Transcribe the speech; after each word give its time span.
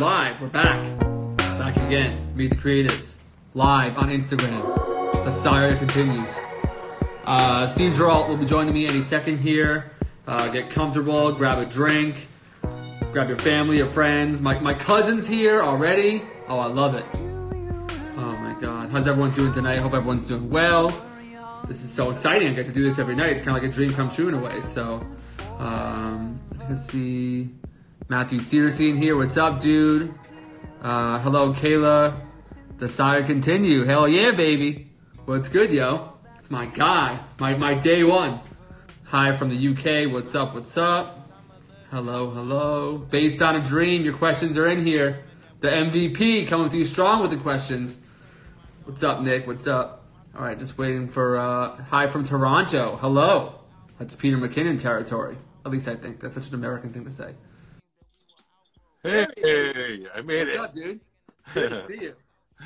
live. 0.00 0.40
We're 0.40 0.48
back. 0.48 0.98
Back 1.36 1.76
again. 1.76 2.16
Meet 2.34 2.52
the 2.52 2.56
Creatives. 2.56 3.18
Live 3.52 3.98
on 3.98 4.08
Instagram. 4.08 4.62
The 5.24 5.30
saga 5.30 5.76
continues. 5.76 6.34
Uh, 7.26 7.66
Steve 7.66 7.92
Giralt 7.92 8.26
will 8.26 8.38
be 8.38 8.46
joining 8.46 8.72
me 8.72 8.86
any 8.86 9.02
second 9.02 9.40
here. 9.40 9.92
Uh, 10.26 10.48
get 10.48 10.70
comfortable, 10.70 11.32
grab 11.32 11.58
a 11.58 11.66
drink, 11.66 12.28
grab 13.12 13.28
your 13.28 13.36
family, 13.36 13.76
your 13.76 13.88
friends. 13.88 14.40
My, 14.40 14.58
my 14.60 14.72
cousin's 14.72 15.26
here 15.26 15.60
already. 15.60 16.22
Oh, 16.48 16.58
I 16.58 16.66
love 16.68 16.94
it. 16.94 17.04
Oh 17.14 18.36
my 18.40 18.56
god. 18.58 18.88
How's 18.88 19.06
everyone 19.06 19.32
doing 19.32 19.52
tonight? 19.52 19.80
Hope 19.80 19.92
everyone's 19.92 20.26
doing 20.26 20.48
well. 20.48 20.88
This 21.68 21.84
is 21.84 21.92
so 21.92 22.10
exciting. 22.10 22.48
I 22.48 22.54
get 22.54 22.64
to 22.64 22.72
do 22.72 22.82
this 22.82 22.98
every 22.98 23.16
night. 23.16 23.32
It's 23.32 23.42
kind 23.42 23.54
of 23.54 23.62
like 23.62 23.70
a 23.70 23.74
dream 23.74 23.92
come 23.92 24.08
true 24.08 24.28
in 24.28 24.34
a 24.34 24.40
way. 24.40 24.62
So, 24.62 25.06
um, 25.58 26.40
can 26.70 26.78
see 26.78 27.50
Matthew 28.08 28.38
Searcy 28.38 28.96
here. 29.00 29.16
What's 29.16 29.36
up, 29.36 29.60
dude? 29.60 30.12
Uh, 30.82 31.18
hello, 31.20 31.52
Kayla. 31.52 32.14
The 32.78 32.88
saga 32.88 33.24
continue. 33.24 33.84
Hell 33.84 34.08
yeah, 34.08 34.32
baby. 34.32 34.88
What's 35.26 35.48
good, 35.48 35.72
yo? 35.72 36.14
It's 36.38 36.50
my 36.50 36.66
guy. 36.66 37.20
My, 37.38 37.54
my 37.54 37.74
day 37.74 38.02
one. 38.02 38.40
Hi 39.04 39.36
from 39.36 39.50
the 39.50 39.68
UK. 39.68 40.12
What's 40.12 40.34
up? 40.34 40.54
What's 40.54 40.76
up? 40.76 41.18
Hello, 41.90 42.30
hello. 42.30 42.98
Based 42.98 43.42
on 43.42 43.56
a 43.56 43.62
dream, 43.62 44.04
your 44.04 44.14
questions 44.14 44.56
are 44.56 44.66
in 44.66 44.84
here. 44.84 45.24
The 45.60 45.68
MVP 45.68 46.46
coming 46.48 46.70
through 46.70 46.86
strong 46.86 47.20
with 47.20 47.30
the 47.30 47.36
questions. 47.36 48.00
What's 48.84 49.02
up, 49.02 49.20
Nick? 49.20 49.46
What's 49.46 49.66
up? 49.66 50.04
All 50.34 50.42
right, 50.42 50.58
just 50.58 50.78
waiting 50.78 51.08
for 51.08 51.36
uh, 51.36 51.76
hi 51.84 52.08
from 52.08 52.24
Toronto. 52.24 52.96
Hello. 52.96 53.56
That's 53.98 54.14
Peter 54.14 54.38
McKinnon 54.38 54.80
territory. 54.80 55.36
At 55.66 55.72
least 55.72 55.86
I 55.86 55.96
think 55.96 56.20
that's 56.20 56.34
such 56.34 56.48
an 56.48 56.54
American 56.54 56.92
thing 56.92 57.04
to 57.04 57.10
say. 57.10 57.34
Hey, 59.02 59.26
hey 59.36 60.06
I 60.14 60.20
made 60.20 60.48
What's 60.48 60.54
it. 60.54 60.60
up, 60.60 60.74
dude? 60.74 61.00
Good 61.54 61.70
to 61.70 61.86
see 61.88 62.12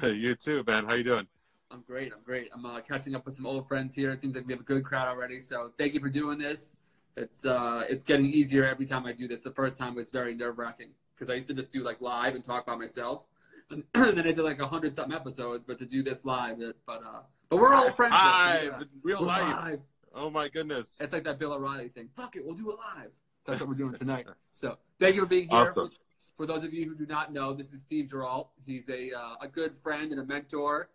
you. 0.02 0.08
you 0.08 0.34
too, 0.34 0.64
man. 0.66 0.84
How 0.84 0.94
you 0.94 1.04
doing? 1.04 1.28
I'm 1.70 1.82
great. 1.86 2.12
I'm 2.12 2.22
great. 2.24 2.50
I'm 2.52 2.66
uh, 2.66 2.80
catching 2.80 3.14
up 3.14 3.24
with 3.24 3.36
some 3.36 3.46
old 3.46 3.68
friends 3.68 3.94
here. 3.94 4.10
It 4.10 4.20
seems 4.20 4.34
like 4.34 4.46
we 4.46 4.52
have 4.52 4.60
a 4.60 4.64
good 4.64 4.84
crowd 4.84 5.06
already. 5.08 5.38
So 5.38 5.72
thank 5.78 5.94
you 5.94 6.00
for 6.00 6.08
doing 6.08 6.38
this. 6.38 6.76
It's 7.16 7.46
uh, 7.46 7.84
it's 7.88 8.02
getting 8.02 8.26
easier 8.26 8.64
every 8.64 8.84
time 8.86 9.06
I 9.06 9.12
do 9.12 9.28
this. 9.28 9.42
The 9.42 9.52
first 9.52 9.78
time 9.78 9.94
was 9.94 10.10
very 10.10 10.34
nerve 10.34 10.58
wracking 10.58 10.90
because 11.14 11.30
I 11.30 11.34
used 11.34 11.46
to 11.46 11.54
just 11.54 11.70
do 11.70 11.84
like 11.84 12.00
live 12.00 12.34
and 12.34 12.42
talk 12.42 12.66
by 12.66 12.74
myself, 12.74 13.26
and, 13.70 13.84
then 13.94 14.18
I 14.18 14.32
did 14.32 14.38
like 14.38 14.60
a 14.60 14.66
hundred 14.66 14.94
something 14.96 15.14
episodes. 15.14 15.64
But 15.64 15.78
to 15.78 15.86
do 15.86 16.02
this 16.02 16.24
live, 16.24 16.60
it, 16.60 16.76
but 16.84 17.02
uh, 17.04 17.20
but 17.48 17.58
we're 17.58 17.72
all 17.72 17.90
friends. 17.92 18.12
Live, 18.12 18.64
Yeah. 18.64 18.84
real 19.04 19.22
life. 19.22 19.42
live. 19.42 19.80
Oh 20.12 20.30
my 20.30 20.48
goodness. 20.48 20.96
It's 21.00 21.12
like 21.12 21.22
that 21.24 21.38
Bill 21.38 21.52
O'Reilly 21.52 21.88
thing. 21.88 22.08
Fuck 22.16 22.34
it, 22.34 22.44
we'll 22.44 22.54
do 22.54 22.72
it 22.72 22.76
live. 22.96 23.10
That's 23.46 23.60
what 23.60 23.68
we're 23.68 23.76
doing 23.76 23.94
tonight. 23.94 24.26
So 24.52 24.78
thank 24.98 25.14
you 25.14 25.20
for 25.20 25.26
being 25.26 25.48
here. 25.48 25.58
Awesome. 25.58 25.90
For, 26.36 26.46
those 26.46 26.64
of 26.64 26.74
you 26.74 26.88
who 26.88 26.94
do 26.94 27.06
not 27.06 27.32
know, 27.32 27.52
this 27.52 27.72
is 27.72 27.82
Steve 27.82 28.10
Giralt. 28.12 28.48
He's 28.66 28.88
a 28.88 29.12
uh, 29.12 29.34
a 29.40 29.48
good 29.48 29.76
friend 29.76 30.10
and 30.10 30.20
a 30.20 30.24
mentor, 30.24 30.88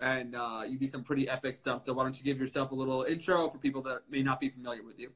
and 0.00 0.34
uh, 0.34 0.62
you 0.68 0.78
do 0.78 0.86
some 0.86 1.04
pretty 1.04 1.28
epic 1.28 1.54
stuff. 1.54 1.82
So 1.82 1.92
why 1.92 2.02
don't 2.02 2.18
you 2.18 2.24
give 2.24 2.38
yourself 2.38 2.72
a 2.72 2.74
little 2.74 3.04
intro 3.04 3.48
for 3.48 3.58
people 3.58 3.82
that 3.82 4.02
may 4.10 4.22
not 4.22 4.40
be 4.40 4.48
familiar 4.48 4.82
with 4.82 4.98
you? 4.98 5.10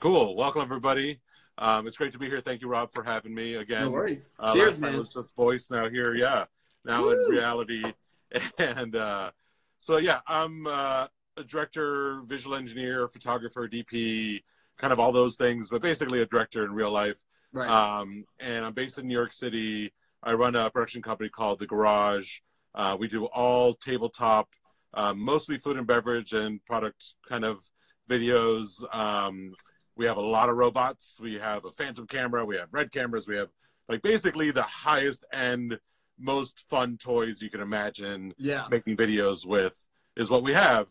Cool. 0.00 0.34
Welcome 0.34 0.62
everybody. 0.62 1.20
Um, 1.58 1.86
it's 1.86 1.96
great 1.98 2.12
to 2.12 2.18
be 2.18 2.26
here. 2.26 2.40
Thank 2.40 2.62
you, 2.62 2.68
Rob, 2.68 2.90
for 2.92 3.02
having 3.02 3.34
me 3.34 3.56
again. 3.56 3.82
No 3.82 3.90
worries. 3.90 4.32
Uh, 4.38 4.54
Cheers, 4.54 4.66
last 4.66 4.74
time 4.74 4.80
man. 4.82 4.94
it 4.94 4.98
was 4.98 5.08
just 5.10 5.36
voice. 5.36 5.70
Now 5.70 5.88
here, 5.90 6.14
yeah. 6.14 6.46
Now 6.84 7.02
Woo. 7.02 7.26
in 7.26 7.30
reality, 7.30 7.84
and 8.58 8.96
uh, 8.96 9.30
so 9.78 9.98
yeah, 9.98 10.20
I'm 10.26 10.66
uh, 10.66 11.06
a 11.36 11.44
director, 11.44 12.22
visual 12.26 12.56
engineer, 12.56 13.08
photographer, 13.08 13.68
DP, 13.68 14.42
kind 14.78 14.92
of 14.92 14.98
all 14.98 15.12
those 15.12 15.36
things, 15.36 15.68
but 15.68 15.82
basically 15.82 16.22
a 16.22 16.26
director 16.26 16.64
in 16.64 16.72
real 16.72 16.90
life. 16.90 17.18
Right. 17.52 17.68
Um, 17.68 18.24
and 18.40 18.64
I'm 18.64 18.72
based 18.72 18.98
in 18.98 19.06
New 19.06 19.14
York 19.14 19.32
City. 19.32 19.92
I 20.22 20.34
run 20.34 20.56
a 20.56 20.70
production 20.70 21.02
company 21.02 21.28
called 21.28 21.58
The 21.58 21.66
Garage. 21.66 22.38
Uh, 22.74 22.96
we 22.98 23.08
do 23.08 23.26
all 23.26 23.74
tabletop, 23.74 24.48
um, 24.94 25.18
mostly 25.18 25.58
food 25.58 25.76
and 25.76 25.86
beverage 25.86 26.32
and 26.32 26.64
product 26.64 27.14
kind 27.28 27.44
of 27.44 27.62
videos. 28.08 28.82
Um, 28.94 29.52
we 29.96 30.06
have 30.06 30.16
a 30.16 30.22
lot 30.22 30.48
of 30.48 30.56
robots. 30.56 31.18
We 31.20 31.34
have 31.34 31.64
a 31.64 31.72
phantom 31.72 32.06
camera. 32.06 32.44
We 32.44 32.56
have 32.56 32.68
red 32.72 32.92
cameras. 32.92 33.26
We 33.26 33.36
have 33.36 33.48
like 33.88 34.02
basically 34.02 34.50
the 34.50 34.62
highest 34.62 35.24
end, 35.32 35.78
most 36.18 36.64
fun 36.70 36.96
toys 36.96 37.42
you 37.42 37.50
can 37.50 37.60
imagine 37.60 38.32
yeah. 38.38 38.66
making 38.70 38.96
videos 38.96 39.44
with 39.44 39.74
is 40.16 40.30
what 40.30 40.42
we 40.42 40.52
have. 40.52 40.88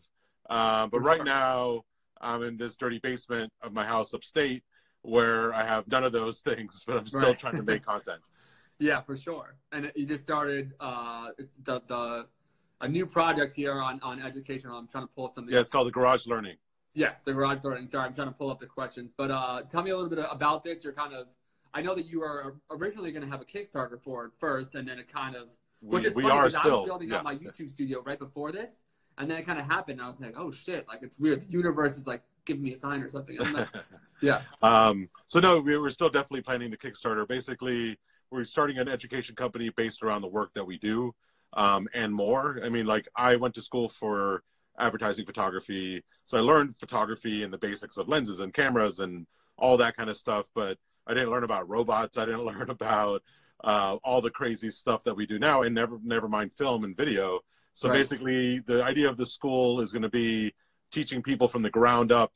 Uh, 0.48 0.86
but 0.86 1.00
right 1.00 1.24
now, 1.24 1.82
I'm 2.20 2.42
in 2.42 2.56
this 2.56 2.76
dirty 2.76 3.00
basement 3.00 3.52
of 3.62 3.72
my 3.72 3.84
house 3.84 4.14
upstate 4.14 4.62
where 5.02 5.52
I 5.54 5.64
have 5.64 5.86
none 5.88 6.04
of 6.04 6.12
those 6.12 6.40
things, 6.48 6.84
but 6.86 6.96
I'm 6.96 7.06
still 7.06 7.20
Right. 7.20 7.38
trying 7.38 7.56
to 7.56 7.62
make 7.62 7.84
content. 7.84 8.20
Yeah, 8.78 9.00
for 9.02 9.16
sure. 9.16 9.54
And 9.70 9.92
you 9.94 10.06
just 10.06 10.24
started 10.24 10.72
uh, 10.80 11.28
it's 11.38 11.54
the 11.62 11.80
the 11.86 12.26
a 12.80 12.88
new 12.88 13.06
project 13.06 13.54
here 13.54 13.74
on 13.80 14.00
on 14.02 14.20
education. 14.20 14.70
I'm 14.70 14.88
trying 14.88 15.04
to 15.04 15.12
pull 15.14 15.28
something. 15.28 15.54
Yeah, 15.54 15.60
it's 15.60 15.70
called 15.70 15.86
the 15.86 15.92
Garage 15.92 16.26
Learning. 16.26 16.56
Yes, 16.94 17.20
the 17.20 17.32
garage 17.32 17.62
learning. 17.62 17.86
Sorry, 17.86 18.06
I'm 18.06 18.14
trying 18.14 18.26
to 18.28 18.34
pull 18.34 18.50
up 18.50 18.58
the 18.58 18.66
questions. 18.66 19.14
But 19.16 19.30
uh, 19.30 19.62
tell 19.70 19.82
me 19.84 19.90
a 19.92 19.96
little 19.96 20.10
bit 20.10 20.18
about 20.28 20.64
this. 20.64 20.82
You're 20.82 20.92
kind 20.94 21.14
of, 21.14 21.28
I 21.72 21.80
know 21.80 21.94
that 21.94 22.06
you 22.06 22.20
were 22.20 22.56
originally 22.72 23.12
going 23.12 23.22
to 23.24 23.30
have 23.30 23.40
a 23.40 23.44
Kickstarter 23.44 24.02
for 24.02 24.24
it 24.26 24.32
first, 24.40 24.74
and 24.74 24.88
then 24.88 24.98
it 24.98 25.06
kind 25.06 25.36
of, 25.36 25.56
which 25.80 26.02
We, 26.02 26.08
is 26.08 26.14
we 26.16 26.22
funny 26.24 26.34
are 26.34 26.46
because 26.48 26.54
I 26.56 26.64
was 26.66 26.72
still. 26.74 26.84
building 26.84 27.08
Yeah. 27.10 27.18
out 27.18 27.24
my 27.24 27.36
YouTube 27.36 27.70
studio 27.70 28.02
right 28.02 28.18
before 28.18 28.50
this, 28.50 28.84
and 29.16 29.30
then 29.30 29.38
it 29.38 29.46
kind 29.46 29.60
of 29.60 29.66
happened. 29.66 30.00
And 30.00 30.06
I 30.06 30.08
was 30.08 30.20
like, 30.20 30.34
oh 30.36 30.50
shit, 30.50 30.88
like 30.88 31.02
it's 31.02 31.18
weird. 31.20 31.40
The 31.42 31.50
universe 31.50 31.96
is 31.96 32.06
like 32.06 32.24
giving 32.44 32.62
me 32.62 32.72
a 32.72 32.76
sign 32.76 33.02
or 33.02 33.08
something. 33.08 33.36
Like, 33.52 33.68
yeah, 34.20 34.42
Um, 34.62 35.08
so 35.26 35.40
no, 35.40 35.60
we 35.60 35.76
we're 35.78 35.90
still 35.90 36.10
definitely 36.10 36.42
planning 36.42 36.70
the 36.70 36.76
Kickstarter. 36.76 37.26
Basically, 37.26 37.98
we're 38.30 38.44
starting 38.44 38.78
an 38.78 38.88
education 38.88 39.34
company 39.34 39.70
based 39.70 40.02
around 40.02 40.22
the 40.22 40.28
work 40.28 40.52
that 40.54 40.66
we 40.66 40.78
do 40.78 41.14
um, 41.54 41.88
and 41.94 42.14
more. 42.14 42.60
I 42.62 42.68
mean, 42.68 42.86
like 42.86 43.08
I 43.16 43.36
went 43.36 43.54
to 43.54 43.62
school 43.62 43.88
for 43.88 44.42
advertising 44.78 45.26
photography, 45.26 46.02
so 46.24 46.38
I 46.38 46.40
learned 46.40 46.76
photography 46.78 47.42
and 47.42 47.52
the 47.52 47.58
basics 47.58 47.96
of 47.96 48.08
lenses 48.08 48.40
and 48.40 48.54
cameras 48.54 49.00
and 49.00 49.26
all 49.58 49.76
that 49.78 49.96
kind 49.96 50.10
of 50.10 50.16
stuff. 50.16 50.48
But 50.54 50.78
I 51.06 51.14
didn't 51.14 51.30
learn 51.30 51.44
about 51.44 51.68
robots. 51.68 52.16
I 52.16 52.24
didn't 52.24 52.44
learn 52.44 52.70
about 52.70 53.22
uh, 53.64 53.96
all 54.04 54.20
the 54.20 54.30
crazy 54.30 54.70
stuff 54.70 55.04
that 55.04 55.14
we 55.16 55.26
do 55.26 55.38
now, 55.38 55.62
and 55.62 55.74
never 55.74 55.98
never 56.02 56.28
mind 56.28 56.52
film 56.54 56.84
and 56.84 56.96
video. 56.96 57.40
So 57.74 57.88
Right. 57.88 57.98
basically, 57.98 58.58
the 58.60 58.84
idea 58.84 59.08
of 59.08 59.16
the 59.16 59.26
school 59.26 59.80
is 59.80 59.92
going 59.92 60.02
to 60.02 60.10
be 60.10 60.52
teaching 60.92 61.22
people 61.22 61.48
from 61.48 61.62
the 61.62 61.70
ground 61.70 62.12
up 62.12 62.32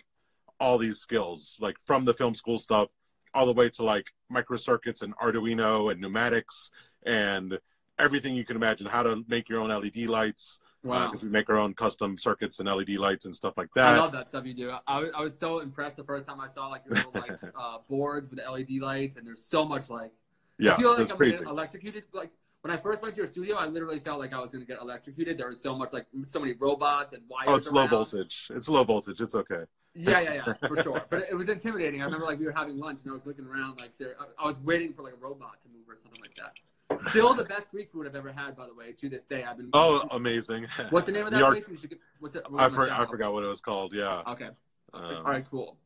all 0.59 0.79
these 0.79 0.99
skills, 0.99 1.57
like 1.61 1.77
from 1.85 2.05
the 2.05 2.15
film 2.15 2.35
school 2.35 2.59
stuff 2.59 2.89
all 3.35 3.47
the 3.47 3.53
way 3.53 3.69
to 3.69 3.83
like 3.83 4.13
microcircuits 4.33 5.03
and 5.03 5.17
Arduino 5.19 5.93
and 5.93 6.01
pneumatics 6.01 6.71
and 7.05 7.59
everything 7.99 8.35
you 8.35 8.45
can 8.45 8.57
imagine. 8.57 8.87
How 8.87 9.03
to 9.03 9.23
make 9.29 9.49
your 9.49 9.61
own 9.61 9.69
LED 9.69 10.07
lights 10.07 10.59
wow. 10.83 11.07
because 11.07 11.23
we 11.23 11.29
make 11.29 11.51
our 11.51 11.59
own 11.59 11.75
custom 11.75 12.17
circuits 12.17 12.59
and 12.61 12.69
LED 12.69 12.91
lights 12.91 13.27
and 13.27 13.35
stuff 13.35 13.55
like 13.57 13.69
that. 13.75 13.95
I 13.95 13.99
love 13.99 14.13
that 14.13 14.29
stuff 14.29 14.47
you 14.47 14.55
do. 14.55 14.73
I, 14.87 15.01
was- 15.01 15.13
I 15.15 15.21
was 15.21 15.39
so 15.39 15.59
impressed 15.59 15.97
the 15.97 16.05
first 16.05 16.27
time 16.27 16.41
I 16.41 16.47
saw 16.47 16.69
like 16.69 16.83
your 16.87 16.97
little 16.97 17.13
like 17.15 17.39
uh, 17.59 17.79
boards 17.89 18.29
with 18.31 18.39
LED 18.39 18.81
lights, 18.81 19.17
and 19.17 19.27
there's 19.27 19.45
so 19.45 19.65
much 19.65 19.91
like 19.91 20.13
yeah, 20.59 20.75
I 20.75 20.77
feel 20.79 20.95
so 20.95 21.03
like 21.03 21.11
I'm 21.11 21.17
crazy. 21.17 21.45
electrocuted. 21.45 22.05
Like 22.13 22.31
when 22.67 22.77
I 22.77 22.81
first 22.81 23.01
went 23.03 23.15
to 23.15 23.19
your 23.19 23.29
studio, 23.29 23.57
I 23.57 23.67
literally 23.67 24.01
felt 24.01 24.19
like 24.19 24.33
I 24.33 24.41
was 24.41 24.51
gonna 24.51 24.65
get 24.65 24.81
electrocuted. 24.81 25.39
There 25.39 25.49
was 25.49 25.61
so 25.61 25.77
much 25.77 25.93
like 25.93 26.07
so 26.25 26.41
many 26.41 26.55
robots 26.55 27.13
and 27.13 27.23
wires. 27.29 27.47
Oh, 27.49 27.55
it's 27.55 27.71
low 27.71 27.87
voltage. 27.87 28.49
It's 28.51 28.69
low 28.69 28.83
voltage. 28.83 29.21
It's 29.21 29.35
okay. 29.37 29.65
Yeah, 29.95 30.21
yeah, 30.21 30.35
yeah, 30.47 30.53
for 30.69 30.83
sure. 30.83 31.03
But 31.09 31.27
it 31.31 31.35
was 31.35 31.49
intimidating. 31.49 32.03
I 32.03 32.07
remember 32.07 32.27
like 32.27 32.39
we 32.41 32.45
were 32.45 32.53
having 32.53 32.79
lunch 32.79 33.01
and 33.03 33.11
I 33.13 33.15
was 33.15 33.25
looking 33.25 33.47
around 33.47 33.79
like 33.79 33.97
there. 33.99 34.15
I- 34.21 34.43
I 34.43 34.47
was 34.47 34.59
waiting 34.61 34.93
for 34.93 35.03
like 35.03 35.15
a 35.15 35.17
robot 35.17 35.61
to 35.63 35.69
move 35.69 35.89
or 35.89 35.97
something 35.97 36.21
like 36.21 36.35
that. 36.37 37.11
Still 37.11 37.35
the 37.35 37.45
best 37.45 37.71
Greek 37.71 37.91
food 37.91 38.07
I've 38.07 38.15
ever 38.17 38.33
had, 38.33 38.57
by 38.57 38.67
the 38.67 38.75
way. 38.75 38.93
To 38.93 39.09
this 39.09 39.25
day, 39.25 39.45
I've 39.45 39.57
been. 39.57 39.71
Oh, 39.73 40.07
amazing. 40.11 40.67
what's 40.91 41.07
the 41.07 41.13
name 41.13 41.27
of 41.27 41.33
that 41.33 41.39
York- 41.39 41.53
place? 41.53 41.81
Should 41.81 41.99
What's 42.19 42.35
it? 42.35 42.45
I, 42.57 42.69
for, 42.69 42.91
I 42.91 43.07
forgot 43.07 43.33
what 43.33 43.45
it 43.45 43.49
was 43.49 43.61
called. 43.61 43.93
Yeah. 43.95 44.23
Okay. 44.27 44.51
Um, 44.93 45.17
All 45.17 45.23
right, 45.25 45.45
cool. 45.51 45.77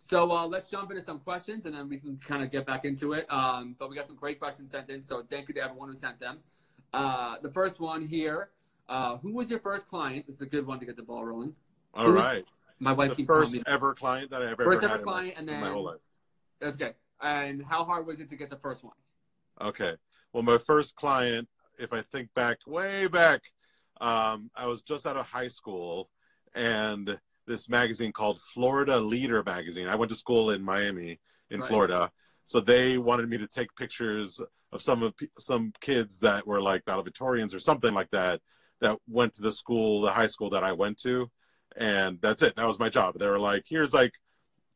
So 0.00 0.30
uh, 0.30 0.46
let's 0.46 0.70
jump 0.70 0.90
into 0.92 1.02
some 1.02 1.18
questions 1.18 1.66
and 1.66 1.74
then 1.74 1.88
we 1.88 1.98
can 1.98 2.16
kind 2.18 2.42
of 2.42 2.52
get 2.52 2.64
back 2.64 2.84
into 2.84 3.14
it. 3.14 3.26
Um, 3.30 3.74
but 3.80 3.90
we 3.90 3.96
got 3.96 4.06
some 4.06 4.14
great 4.16 4.38
questions 4.38 4.70
sent 4.70 4.88
in, 4.90 5.02
so 5.02 5.24
thank 5.28 5.48
you 5.48 5.54
to 5.54 5.60
everyone 5.60 5.88
who 5.88 5.96
sent 5.96 6.20
them. 6.20 6.38
Uh, 6.94 7.36
the 7.42 7.50
first 7.50 7.80
one 7.80 8.06
here 8.06 8.50
uh, 8.88 9.18
Who 9.18 9.34
was 9.34 9.50
your 9.50 9.58
first 9.58 9.86
client? 9.88 10.26
This 10.26 10.36
is 10.36 10.42
a 10.42 10.46
good 10.46 10.66
one 10.66 10.78
to 10.80 10.86
get 10.86 10.96
the 10.96 11.02
ball 11.02 11.22
rolling. 11.26 11.52
All 11.92 12.06
who's- 12.06 12.16
right. 12.22 12.44
My 12.80 12.92
wife 12.92 13.10
The 13.10 13.16
keeps 13.16 13.26
first 13.26 13.50
telling 13.50 13.64
me 13.66 13.72
ever 13.74 13.92
client 13.92 14.30
that 14.30 14.40
I 14.40 14.52
ever 14.52 14.64
First 14.64 14.82
had 14.82 14.90
ever 14.92 15.00
in 15.00 15.04
my- 15.04 15.12
client, 15.12 15.34
and 15.36 15.50
in 15.50 15.56
my 15.56 15.62
then- 15.66 15.72
whole 15.74 15.84
life. 15.84 16.00
that's 16.60 16.76
good. 16.76 16.94
And 17.20 17.60
how 17.64 17.84
hard 17.84 18.06
was 18.06 18.20
it 18.20 18.30
to 18.30 18.36
get 18.36 18.50
the 18.50 18.56
first 18.56 18.84
one? 18.84 18.94
Okay. 19.60 19.96
Well, 20.32 20.44
my 20.44 20.58
first 20.58 20.94
client, 20.94 21.48
if 21.76 21.92
I 21.92 22.02
think 22.02 22.32
back, 22.34 22.58
way 22.68 23.08
back, 23.08 23.42
um, 24.00 24.48
I 24.54 24.66
was 24.68 24.82
just 24.82 25.06
out 25.08 25.16
of 25.16 25.26
high 25.26 25.48
school, 25.48 26.08
and 26.54 27.18
this 27.48 27.68
magazine 27.68 28.12
called 28.12 28.40
Florida 28.40 28.98
Leader 28.98 29.42
magazine. 29.44 29.88
I 29.88 29.96
went 29.96 30.10
to 30.10 30.16
school 30.16 30.50
in 30.50 30.62
Miami, 30.62 31.18
in 31.50 31.60
Right. 31.60 31.68
Florida, 31.68 32.12
so 32.44 32.60
they 32.60 32.98
wanted 32.98 33.28
me 33.28 33.38
to 33.38 33.46
take 33.48 33.74
pictures 33.74 34.40
of 34.72 34.82
some 34.82 35.02
of 35.02 35.14
some 35.38 35.72
kids 35.80 36.20
that 36.20 36.46
were 36.46 36.60
like 36.60 36.84
valedictorians 36.84 37.54
or 37.54 37.58
something 37.58 37.94
like 37.94 38.10
that 38.10 38.40
that 38.80 38.98
went 39.08 39.32
to 39.34 39.42
the 39.42 39.50
school, 39.52 40.00
the 40.02 40.12
high 40.12 40.26
school 40.28 40.50
that 40.50 40.62
I 40.62 40.72
went 40.72 40.98
to, 40.98 41.30
and 41.76 42.20
that's 42.20 42.42
it. 42.42 42.54
That 42.56 42.66
was 42.66 42.78
my 42.78 42.88
job. 42.88 43.18
They 43.18 43.26
were 43.26 43.40
like, 43.40 43.64
"Here's 43.66 43.92
like 43.92 44.12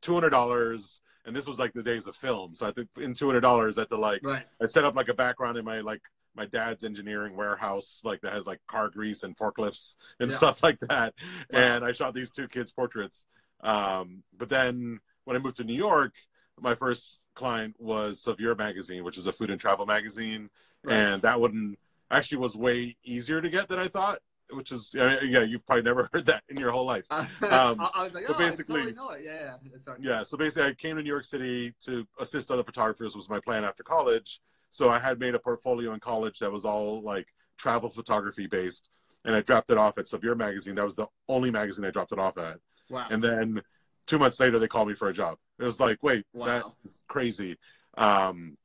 two 0.01 0.15
hundred 0.15 0.31
dollars." 0.31 1.01
and 1.25 1.37
this 1.37 1.47
was 1.47 1.57
like 1.57 1.73
the 1.73 1.85
days 1.85 2.09
of 2.09 2.17
film. 2.17 2.53
So 2.53 2.67
I 2.67 2.73
think 2.73 2.89
in 2.99 3.15
two 3.15 3.27
hundred 3.27 3.43
dollars, 3.43 3.79
I 3.79 3.83
had 3.83 3.89
to 3.91 3.97
like 3.97 4.25
Right. 4.25 4.45
I 4.61 4.67
set 4.67 4.85
up 4.85 4.97
like 4.97 5.07
a 5.09 5.15
background 5.15 5.57
in 5.57 5.65
my 5.65 5.81
like 5.81 6.03
my 6.35 6.47
dad's 6.47 6.83
engineering 6.85 7.37
warehouse, 7.37 8.01
like 8.05 8.21
that 8.23 8.33
had 8.33 8.47
like 8.47 8.61
car 8.67 8.89
grease 8.89 9.23
and 9.23 9.37
forklifts 9.37 9.97
and 10.21 10.31
Yeah. 10.31 10.37
stuff 10.37 10.63
like 10.63 10.79
that. 10.81 11.15
Wow. 11.51 11.61
And 11.61 11.85
I 11.85 11.93
shot 11.93 12.15
these 12.15 12.31
two 12.31 12.49
kids' 12.49 12.73
portraits. 12.73 13.27
Um, 13.61 14.23
but 14.37 14.49
then 14.49 15.01
when 15.25 15.37
I 15.37 15.41
moved 15.41 15.57
to 15.59 15.65
New 15.65 15.75
York, 15.75 16.15
my 16.61 16.75
first 16.75 17.21
client 17.35 17.77
was 17.79 18.21
Saveur 18.23 18.55
Magazine, 18.57 19.05
which 19.05 19.19
is 19.19 19.27
a 19.27 19.33
food 19.33 19.51
and 19.51 19.61
travel 19.61 19.87
magazine, 19.87 20.51
Right. 20.85 20.95
and 20.97 21.23
that 21.23 21.41
one 21.41 21.77
actually 22.11 22.39
was 22.39 22.57
way 22.57 22.97
easier 23.05 23.41
to 23.41 23.49
get 23.51 23.69
than 23.69 23.79
I 23.79 23.89
thought. 23.89 24.19
Which 24.51 24.71
is 24.71 24.93
yeah, 24.95 25.19
yeah, 25.23 25.41
you've 25.41 25.65
probably 25.65 25.83
never 25.85 26.11
heard 26.13 26.27
that 26.27 26.43
in 26.51 26.59
your 26.59 26.73
whole 26.73 26.85
life. 26.85 27.07
I, 27.11 27.21
Um, 27.47 27.89
I 27.95 28.03
was 28.03 28.13
like, 28.13 28.25
oh, 28.29 28.35
basically- 28.35 28.83
I 28.83 28.85
totally 28.91 28.95
know 28.95 29.11
it. 29.11 29.23
Yeah, 29.25 29.57
yeah. 29.65 29.79
Right. 29.87 29.99
Yeah, 30.01 30.23
so 30.25 30.37
basically, 30.37 30.69
I 30.71 30.75
came 30.75 30.97
to 30.97 31.03
New 31.03 31.09
York 31.09 31.25
City 31.25 31.73
to 31.85 32.07
assist 32.19 32.51
other 32.51 32.63
photographers. 32.65 33.17
Was 33.17 33.31
my 33.31 33.41
plan 33.41 33.65
after 33.65 33.83
college. 33.83 34.41
So 34.73 34.89
I 34.89 34.99
had 34.99 35.21
made 35.21 35.35
a 35.35 35.39
portfolio 35.39 35.93
in 35.93 36.01
college 36.01 36.39
that 36.41 36.51
was 36.51 36.65
all 36.65 37.03
like 37.03 37.29
travel 37.59 37.91
photography 37.91 38.47
based, 38.47 38.89
and 39.25 39.37
I 39.37 39.43
dropped 39.43 39.71
it 39.71 39.77
off 39.77 39.99
at 39.99 40.09
Saveur 40.09 40.35
Magazine. 40.35 40.75
That 40.75 40.85
was 40.85 40.97
the 40.97 41.07
only 41.29 41.51
magazine 41.51 41.85
I 41.85 41.91
dropped 41.91 42.11
it 42.11 42.19
off 42.19 42.39
at. 42.39 42.59
Wow. 42.91 43.07
And 43.11 43.23
then 43.23 43.63
two 44.07 44.19
months 44.19 44.41
later, 44.41 44.59
they 44.59 44.67
called 44.67 44.89
me 44.89 44.95
for 44.95 45.09
a 45.09 45.13
job. 45.13 45.37
It 45.61 45.65
was 45.65 45.79
like, 45.79 46.03
wait, 46.03 46.25
Wow. 46.33 46.75
that's 46.83 47.03
crazy. 47.07 47.59
Um, 47.99 48.57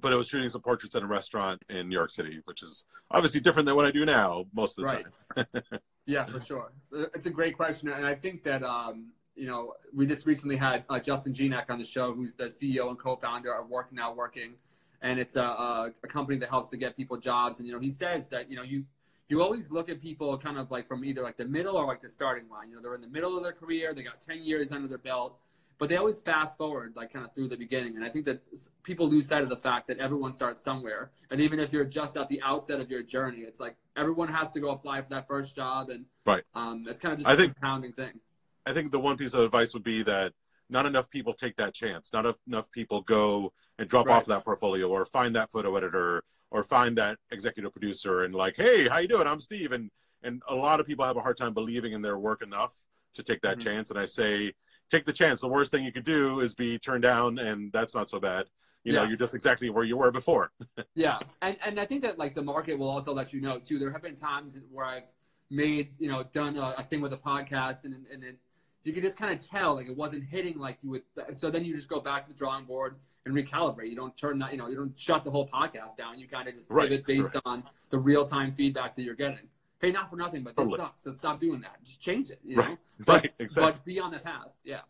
but 0.00 0.12
it 0.12 0.16
was 0.16 0.28
shooting 0.28 0.48
some 0.48 0.60
portraits 0.62 0.94
at 0.94 1.02
a 1.02 1.06
restaurant 1.06 1.60
in 1.68 1.88
New 1.88 1.96
York 1.96 2.10
City, 2.10 2.40
which 2.44 2.62
is 2.62 2.84
obviously 3.10 3.40
different 3.40 3.66
than 3.66 3.74
what 3.74 3.84
I 3.84 3.90
do 3.90 4.04
now 4.06 4.44
most 4.54 4.78
of 4.78 4.84
the 4.86 4.92
Right. 4.94 5.06
time. 5.36 5.46
Yeah, 6.06 6.24
for 6.24 6.40
sure. 6.40 6.72
It's 7.14 7.26
a 7.26 7.30
great 7.30 7.54
question, 7.54 7.90
and 7.90 8.06
I 8.06 8.14
think 8.14 8.42
that 8.44 8.62
um, 8.62 9.08
you 9.34 9.46
know 9.46 9.74
we 9.92 10.06
just 10.06 10.24
recently 10.24 10.56
had 10.56 10.84
uh, 10.88 10.98
Justin 10.98 11.34
Gignac 11.34 11.68
on 11.68 11.78
the 11.78 11.84
show, 11.84 12.14
who's 12.14 12.34
the 12.34 12.44
CEO 12.44 12.88
and 12.88 12.98
co-founder 12.98 13.52
of 13.54 13.68
Working 13.68 13.96
Not 13.96 14.16
Working, 14.16 14.54
and 15.02 15.18
it's 15.18 15.36
a, 15.36 15.42
a, 15.42 15.92
a 16.02 16.06
company 16.06 16.38
that 16.38 16.48
helps 16.48 16.68
to 16.70 16.76
get 16.76 16.96
people 16.96 17.16
jobs. 17.16 17.58
And 17.58 17.66
you 17.68 17.72
know, 17.74 17.80
he 17.80 17.90
says 17.90 18.26
that 18.28 18.50
you 18.50 18.56
know 18.56 18.62
you 18.62 18.84
you 19.28 19.42
always 19.42 19.70
look 19.70 19.88
at 19.90 20.00
people 20.00 20.36
kind 20.38 20.58
of 20.58 20.70
like 20.70 20.86
from 20.88 21.04
either 21.04 21.22
like 21.22 21.36
the 21.36 21.44
middle 21.44 21.76
or 21.76 21.86
like 21.86 22.00
the 22.00 22.08
starting 22.08 22.48
line. 22.48 22.70
You 22.70 22.76
know, 22.76 22.82
they're 22.82 22.94
in 22.94 23.00
the 23.00 23.08
middle 23.08 23.36
of 23.36 23.42
their 23.42 23.52
career, 23.52 23.92
they 23.94 24.02
got 24.02 24.20
ten 24.20 24.42
years 24.42 24.72
under 24.72 24.88
their 24.88 24.98
belt, 24.98 25.38
but 25.78 25.88
they 25.88 25.96
always 25.96 26.18
fast 26.18 26.56
forward 26.58 26.94
like 26.96 27.12
kind 27.12 27.24
of 27.24 27.34
through 27.34 27.48
the 27.48 27.56
beginning. 27.56 27.96
And 27.96 28.04
I 28.04 28.08
think 28.08 28.24
that 28.24 28.40
people 28.82 29.08
lose 29.08 29.28
sight 29.28 29.42
of 29.42 29.48
the 29.50 29.56
fact 29.56 29.86
that 29.88 29.98
everyone 29.98 30.32
starts 30.34 30.60
somewhere, 30.62 31.10
and 31.30 31.40
even 31.40 31.60
if 31.60 31.72
you're 31.72 31.84
just 31.84 32.16
at 32.16 32.28
the 32.28 32.40
outset 32.42 32.80
of 32.80 32.90
your 32.90 33.02
journey, 33.02 33.40
it's 33.40 33.60
like 33.60 33.76
everyone 33.96 34.28
has 34.28 34.50
to 34.52 34.60
go 34.60 34.70
apply 34.70 35.02
for 35.02 35.10
that 35.10 35.26
first 35.28 35.54
job 35.54 35.90
and 35.90 36.04
Right. 36.26 36.42
um, 36.54 36.84
that's 36.84 37.00
kind 37.00 37.12
of 37.12 37.18
just 37.18 37.28
I 37.28 37.32
a 37.34 37.36
think- 37.36 37.54
compounding 37.54 37.92
thing. 37.92 38.20
I 38.66 38.74
think 38.74 38.92
the 38.92 39.00
one 39.00 39.16
piece 39.16 39.32
of 39.32 39.40
advice 39.40 39.72
would 39.72 39.82
be 39.82 40.02
that 40.02 40.34
not 40.70 40.86
enough 40.86 41.08
people 41.10 41.32
take 41.32 41.56
that 41.56 41.74
chance. 41.74 42.12
Not 42.12 42.36
enough 42.46 42.70
people 42.70 43.02
go 43.02 43.52
and 43.78 43.88
drop 43.88 44.06
Right. 44.06 44.16
off 44.16 44.26
that 44.26 44.44
portfolio 44.44 44.88
or 44.88 45.06
find 45.06 45.34
that 45.36 45.50
photo 45.50 45.74
editor 45.76 46.22
or 46.50 46.64
find 46.64 46.96
that 46.98 47.18
executive 47.30 47.72
producer 47.72 48.24
and 48.24 48.34
like, 48.34 48.56
hey, 48.56 48.88
how 48.88 48.98
you 48.98 49.08
doing? 49.08 49.26
I'm 49.26 49.40
Steve. 49.40 49.72
And 49.72 49.90
and 50.24 50.42
a 50.48 50.54
lot 50.54 50.80
of 50.80 50.86
people 50.86 51.04
have 51.04 51.16
a 51.16 51.20
hard 51.20 51.36
time 51.38 51.54
believing 51.54 51.92
in 51.92 52.02
their 52.02 52.18
work 52.18 52.42
enough 52.42 52.74
to 53.14 53.22
take 53.22 53.40
that 53.42 53.58
Mhm. 53.58 53.62
chance. 53.62 53.90
And 53.90 53.98
I 53.98 54.06
say, 54.06 54.52
take 54.90 55.04
the 55.04 55.12
chance. 55.12 55.40
The 55.40 55.46
worst 55.48 55.70
thing 55.70 55.84
you 55.84 55.92
could 55.92 56.04
do 56.04 56.40
is 56.40 56.54
be 56.56 56.76
turned 56.78 57.02
down, 57.02 57.38
and 57.38 57.72
that's 57.72 57.94
not 57.94 58.10
so 58.10 58.18
bad. 58.18 58.46
You 58.82 58.94
know, 58.94 59.04
you're 59.04 59.16
just 59.16 59.34
exactly 59.34 59.70
where 59.70 59.84
you 59.84 59.96
were 59.96 60.10
before. 60.10 60.50
Yeah, 60.94 61.18
and 61.42 61.56
and 61.64 61.78
I 61.78 61.86
think 61.86 62.02
that 62.02 62.18
like 62.18 62.34
the 62.34 62.42
market 62.42 62.76
will 62.78 62.88
also 62.88 63.14
let 63.14 63.32
you 63.32 63.40
know 63.40 63.58
too. 63.60 63.78
There 63.78 63.92
have 63.92 64.02
been 64.02 64.16
times 64.16 64.58
where 64.72 64.86
I've 64.86 65.12
made 65.50 65.94
you 65.98 66.08
know 66.08 66.24
done 66.24 66.56
a, 66.56 66.74
a 66.78 66.82
thing 66.82 67.00
with 67.00 67.12
a 67.12 67.16
podcast 67.18 67.84
and 67.84 68.06
and 68.12 68.24
it, 68.24 68.38
you 68.84 68.92
can 68.92 69.02
just 69.02 69.16
kind 69.16 69.32
of 69.32 69.46
tell 69.46 69.74
like 69.74 69.86
it 69.88 69.96
wasn't 69.96 70.24
hitting 70.24 70.58
like 70.58 70.78
you 70.82 70.90
would. 70.90 71.02
So 71.34 71.50
then 71.50 71.64
you 71.64 71.74
just 71.74 71.88
go 71.88 72.00
back 72.00 72.22
to 72.22 72.28
the 72.28 72.34
drawing 72.34 72.64
board 72.64 72.96
and 73.26 73.34
recalibrate. 73.34 73.90
You 73.90 73.96
don't 73.96 74.16
turn 74.16 74.38
that 74.38 74.52
you 74.52 74.58
know 74.58 74.68
you 74.68 74.76
don't 74.76 74.98
shut 74.98 75.24
the 75.24 75.30
whole 75.30 75.48
podcast 75.48 75.96
down. 75.96 76.18
You 76.18 76.26
kind 76.28 76.48
of 76.48 76.54
just 76.54 76.70
Right, 76.70 76.88
pivot 76.88 77.06
based 77.06 77.36
on 77.44 77.62
the 77.90 77.98
real 77.98 78.26
time 78.26 78.52
feedback 78.52 78.96
that 78.96 79.02
you're 79.02 79.14
getting. 79.14 79.48
Hey, 79.80 79.92
not 79.92 80.10
for 80.10 80.16
nothing, 80.16 80.42
but 80.42 80.56
this 80.56 80.64
Totally. 80.64 80.78
sucks. 80.78 81.02
So 81.04 81.12
stop 81.12 81.38
doing 81.40 81.60
that. 81.60 81.82
Just 81.84 82.00
change 82.00 82.30
it. 82.30 82.40
You 82.42 82.56
know? 82.56 82.62
Right, 82.62 82.78
But, 83.06 83.22
right, 83.22 83.32
exactly. 83.38 83.72
but 83.72 83.84
be 83.84 84.00
on 84.00 84.10
the 84.10 84.18
path. 84.18 84.48
Yeah. 84.64 84.80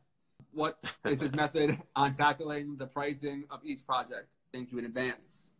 What 0.52 0.82
is 1.04 1.20
his 1.20 1.34
method 1.34 1.76
on 1.94 2.14
tackling 2.14 2.76
the 2.78 2.86
pricing 2.86 3.44
of 3.50 3.60
each 3.64 3.84
project? 3.84 4.28
Thank 4.52 4.72
you 4.72 4.78
in 4.78 4.86
advance. 4.86 5.52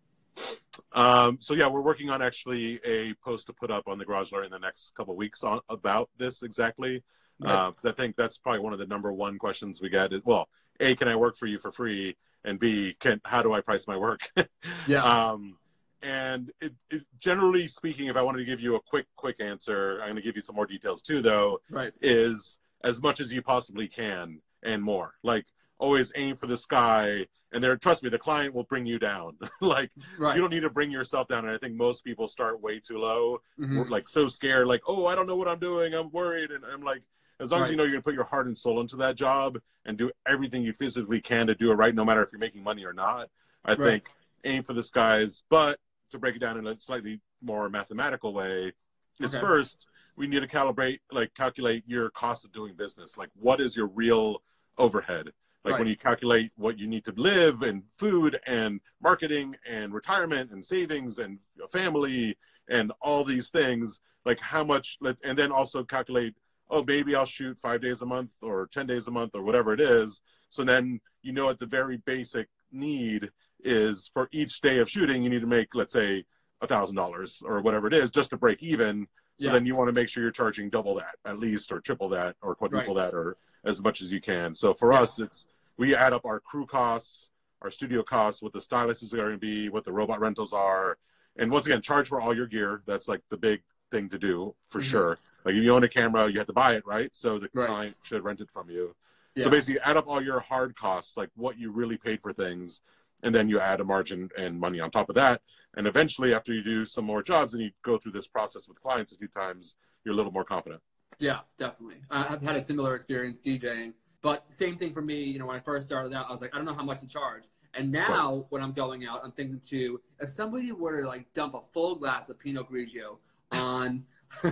Um, 0.93 1.39
so 1.41 1.53
yeah, 1.55 1.69
we're 1.69 1.83
working 1.83 2.09
on 2.09 2.23
actually 2.23 2.81
a 2.85 3.13
post 3.15 3.49
to 3.49 3.53
put 3.53 3.71
up 3.71 3.87
on 3.87 3.99
the 3.99 4.05
Garage 4.05 4.33
in 4.33 4.51
the 4.51 4.59
next 4.59 4.95
couple 4.95 5.13
of 5.13 5.19
weeks 5.19 5.43
on 5.45 5.61
about 5.69 6.09
this 6.17 6.43
exactly. 6.43 7.03
Uh, 7.45 7.73
I 7.85 7.93
think 7.93 8.17
that's 8.17 8.39
probably 8.39 8.61
one 8.61 8.73
of 8.73 8.79
the 8.79 8.87
number 8.87 9.13
one 9.13 9.39
questions 9.39 9.81
we 9.81 9.89
get. 9.89 10.13
Is, 10.13 10.21
well, 10.25 10.49
a, 10.81 10.95
can 10.95 11.09
I 11.09 11.17
work 11.17 11.37
for 11.37 11.47
you 11.47 11.59
for 11.59 11.71
free? 11.71 12.17
And 12.45 12.59
B, 12.59 12.97
can 13.01 13.21
how 13.25 13.43
do 13.43 13.53
I 13.53 13.61
price 13.61 13.87
my 13.87 13.97
work? 13.97 14.29
Yeah. 14.87 15.03
um, 15.03 15.57
and 16.03 16.51
it, 16.61 16.73
it, 16.91 17.03
generally 17.19 17.67
speaking, 17.69 18.07
if 18.07 18.17
I 18.17 18.23
wanted 18.23 18.39
to 18.39 18.45
give 18.45 18.61
you 18.61 18.77
a 18.77 18.81
quick, 18.81 19.07
quick 19.17 19.41
answer, 19.41 19.99
I'm 20.01 20.07
going 20.11 20.17
to 20.17 20.23
give 20.23 20.37
you 20.37 20.43
some 20.43 20.55
more 20.57 20.67
details 20.67 21.03
too, 21.03 21.21
though. 21.21 21.59
right. 21.71 21.93
Is 22.01 22.59
as 22.85 23.03
much 23.03 23.19
as 23.21 23.33
you 23.33 23.43
possibly 23.43 23.89
can 23.89 24.41
and 24.63 24.83
more. 24.83 25.15
Like 25.25 25.45
always 25.79 26.13
aim 26.17 26.37
for 26.37 26.47
the 26.47 26.57
sky. 26.57 27.27
And 27.53 27.63
there, 27.65 27.77
trust 27.77 28.03
me, 28.05 28.11
the 28.11 28.19
client 28.19 28.55
will 28.55 28.65
bring 28.65 28.87
you 28.87 28.99
down. 29.01 29.37
like 29.61 29.91
Right. 30.19 30.35
you 30.37 30.41
don't 30.41 30.51
need 30.51 30.61
to 30.63 30.71
bring 30.71 30.91
yourself 30.93 31.27
down. 31.29 31.45
And 31.45 31.53
I 31.55 31.59
think 31.59 31.75
most 31.75 32.05
people 32.05 32.29
start 32.29 32.61
way 32.63 32.79
too 32.79 32.99
low. 32.99 33.39
Mhm. 33.59 33.77
We're 33.79 33.89
like 33.89 34.09
so 34.09 34.29
scared, 34.29 34.69
like, 34.69 34.83
oh, 34.87 35.07
I 35.07 35.15
don't 35.17 35.27
know 35.27 35.37
what 35.37 35.49
I'm 35.49 35.59
doing. 35.59 35.95
I'm 35.95 36.11
worried. 36.13 36.51
And 36.53 36.65
I'm 36.65 36.83
like, 36.83 37.03
as 37.41 37.51
long 37.51 37.63
as 37.63 37.71
you 37.71 37.77
know 37.77 37.85
you're 37.85 37.93
going 37.93 38.01
to 38.03 38.05
put 38.05 38.15
your 38.15 38.25
heart 38.25 38.47
and 38.47 38.57
soul 38.57 38.81
into 38.81 38.97
that 38.97 39.17
job 39.17 39.59
and 39.85 39.97
do 39.97 40.11
everything 40.27 40.63
you 40.63 40.73
physically 40.73 41.21
can 41.21 41.47
to 41.47 41.55
do 41.55 41.71
it 41.71 41.75
right, 41.75 41.95
no 41.95 42.05
matter 42.05 42.23
if 42.23 42.33
you're 42.33 42.39
making 42.39 42.63
money 42.63 42.85
or 42.85 42.93
not, 42.93 43.31
I 43.65 43.75
Right. 43.75 43.79
think 43.79 44.11
aim 44.45 44.63
for 44.63 44.73
the 44.73 44.83
skies. 44.83 45.43
But 45.49 45.79
to 46.11 46.19
break 46.19 46.37
it 46.37 46.41
down 46.41 46.57
in 46.59 46.67
a 46.67 46.79
slightly 46.81 47.21
more 47.41 47.69
mathematical 47.69 48.33
way, 48.33 48.73
is 49.21 49.35
Okay. 49.35 49.41
first, 49.41 49.87
we 50.17 50.27
need 50.27 50.41
to 50.41 50.49
calibrate, 50.49 51.01
like, 51.13 51.35
calculate 51.35 51.85
your 51.87 52.11
cost 52.11 52.45
of 52.45 52.53
doing 52.53 52.75
business. 52.75 53.17
Like, 53.17 53.31
what 53.35 53.61
is 53.61 53.77
your 53.77 53.89
real 53.89 54.43
overhead? 54.77 55.33
Like 55.65 55.79
when 55.79 55.89
you 55.89 55.97
calculate 55.97 56.51
what 56.57 56.79
you 56.79 56.87
need 56.87 57.05
to 57.05 57.13
live 57.13 57.63
and 57.63 57.83
food 57.99 58.41
and 58.47 58.81
marketing 59.03 59.55
and 59.67 59.93
retirement 59.93 60.51
and 60.51 60.65
savings 60.65 61.19
and 61.19 61.41
family 61.71 62.39
and 62.69 62.91
all 63.03 63.23
these 63.23 63.51
things, 63.51 64.01
like 64.25 64.41
how 64.41 64.65
much, 64.65 64.97
and 65.23 65.37
then 65.37 65.53
also 65.53 65.85
calculate, 65.85 66.35
oh, 66.71 66.85
maybe 66.87 67.15
I'll 67.15 67.27
shoot 67.27 67.59
five 67.59 67.81
days 67.81 68.03
a 68.03 68.07
month 68.07 68.31
or 68.43 68.69
10 68.73 68.87
days 68.87 69.09
a 69.09 69.11
month 69.11 69.33
or 69.35 69.43
whatever 69.43 69.73
it 69.73 69.81
is. 69.81 70.21
So 70.51 70.65
then 70.65 71.01
you 71.23 71.33
know 71.33 71.49
at 71.49 71.59
the 71.59 71.67
very 71.67 71.99
basic 71.99 72.49
need 72.73 73.31
is 73.63 74.11
for 74.13 74.29
each 74.33 74.61
day 74.61 74.79
of 74.79 74.89
shooting, 74.89 75.23
you 75.23 75.31
need 75.31 75.41
to 75.41 75.47
make, 75.47 75.75
let's 75.75 75.93
say, 75.93 76.25
a 76.61 76.67
thousand 76.67 76.97
dollars 76.97 77.43
or 77.45 77.61
whatever 77.61 77.87
it 77.87 77.95
is 77.95 78.11
just 78.11 78.31
to 78.31 78.37
break 78.37 78.63
even. 78.63 79.07
So 79.39 79.47
Yeah. 79.47 79.53
then 79.53 79.67
you 79.67 79.77
want 79.77 79.89
to 79.89 79.93
make 79.93 80.09
sure 80.09 80.23
you're 80.23 80.33
charging 80.33 80.69
double 80.71 80.95
that 80.97 81.17
at 81.25 81.39
least, 81.39 81.71
or 81.71 81.81
triple 81.81 82.09
that, 82.11 82.37
or 82.43 82.55
quadruple 82.55 82.95
that, 82.95 83.15
or 83.15 83.37
as 83.65 83.81
much 83.83 84.03
as 84.03 84.11
you 84.11 84.21
can. 84.21 84.55
So 84.55 84.75
for 84.75 84.93
Yeah. 84.93 85.01
us, 85.01 85.19
it's 85.19 85.47
we 85.77 85.95
add 85.95 86.13
up 86.13 86.25
our 86.25 86.41
crew 86.41 86.67
costs, 86.67 87.29
our 87.63 87.71
studio 87.71 88.03
costs, 88.03 88.43
what 88.43 88.53
the 88.53 88.61
stylist 88.61 89.03
is 89.03 89.13
going 89.13 89.31
to 89.33 89.39
be, 89.39 89.69
what 89.69 89.85
the 89.85 89.93
robot 89.93 90.19
rentals 90.19 90.53
are, 90.53 90.99
and 91.37 91.53
once 91.53 91.67
again, 91.67 91.81
charge 91.81 92.09
for 92.09 92.21
all 92.21 92.35
your 92.35 92.49
gear. 92.49 92.83
That's 92.87 93.07
like 93.07 93.23
the 93.31 93.37
big 93.37 93.63
thing 93.91 94.09
to 94.11 94.19
do 94.19 94.55
for 94.67 94.81
Mhm. 94.81 94.85
sure. 94.85 95.19
Like 95.45 95.55
if 95.55 95.65
you 95.65 95.75
own 95.75 95.85
a 95.85 95.89
camera, 95.89 96.29
you 96.29 96.39
have 96.39 96.47
to 96.47 96.53
buy 96.53 96.75
it, 96.77 96.87
right? 96.87 97.15
So 97.15 97.39
the 97.39 97.51
Right. 97.53 97.67
client 97.67 97.97
should 98.03 98.23
rent 98.25 98.41
it 98.41 98.51
from 98.51 98.71
you. 98.71 98.95
Yeah. 99.35 99.45
So 99.45 99.51
basically, 99.51 99.81
add 99.81 99.97
up 99.97 100.07
all 100.07 100.21
your 100.23 100.41
hard 100.41 100.77
costs, 100.77 101.17
like 101.17 101.31
what 101.35 101.59
you 101.59 101.71
really 101.71 101.97
paid 101.97 102.21
for 102.21 102.33
things, 102.33 102.81
and 103.23 103.35
then 103.35 103.49
you 103.49 103.61
add 103.61 103.81
a 103.81 103.85
margin 103.85 104.31
and 104.37 104.59
money 104.59 104.81
on 104.81 104.91
top 104.91 105.09
of 105.09 105.15
that. 105.15 105.43
And 105.77 105.87
eventually, 105.87 106.35
after 106.35 106.53
you 106.53 106.63
do 106.63 106.87
some 106.87 107.05
more 107.05 107.23
jobs 107.23 107.55
and 107.55 107.63
you 107.63 107.71
go 107.83 107.99
through 107.99 108.13
this 108.13 108.27
process 108.27 108.69
with 108.69 108.81
clients 108.81 109.13
a 109.13 109.17
few 109.17 109.29
times, 109.29 109.77
you're 110.05 110.15
a 110.15 110.17
little 110.17 110.33
more 110.33 110.45
confident. 110.45 110.83
Yeah, 111.19 111.41
definitely. 111.57 112.03
I- 112.11 112.33
I've 112.33 112.43
had 112.43 112.57
a 112.57 112.61
similar 112.61 112.95
experience 112.95 113.41
DJing, 113.41 113.95
but 114.23 114.51
same 114.53 114.77
thing 114.77 114.93
for 114.93 115.03
me. 115.03 115.23
You 115.25 115.39
know, 115.39 115.47
when 115.47 115.57
I 115.57 115.61
first 115.61 115.87
started 115.87 116.13
out, 116.15 116.29
I 116.29 116.33
was 116.33 116.41
like, 116.41 116.55
I 116.55 116.57
don't 116.57 116.65
know 116.67 116.75
how 116.75 116.85
much 116.85 117.01
to 117.01 117.07
charge. 117.07 117.45
And 117.75 117.93
now, 117.93 118.47
when 118.49 118.63
I'm 118.63 118.73
going 118.73 119.07
out, 119.07 119.21
I'm 119.25 119.33
thinking 119.33 119.61
too, 119.61 120.01
if 120.21 120.31
somebody 120.31 120.73
were 120.73 121.03
to 121.03 121.07
like 121.07 121.33
dump 121.33 121.55
a 121.55 121.61
full 121.73 121.97
glass 121.97 122.29
of 122.29 122.39
Pinot 122.39 122.69
Grigio 122.71 123.19
on 123.53 124.05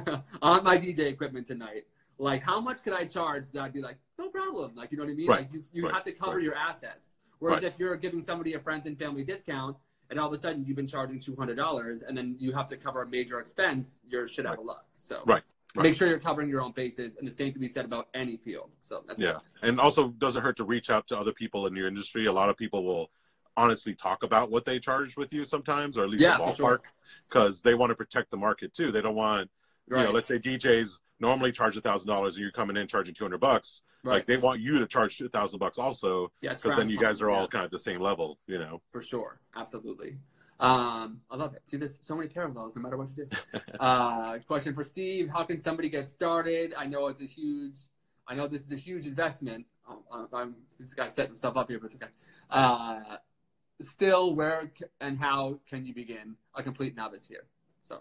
on 0.43 0.65
my 0.65 0.79
DJ 0.79 1.01
equipment 1.01 1.47
tonight, 1.47 1.85
like 2.19 2.43
how 2.43 2.61
much 2.61 2.83
could 2.83 2.93
I 2.93 3.05
charge? 3.05 3.51
That 3.53 3.63
I'd 3.63 3.73
be 3.73 3.83
like, 3.83 3.99
no 4.19 4.29
problem. 4.31 4.73
Like 4.75 4.91
you 4.91 4.99
know 4.99 5.05
what 5.05 5.11
I 5.11 5.15
mean? 5.15 5.29
Right. 5.29 5.41
Like 5.41 5.53
you, 5.53 5.65
you 5.73 5.85
Right. 5.85 5.95
have 5.95 6.03
to 6.05 6.13
cover 6.13 6.37
Right. 6.37 6.45
your 6.45 6.55
assets. 6.55 7.19
Whereas 7.39 7.63
if 7.63 7.79
you're 7.79 7.97
giving 7.97 8.23
somebody 8.23 8.55
a 8.55 8.59
friends 8.59 8.87
and 8.87 8.99
family 8.99 9.23
discount, 9.23 9.77
and 10.09 10.19
all 10.19 10.27
of 10.29 10.33
a 10.33 10.39
sudden 10.39 10.65
you've 10.65 10.77
been 10.77 10.87
charging 10.87 11.19
two 11.21 11.37
hundred 11.37 11.57
dollars, 11.57 12.03
and 12.03 12.17
then 12.17 12.37
you 12.39 12.53
have 12.53 12.67
to 12.69 12.77
cover 12.77 13.03
a 13.03 13.07
major 13.09 13.39
expense, 13.39 14.01
you're 14.09 14.27
shit 14.27 14.47
out 14.47 14.59
of 14.59 14.65
luck. 14.65 14.87
So 14.95 15.23
Right. 15.27 15.43
Right. 15.75 15.83
make 15.83 15.95
sure 15.95 16.09
you're 16.09 16.19
covering 16.19 16.49
your 16.49 16.63
own 16.63 16.73
bases, 16.73 17.17
and 17.17 17.29
the 17.29 17.31
same 17.31 17.53
can 17.53 17.61
be 17.61 17.69
said 17.69 17.85
about 17.85 18.09
any 18.15 18.39
field. 18.39 18.71
So 18.81 19.05
that's 19.07 19.21
Yeah, 19.21 19.39
and 19.63 19.79
also 19.79 20.09
doesn't 20.09 20.43
hurt 20.43 20.57
to 20.57 20.65
reach 20.65 20.89
out 20.89 21.07
to 21.09 21.19
other 21.19 21.33
people 21.33 21.67
in 21.67 21.77
your 21.77 21.87
industry. 21.87 22.25
A 22.27 22.33
lot 22.33 22.49
of 22.49 22.57
people 22.57 22.83
will 22.83 23.11
honestly 23.57 23.95
talk 23.95 24.23
about 24.23 24.51
what 24.51 24.65
they 24.65 24.79
charge 24.79 25.17
with 25.17 25.33
you 25.33 25.45
sometimes, 25.45 25.97
or 25.97 26.05
at 26.05 26.11
least 26.11 26.25
Yeah, 26.25 26.37
a 26.37 26.41
ballpark, 26.41 26.81
because 27.29 27.63
they 27.63 27.75
want 27.75 27.91
to 27.91 27.97
protect 27.97 28.31
the 28.31 28.37
market 28.37 28.75
too. 28.75 28.91
They 28.93 29.03
don't 29.03 29.15
want 29.15 29.51
right. 29.89 30.01
you 30.01 30.07
know, 30.07 30.13
let's 30.13 30.29
say 30.29 30.39
DJs 30.39 30.99
normally 31.21 31.53
charge 31.53 31.77
a 31.77 31.81
thousand 31.81 32.09
dollars 32.09 32.37
and 32.37 32.43
you're 32.43 32.53
coming 32.53 32.77
in 32.77 32.87
charging 32.87 33.15
200 33.15 33.39
bucks 33.39 33.83
Right. 34.05 34.17
like 34.17 34.27
they 34.27 34.37
want 34.37 34.61
you 34.61 34.79
to 34.79 34.87
charge 34.87 35.21
a 35.21 35.29
thousand 35.29 35.59
bucks 35.59 35.79
also 35.79 36.31
yeah, 36.41 36.55
because 36.55 36.77
then 36.77 36.89
you 36.89 36.97
guys 36.99 37.21
are 37.21 37.29
all 37.29 37.43
yeah, 37.43 37.47
kind 37.49 37.65
of 37.65 37.73
the 37.73 37.79
same 37.79 38.01
level 38.01 38.39
you 38.47 38.59
know 38.59 38.81
for 38.93 39.01
sure, 39.03 39.41
absolutely. 39.57 40.17
Um, 40.59 41.21
I 41.31 41.37
love 41.37 41.55
it. 41.55 41.63
See, 41.69 41.77
there's 41.77 41.99
so 42.01 42.17
many 42.17 42.29
parallels 42.29 42.77
no 42.77 42.83
matter 42.83 42.97
what 42.97 43.09
you 43.15 43.27
do. 43.27 43.61
uh, 43.81 44.39
question 44.47 44.75
for 44.75 44.85
Steve: 44.85 45.29
How 45.29 45.43
can 45.45 45.59
somebody 45.59 45.89
get 45.89 46.07
started? 46.07 46.73
I 46.77 46.87
know 46.87 47.09
it's 47.09 47.21
a 47.21 47.27
huge. 47.27 47.77
I 48.27 48.35
know 48.35 48.49
this 48.49 48.63
is 48.63 48.73
a 48.73 48.77
huge 48.77 49.07
investment. 49.07 49.67
Um, 49.89 49.99
I'm, 50.11 50.27
I'm, 50.33 50.55
this 50.81 50.95
guy 50.95 51.09
set 51.09 51.29
himself 51.29 51.57
up 51.57 51.69
here, 51.69 51.79
but 51.79 51.87
it's 51.87 51.97
okay. 51.97 52.11
Uh, 52.51 53.17
still, 53.81 54.35
where 54.35 54.71
and 55.01 55.19
how 55.19 55.59
can 55.69 55.85
you 55.85 55.95
begin 55.95 56.37
a 56.55 56.63
complete 56.63 56.97
novice 56.97 57.27
here? 57.27 57.45
So, 57.83 58.01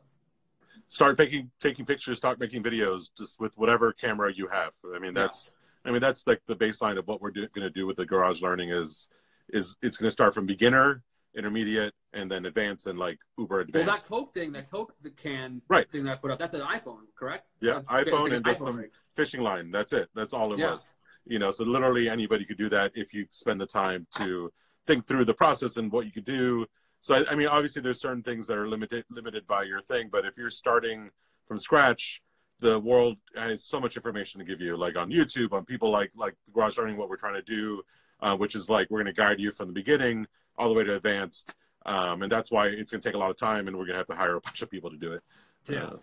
start 0.88 1.17
making 1.17 1.51
taking 1.60 1.86
pictures 1.86 2.17
start 2.17 2.39
making 2.39 2.63
videos 2.63 3.10
just 3.17 3.39
with 3.39 3.58
whatever 3.58 3.91
camera 3.91 4.32
you 4.34 4.48
have 4.48 4.72
i 4.94 5.00
mean 5.00 5.15
Yeah. 5.15 5.22
that's 5.24 5.51
i 5.84 5.91
mean 5.91 6.01
that's 6.01 6.27
like 6.27 6.41
the 6.48 6.55
baseline 6.55 6.98
of 7.00 7.08
what 7.08 7.22
we're 7.22 7.32
going 7.32 7.50
to 7.55 7.70
do 7.70 7.88
with 7.88 7.98
the 7.98 8.05
garage 8.05 8.41
learning 8.41 8.70
is 8.72 9.08
is 9.50 9.77
it's 9.82 9.98
going 9.98 10.08
to 10.08 10.12
start 10.12 10.34
from 10.34 10.46
beginner 10.46 11.01
intermediate 11.36 11.94
and 12.13 12.29
then 12.32 12.46
advanced 12.46 12.88
and 12.88 13.00
like 13.00 13.20
uber 13.38 13.62
advanced 13.62 13.88
well, 13.88 13.96
that 14.22 14.25
Coke 14.25 14.34
thing, 14.34 14.51
that 14.53 14.70
Coke 14.70 14.94
the 15.01 15.10
can 15.12 15.62
Right. 15.67 15.89
thing 15.89 16.03
that 16.05 16.12
I 16.13 16.15
put 16.15 16.32
up, 16.32 16.39
that's 16.39 16.53
an 16.53 16.62
iPhone, 16.62 17.01
correct? 17.15 17.48
Yeah, 17.62 17.75
So 17.79 17.82
iPhone 17.89 18.34
and 18.34 18.46
just 18.46 18.62
some- 18.62 18.86
fishing 19.15 19.41
line 19.41 19.72
that's 19.72 19.91
it 19.94 20.10
that's 20.13 20.34
all 20.34 20.53
it 20.53 20.60
Yeah. 20.60 20.72
was 20.72 20.91
you 21.25 21.39
know 21.39 21.51
so 21.51 21.63
literally 21.63 22.10
anybody 22.10 22.46
could 22.46 22.58
do 22.58 22.70
that 22.70 22.91
if 22.96 23.13
you 23.13 23.25
spend 23.32 23.60
the 23.62 23.65
time 23.65 24.05
to 24.17 24.51
think 24.88 25.06
through 25.06 25.25
the 25.25 25.34
process 25.34 25.77
and 25.77 25.92
what 25.92 26.06
you 26.06 26.12
could 26.12 26.25
do 26.25 26.65
so 27.01 27.15
I, 27.15 27.32
I 27.32 27.36
mean 27.36 27.48
obviously 27.48 27.82
there's 27.82 28.00
certain 28.00 28.24
things 28.24 28.48
that 28.48 28.58
are 28.58 28.68
limited 28.68 29.06
limited 29.10 29.48
by 29.48 29.63
your 29.63 29.82
thing 29.82 30.10
but 30.12 30.25
if 30.25 30.38
you're 30.38 30.50
starting 30.51 31.10
from 31.48 31.60
scratch 31.60 32.22
the 32.60 32.80
world 32.80 33.18
has 33.36 33.63
so 33.63 33.80
much 33.80 33.96
information 33.96 34.39
to 34.39 34.46
give 34.46 34.62
you 34.62 34.77
like 34.77 34.98
on 34.98 35.12
youtube 35.12 35.51
on 35.54 35.65
people 35.65 35.89
like 35.89 36.12
like 36.15 36.36
garage 36.54 36.77
learning 36.77 36.98
what 36.98 37.10
we're 37.10 37.18
trying 37.18 37.34
to 37.34 37.42
do 37.42 37.82
uh, 38.22 38.36
which 38.38 38.56
is 38.56 38.70
like 38.70 38.89
we're 38.89 39.00
going 39.04 39.13
to 39.13 39.22
guide 39.22 39.39
you 39.39 39.51
from 39.51 39.68
the 39.68 39.74
beginning 39.74 40.25
all 40.58 40.70
the 40.70 40.75
way 40.75 40.84
to 40.84 40.96
advanced 40.96 41.56
um, 41.86 42.22
and 42.24 42.32
that's 42.32 42.50
why 42.50 42.68
it's 42.68 42.92
going 42.92 43.01
to 43.01 43.08
take 43.08 43.15
a 43.15 43.18
lot 43.18 43.30
of 43.30 43.38
time 43.38 43.68
and 43.68 43.75
we're 43.77 43.84
going 43.86 43.94
to 43.94 43.98
have 43.98 44.08
to 44.08 44.15
hire 44.15 44.36
a 44.38 44.42
bunch 44.42 44.62
of 44.62 44.72
people 44.72 44.89
to 44.89 44.98
do 44.98 45.12
it 45.13 45.22
Yeah, 45.70 45.84
Uh, 45.86 45.98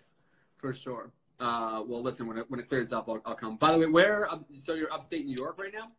for 0.57 0.73
sure. 0.73 1.11
Uh, 1.39 1.83
well, 1.85 2.01
listen, 2.01 2.25
when 2.27 2.37
it, 2.37 2.45
when 2.49 2.59
it 2.59 2.69
clears 2.69 2.93
up, 2.93 3.09
I'll, 3.09 3.21
I'll 3.25 3.35
come. 3.35 3.57
By 3.57 3.71
the 3.73 3.79
way, 3.79 3.87
where? 3.87 4.31
up- 4.31 4.45
So 4.55 4.75
you're 4.75 4.93
upstate 4.93 5.25
New 5.25 5.35
York 5.35 5.57
right 5.57 5.73
now? 5.73 5.91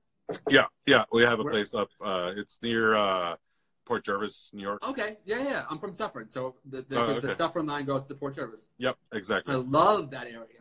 Yeah 0.49 0.66
yeah 0.87 1.04
we 1.12 1.23
have 1.23 1.38
a 1.38 1.43
Where- 1.43 1.52
place 1.52 1.75
up 1.75 1.90
uh, 2.00 2.33
it's 2.37 2.59
near 2.62 2.95
uh, 2.95 3.37
port 3.85 4.04
jervis 4.04 4.50
new 4.54 4.62
york 4.62 4.83
Okay, 4.87 5.19
yeah, 5.25 5.43
yeah. 5.43 5.64
I'm 5.71 5.78
from 5.78 5.93
Suffern, 5.93 6.28
so 6.28 6.54
the 6.64 6.83
the, 6.88 6.99
Oh, 7.00 7.21
the. 7.21 7.35
Suffern 7.35 7.66
line 7.66 7.85
goes 7.85 8.07
to 8.09 8.14
Port 8.14 8.35
Jervis. 8.35 8.69
Yep, 8.78 8.97
exactly. 9.12 9.54
I 9.54 9.59
love 9.59 10.11
that 10.12 10.26
area. 10.26 10.61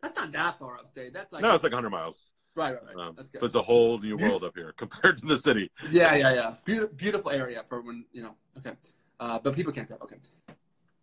That's 0.00 0.16
not 0.16 0.32
that 0.32 0.58
far 0.58 0.78
upstate. 0.78 1.12
That's 1.12 1.32
like 1.32 1.42
no, 1.42 1.54
it's 1.54 1.62
like 1.64 1.72
100 1.72 1.90
miles. 1.90 2.32
right, 2.54 2.72
right, 2.74 2.82
right. 2.96 3.06
Um, 3.08 3.14
That's 3.16 3.28
good. 3.30 3.40
but 3.40 3.46
it's 3.46 3.54
a 3.54 3.62
whole 3.62 3.98
new 3.98 4.16
world 4.16 4.42
up 4.44 4.56
here 4.56 4.72
compared 4.76 5.18
to 5.18 5.26
the 5.26 5.38
city. 5.38 5.70
Yeah, 5.90 6.14
yeah, 6.14 6.32
yeah. 6.34 6.54
Beautiful, 6.64 6.96
beautiful 6.96 7.30
area 7.30 7.62
for 7.68 7.80
when 7.82 8.04
you 8.12 8.22
know. 8.22 8.34
Okay, 8.58 8.72
uh, 9.20 9.38
but 9.38 9.54
people 9.54 9.72
can't 9.72 9.88
tell. 9.88 9.98
Okay. 10.02 10.16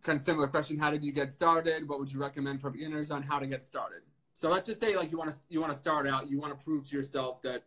Kind 0.04 0.18
of 0.18 0.24
similar 0.24 0.48
question. 0.48 0.78
How 0.80 0.89
did 0.92 1.04
you 1.04 1.12
get 1.12 1.30
started? 1.30 1.88
What 1.88 2.00
would 2.00 2.12
you 2.12 2.20
recommend 2.20 2.62
for 2.62 2.70
beginners 2.70 3.12
on 3.12 3.22
how 3.22 3.38
to 3.39 3.46
get 3.48 3.63
started? 3.63 4.01
So 4.34 4.50
let's 4.50 4.66
just 4.66 4.80
say 4.80 4.96
like 4.96 5.12
you 5.12 5.18
want 5.18 5.32
to 5.32 5.38
you 5.50 5.60
want 5.62 5.72
to 5.74 5.78
start 5.80 6.08
out. 6.08 6.30
You 6.30 6.39
want 6.39 6.58
to 6.58 6.63
prove 6.63 6.88
to 6.89 6.96
yourself 6.96 7.42
that 7.44 7.63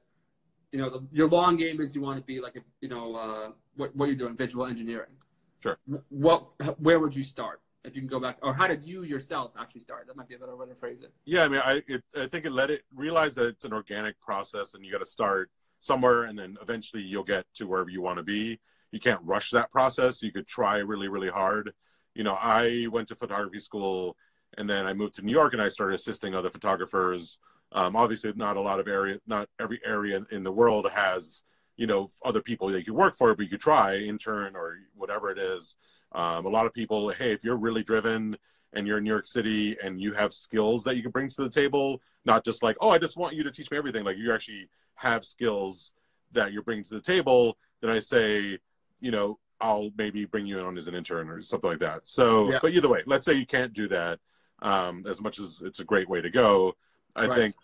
you 0.73 0.79
know 0.79 0.91
the, 0.91 1.07
your 1.13 1.29
long 1.29 1.57
game 1.57 1.81
is 1.81 1.95
you 1.95 2.01
want 2.01 2.19
to 2.19 2.25
be 2.25 2.41
like 2.41 2.57
a, 2.57 2.61
you 2.81 2.89
know 2.89 3.15
uh, 3.15 3.51
what 3.77 3.95
what 3.95 4.07
you're 4.07 4.17
doing 4.17 4.37
visual 4.37 4.67
engineering. 4.67 5.11
Sure. 5.63 5.79
What 6.09 6.47
where 6.81 6.99
would 6.99 7.15
you 7.15 7.23
start 7.23 7.61
if 7.85 7.95
you 7.95 8.01
can 8.01 8.09
go 8.09 8.19
back 8.19 8.39
or 8.43 8.53
how 8.53 8.67
did 8.67 8.83
you 8.83 9.05
yourself 9.05 9.53
actually 9.59 9.83
start? 9.83 10.07
That 10.07 10.17
might 10.17 10.29
be 10.29 10.35
a 10.35 10.39
better 10.39 10.57
way 10.57 10.67
to 10.67 10.75
phrase 10.75 11.03
it. 11.03 11.13
Yeah, 11.25 11.45
I 11.45 11.49
mean, 11.49 11.61
I 11.65 11.83
it, 11.87 12.03
I 12.19 12.27
think 12.27 12.47
it 12.47 12.53
let 12.53 12.71
it 12.71 12.83
realize 12.95 13.35
that 13.37 13.49
it's 13.49 13.65
an 13.65 13.73
organic 13.73 14.19
process, 14.21 14.75
and 14.75 14.85
you 14.85 14.91
got 14.91 14.99
to 14.99 15.07
start 15.07 15.51
somewhere, 15.79 16.25
and 16.25 16.39
then 16.39 16.57
eventually 16.63 17.03
you'll 17.03 17.25
get 17.25 17.45
to 17.55 17.67
wherever 17.67 17.91
you 17.91 18.01
want 18.01 18.17
to 18.17 18.25
be. 18.25 18.59
You 18.93 19.01
can't 19.01 19.21
rush 19.23 19.51
that 19.51 19.71
process. 19.71 20.23
You 20.23 20.33
could 20.33 20.47
try 20.47 20.79
really, 20.79 21.09
really 21.09 21.31
hard. 21.31 21.73
You 22.15 22.25
know, 22.25 22.37
I 22.39 22.89
went 22.91 23.09
to 23.09 23.17
photography 23.17 23.61
school, 23.61 24.17
and 24.59 24.69
then 24.69 24.87
I 24.87 24.93
moved 24.93 25.15
to 25.15 25.23
New 25.23 25.33
York, 25.33 25.53
and 25.53 25.63
I 25.63 25.69
started 25.69 25.95
assisting 25.95 26.35
other 26.35 26.51
photographers. 26.51 27.39
Um, 27.75 27.97
obviously, 27.97 28.33
not 28.37 28.57
a 28.57 28.61
lot 28.61 28.81
of 28.81 28.89
area, 28.89 29.19
not 29.27 29.49
every 29.59 29.81
area 29.85 30.25
in 30.31 30.43
the 30.45 30.53
world 30.53 30.89
has 30.91 31.43
you 31.77 31.87
know 31.87 32.11
other 32.25 32.41
people 32.43 32.69
that 32.69 32.87
you 32.87 32.95
work 32.95 33.17
for, 33.17 33.35
but 33.35 33.45
you 33.45 33.49
could 33.51 33.61
try 33.61 33.97
intern 33.97 34.55
or 34.55 34.79
whatever 34.95 35.31
it 35.31 35.39
is. 35.39 35.77
Um, 36.13 36.45
a 36.45 36.49
lot 36.49 36.67
of 36.67 36.75
people, 36.75 37.09
hey, 37.11 37.33
if 37.33 37.43
you're 37.43 37.57
really 37.57 37.83
driven 37.83 38.37
and 38.75 38.87
you're 38.87 38.99
in 38.99 39.05
New 39.05 39.11
York 39.11 39.27
City 39.27 39.77
and 39.83 40.01
you 40.01 40.13
have 40.13 40.35
skills 40.35 40.85
that 40.85 40.97
you 40.97 41.03
can 41.03 41.11
bring 41.11 41.29
to 41.31 41.43
the 41.43 41.49
table, 41.49 42.03
not 42.25 42.45
just 42.45 42.63
like, 42.63 42.77
oh, 42.81 42.91
I 42.91 42.99
just 42.99 43.17
want 43.17 43.35
you 43.35 43.43
to 43.45 43.51
teach 43.51 43.71
me 43.71 43.79
everything. 43.79 44.05
Like 44.05 44.19
you 44.19 44.33
actually 44.33 44.69
have 44.95 45.25
skills 45.25 45.93
that 46.33 46.53
you're 46.53 46.63
bringing 46.63 46.85
to 46.85 46.95
the 46.95 47.01
table. 47.01 47.57
Then 47.81 47.91
I 47.91 47.99
say, 47.99 48.59
you 49.01 49.11
know, 49.11 49.39
I'll 49.61 49.91
maybe 49.97 50.25
bring 50.27 50.47
you 50.47 50.59
on 50.61 50.77
as 50.77 50.89
an 50.89 50.95
intern 50.95 51.29
or 51.31 51.41
something 51.41 51.71
like 51.71 51.79
that. 51.79 52.07
So, 52.07 52.51
Yeah. 52.51 52.59
but 52.61 52.73
either 52.73 52.89
way, 52.89 53.03
let's 53.07 53.25
say 53.25 53.35
you 53.35 53.47
can't 53.47 53.73
do 53.73 53.89
that. 53.89 54.19
Um, 54.61 55.05
as 55.09 55.21
much 55.21 55.39
as 55.41 55.63
it's 55.65 55.81
a 55.81 55.85
great 55.85 56.09
way 56.09 56.21
to 56.21 56.31
go, 56.31 56.75
I 57.17 57.27
Right. 57.27 57.37
think 57.37 57.55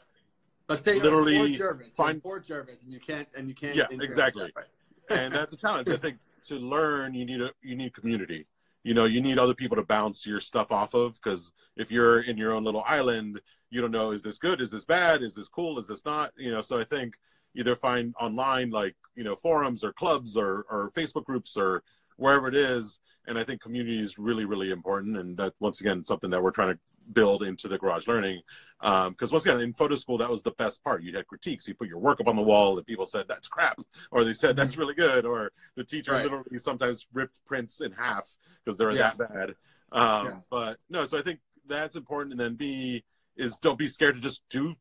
Let's 0.68 0.82
say 0.84 1.00
Literally 1.00 1.32
you're 1.32 1.46
in 1.46 1.50
Port 1.52 1.58
Jervis, 1.58 1.94
find- 1.94 2.22
Port 2.22 2.44
Jervis, 2.46 2.82
and 2.82 2.92
you 2.92 3.00
can't 3.00 3.26
and 3.34 3.48
you 3.48 3.54
can't. 3.54 3.74
Yeah, 3.74 3.86
exactly. 3.90 4.52
And 5.10 5.34
that's 5.34 5.54
a 5.54 5.56
challenge. 5.56 5.88
I 5.88 5.96
think 5.96 6.18
to 6.48 6.56
learn, 6.56 7.14
you 7.14 7.24
need 7.24 7.40
a 7.40 7.50
you 7.62 7.74
need 7.74 7.94
community. 7.94 8.46
You 8.82 8.92
know, 8.92 9.06
you 9.06 9.22
need 9.22 9.38
other 9.38 9.54
people 9.54 9.76
to 9.78 9.82
bounce 9.82 10.26
your 10.26 10.38
stuff 10.38 10.70
off 10.70 10.92
of 10.92 11.14
because 11.14 11.50
if 11.76 11.90
you're 11.90 12.20
in 12.20 12.36
your 12.36 12.52
own 12.52 12.62
little 12.64 12.82
island, 12.86 13.40
you 13.70 13.80
don't 13.80 13.90
know 13.90 14.10
is 14.10 14.22
this 14.22 14.36
good, 14.38 14.60
is 14.60 14.70
this 14.70 14.84
bad, 14.84 15.22
is 15.22 15.34
this 15.34 15.48
cool, 15.48 15.78
is 15.78 15.86
this 15.86 16.04
not? 16.04 16.32
You 16.36 16.50
know, 16.50 16.60
so 16.60 16.78
I 16.78 16.84
think 16.84 17.14
either 17.54 17.74
find 17.74 18.14
online 18.20 18.68
like 18.68 18.94
you 19.16 19.24
know 19.24 19.34
forums 19.34 19.82
or 19.82 19.94
clubs 19.94 20.36
or 20.36 20.66
or 20.68 20.90
Facebook 20.94 21.24
groups 21.24 21.56
or 21.56 21.82
wherever 22.18 22.46
it 22.48 22.54
is. 22.54 23.00
And 23.26 23.38
I 23.38 23.44
think 23.44 23.62
community 23.62 23.98
is 23.98 24.18
really 24.18 24.44
really 24.44 24.70
important, 24.70 25.16
and 25.16 25.38
that 25.38 25.54
once 25.58 25.80
again 25.80 26.04
something 26.04 26.28
that 26.28 26.42
we're 26.42 26.50
trying 26.50 26.74
to 26.74 26.78
build 27.14 27.42
into 27.42 27.66
the 27.68 27.78
garage 27.78 28.06
learning 28.06 28.42
because 28.80 29.32
once 29.32 29.44
again 29.44 29.60
in 29.60 29.72
photo 29.72 29.96
school 29.96 30.18
that 30.18 30.30
was 30.30 30.42
the 30.42 30.52
best 30.52 30.82
part. 30.84 31.02
You 31.02 31.14
had 31.16 31.26
critiques. 31.26 31.66
You 31.66 31.74
put 31.74 31.88
your 31.88 31.98
work 31.98 32.20
up 32.20 32.28
on 32.28 32.36
the 32.36 32.42
wall 32.42 32.76
and 32.76 32.86
people 32.86 33.06
said 33.06 33.26
that's 33.28 33.48
crap 33.48 33.80
or 34.10 34.24
they 34.24 34.32
said 34.32 34.56
that's 34.56 34.76
really 34.76 34.94
good 34.94 35.24
or 35.24 35.50
the 35.76 35.84
teacher 35.84 36.12
Right. 36.12 36.22
literally 36.24 36.58
sometimes 36.58 37.06
ripped 37.12 37.40
prints 37.46 37.80
in 37.80 37.92
half 37.92 38.28
because 38.64 38.78
they 38.78 38.84
were 38.84 38.92
Yeah. 38.92 39.12
that 39.14 39.32
bad. 39.32 39.54
Um, 39.92 40.26
Yeah. 40.26 40.36
but 40.50 40.78
no 40.88 41.06
so 41.06 41.18
i 41.18 41.22
think 41.22 41.40
that's 41.66 41.96
important. 41.96 42.32
And 42.32 42.40
then 42.40 42.54
b 42.54 43.04
is 43.36 43.56
don't 43.58 43.78
be 43.78 43.88
scared 43.88 44.14
to 44.16 44.20
just 44.20 44.42
do 44.48 44.74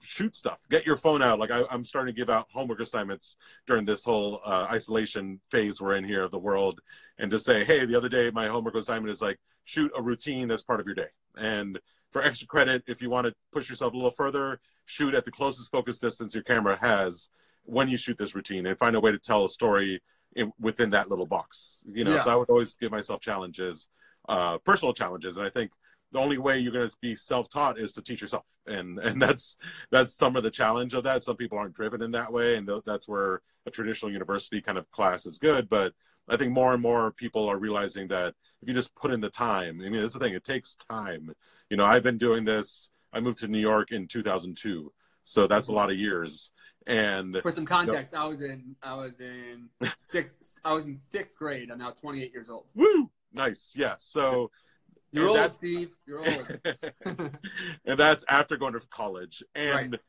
shoot 0.00 0.36
stuff. 0.36 0.58
Get 0.70 0.86
your 0.86 0.96
phone 0.96 1.22
out. 1.22 1.38
Like 1.40 1.50
I, 1.50 1.64
i'm 1.70 1.84
starting 1.84 2.14
to 2.14 2.16
give 2.16 2.30
out 2.30 2.46
homework 2.52 2.80
assignments 2.80 3.34
during 3.66 3.84
this 3.84 4.04
whole 4.04 4.40
uh, 4.44 4.66
isolation 4.70 5.40
phase 5.50 5.80
we're 5.80 5.96
in 5.96 6.04
here 6.04 6.22
of 6.22 6.30
the 6.30 6.38
world 6.38 6.80
and 7.18 7.32
just 7.32 7.44
say 7.44 7.64
hey 7.64 7.84
the 7.84 7.96
other 7.96 8.08
day 8.08 8.30
my 8.30 8.46
homework 8.46 8.76
assignment 8.76 9.12
is 9.12 9.20
like 9.20 9.38
shoot 9.64 9.90
a 9.96 10.02
routine 10.02 10.48
that's 10.48 10.62
part 10.62 10.80
of 10.80 10.86
your 10.86 10.94
day. 10.94 11.08
And 11.36 11.78
for 12.12 12.22
extra 12.22 12.46
credit 12.46 12.82
if 12.86 13.00
you 13.02 13.10
want 13.10 13.26
to 13.26 13.34
push 13.52 13.68
yourself 13.68 13.92
a 13.92 13.96
little 13.96 14.10
further 14.10 14.60
shoot 14.86 15.14
at 15.14 15.24
the 15.24 15.30
closest 15.30 15.70
focus 15.70 15.98
distance 15.98 16.34
your 16.34 16.44
camera 16.44 16.78
has 16.80 17.28
when 17.64 17.88
you 17.88 17.96
shoot 17.96 18.16
this 18.18 18.34
routine 18.34 18.66
and 18.66 18.78
find 18.78 18.96
a 18.96 19.00
way 19.00 19.12
to 19.12 19.18
tell 19.18 19.44
a 19.44 19.50
story 19.50 20.00
in, 20.36 20.52
within 20.58 20.90
that 20.90 21.08
little 21.08 21.26
box 21.26 21.78
you 21.86 22.04
know? 22.04 22.14
Yeah. 22.14 22.22
so 22.22 22.30
i 22.30 22.36
would 22.36 22.50
always 22.50 22.74
give 22.74 22.90
myself 22.90 23.20
challenges 23.20 23.88
uh, 24.28 24.58
personal 24.58 24.92
challenges. 24.92 25.38
And 25.38 25.46
i 25.46 25.50
think 25.50 25.70
the 26.12 26.18
only 26.18 26.38
way 26.38 26.58
you're 26.58 26.72
going 26.72 26.88
to 26.88 26.96
be 27.00 27.14
self-taught 27.14 27.78
is 27.78 27.92
to 27.92 28.02
teach 28.02 28.20
yourself. 28.20 28.44
And 28.66 28.98
and 28.98 29.20
that's 29.20 29.56
that's 29.90 30.14
some 30.14 30.36
of 30.36 30.42
the 30.42 30.50
challenge 30.50 30.94
of 30.94 31.04
that. 31.04 31.22
Some 31.22 31.36
people 31.36 31.58
aren't 31.58 31.74
driven 31.74 32.02
in 32.02 32.10
that 32.12 32.32
way 32.32 32.56
and 32.56 32.66
th- 32.66 32.82
that's 32.86 33.08
where 33.08 33.42
a 33.66 33.70
traditional 33.70 34.12
university 34.12 34.60
kind 34.60 34.78
of 34.78 34.90
class 34.90 35.26
is 35.26 35.38
good. 35.38 35.68
But 35.68 35.94
i 36.28 36.36
think 36.36 36.52
more 36.52 36.72
and 36.74 36.82
more 36.82 37.10
people 37.12 37.48
are 37.48 37.58
realizing 37.58 38.08
that 38.08 38.34
if 38.62 38.68
you 38.68 38.74
just 38.74 38.94
put 38.94 39.10
in 39.10 39.20
the 39.20 39.30
time 39.30 39.80
i 39.84 39.88
mean 39.88 40.00
that's 40.00 40.14
the 40.14 40.18
thing 40.20 40.34
it 40.34 40.44
takes 40.44 40.76
time 40.90 41.30
you 41.70 41.76
know 41.76 41.84
i've 41.84 42.02
been 42.02 42.18
doing 42.18 42.44
this 42.44 42.90
i 43.12 43.20
moved 43.20 43.38
to 43.38 43.48
new 43.48 43.58
york 43.60 43.90
in 43.92 44.06
2002 44.06 44.92
so 45.24 45.46
that's 45.46 45.68
a 45.68 45.72
lot 45.72 45.90
of 45.90 45.96
years 45.96 46.50
and 46.86 47.38
For 47.42 47.52
some 47.52 47.66
context, 47.66 48.14
I 48.14 48.24
was 48.24 48.40
in 48.40 48.74
I 48.82 48.94
was 48.94 49.20
in 49.20 49.68
sixth 49.98 50.58
I 50.64 50.72
was 50.72 50.86
in 50.86 50.94
sixth 50.94 51.36
grade. 51.38 51.70
I'm 51.70 51.76
now 51.78 51.90
28 51.90 52.32
years 52.32 52.48
old. 52.48 52.64
woo 52.74 53.10
nice 53.32 53.74
yeah 53.76 53.96
so 53.98 54.50
You're 55.12 55.28
old, 55.28 55.36
that's- 55.38 55.56
Steve. 55.56 55.90
You're 56.06 56.20
old. 56.20 56.60
and 57.86 57.98
that's 57.98 58.24
after 58.28 58.56
going 58.58 58.74
to 58.74 58.80
college 58.90 59.42
and 59.54 59.92
Right. 59.92 60.00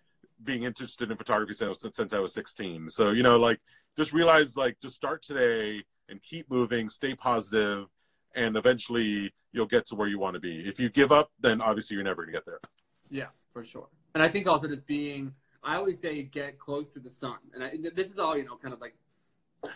being 0.44 0.64
interested 0.64 1.10
in 1.10 1.16
photography 1.18 1.54
since, 1.54 1.86
since 1.94 2.14
I 2.14 2.20
was 2.20 2.34
16. 2.34 2.90
So, 2.90 3.12
you 3.12 3.24
know, 3.24 3.38
like 3.38 3.60
just 3.98 4.12
realize 4.12 4.58
like 4.58 4.78
just 4.82 4.96
start 4.96 5.22
today 5.22 5.84
and 6.10 6.22
keep 6.22 6.50
moving, 6.50 6.90
stay 6.90 7.16
positive, 7.16 7.88
and 8.36 8.56
eventually 8.56 9.34
you'll 9.52 9.66
get 9.66 9.86
to 9.86 9.96
where 9.96 10.08
you 10.08 10.20
want 10.20 10.36
to 10.36 10.40
be. 10.40 10.68
If 10.68 10.80
you 10.80 10.90
give 10.90 11.12
up, 11.12 11.32
then 11.40 11.62
obviously 11.62 11.96
you're 11.96 12.04
never 12.04 12.24
going 12.24 12.34
to 12.34 12.38
get 12.38 12.46
there. 12.46 12.60
Yeah, 13.10 13.28
for 13.52 13.64
sure. 13.64 13.88
And 14.14 14.24
I 14.24 14.30
think 14.30 14.48
also 14.48 14.68
just 14.68 14.86
being, 14.86 15.34
I 15.64 15.76
always 15.76 16.00
say 16.00 16.24
get 16.24 16.60
close 16.60 16.94
to 16.94 17.00
the 17.00 17.10
sun. 17.10 17.38
And 17.54 17.64
I, 17.64 17.72
this 17.94 18.10
is 18.10 18.20
all, 18.20 18.38
you 18.38 18.46
know, 18.46 18.56
kind 18.56 18.74
of 18.74 18.82
like 18.82 18.96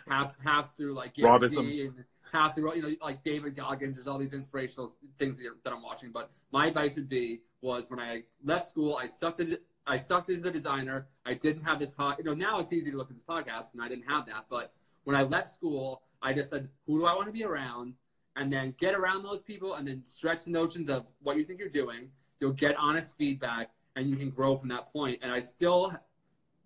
half 0.08 0.36
half 0.44 0.76
through 0.78 0.94
like 0.94 1.14
Robisms. 1.20 1.94
Half 2.32 2.56
through, 2.56 2.76
you 2.76 2.82
know, 2.82 2.96
like 3.02 3.24
David 3.24 3.56
Goggins. 3.56 3.96
There's 3.96 4.08
all 4.08 4.18
these 4.18 4.34
inspirational 4.34 4.92
things 5.20 5.38
that, 5.38 5.44
you're, 5.44 5.58
that 5.64 5.72
I'm 5.72 5.84
watching. 5.84 6.12
But 6.12 6.32
my 6.52 6.68
advice 6.68 6.96
would 6.96 7.10
be 7.10 7.42
was 7.62 7.90
when 7.90 8.00
I 8.00 8.24
left 8.44 8.68
school, 8.68 8.98
I 9.00 9.06
sucked 9.06 9.40
at 9.40 9.60
I 9.86 9.98
sucked 9.98 10.30
as 10.30 10.46
a 10.46 10.52
designer. 10.52 11.08
I 11.26 11.34
didn't 11.34 11.64
have 11.64 11.78
this 11.78 11.92
pod. 11.92 12.16
You 12.18 12.24
know, 12.24 12.34
now 12.34 12.60
it's 12.60 12.72
easy 12.72 12.90
to 12.90 12.98
look 12.98 13.10
at 13.10 13.16
this 13.16 13.26
podcast, 13.26 13.74
and 13.74 13.82
I 13.82 13.90
didn't 13.90 14.10
have 14.10 14.26
that. 14.28 14.46
But 14.50 14.74
when 15.04 15.16
I 15.16 15.24
left 15.24 15.52
school, 15.52 16.04
I 16.24 16.34
just 16.34 16.50
said, 16.50 16.70
"Who 16.88 17.00
do 17.00 17.06
I 17.06 17.14
want 17.14 17.28
to 17.28 17.34
be 17.34 17.44
around?" 17.44 17.94
And 18.36 18.52
then 18.52 18.74
get 18.80 18.96
around 18.96 19.24
those 19.24 19.44
people, 19.44 19.76
and 19.76 19.88
then 19.88 20.04
stretch 20.06 20.46
the 20.46 20.52
notions 20.52 20.90
of 20.90 21.06
what 21.22 21.38
you 21.38 21.44
think 21.44 21.60
you're 21.60 21.70
doing. 21.70 22.10
You'll 22.40 22.54
get 22.54 22.76
honest 22.78 23.16
feedback, 23.18 23.70
and 23.96 24.10
you 24.10 24.16
can 24.16 24.30
grow 24.32 24.56
from 24.56 24.70
that 24.70 24.92
point. 24.92 25.20
And 25.22 25.32
I 25.32 25.40
still, 25.40 25.94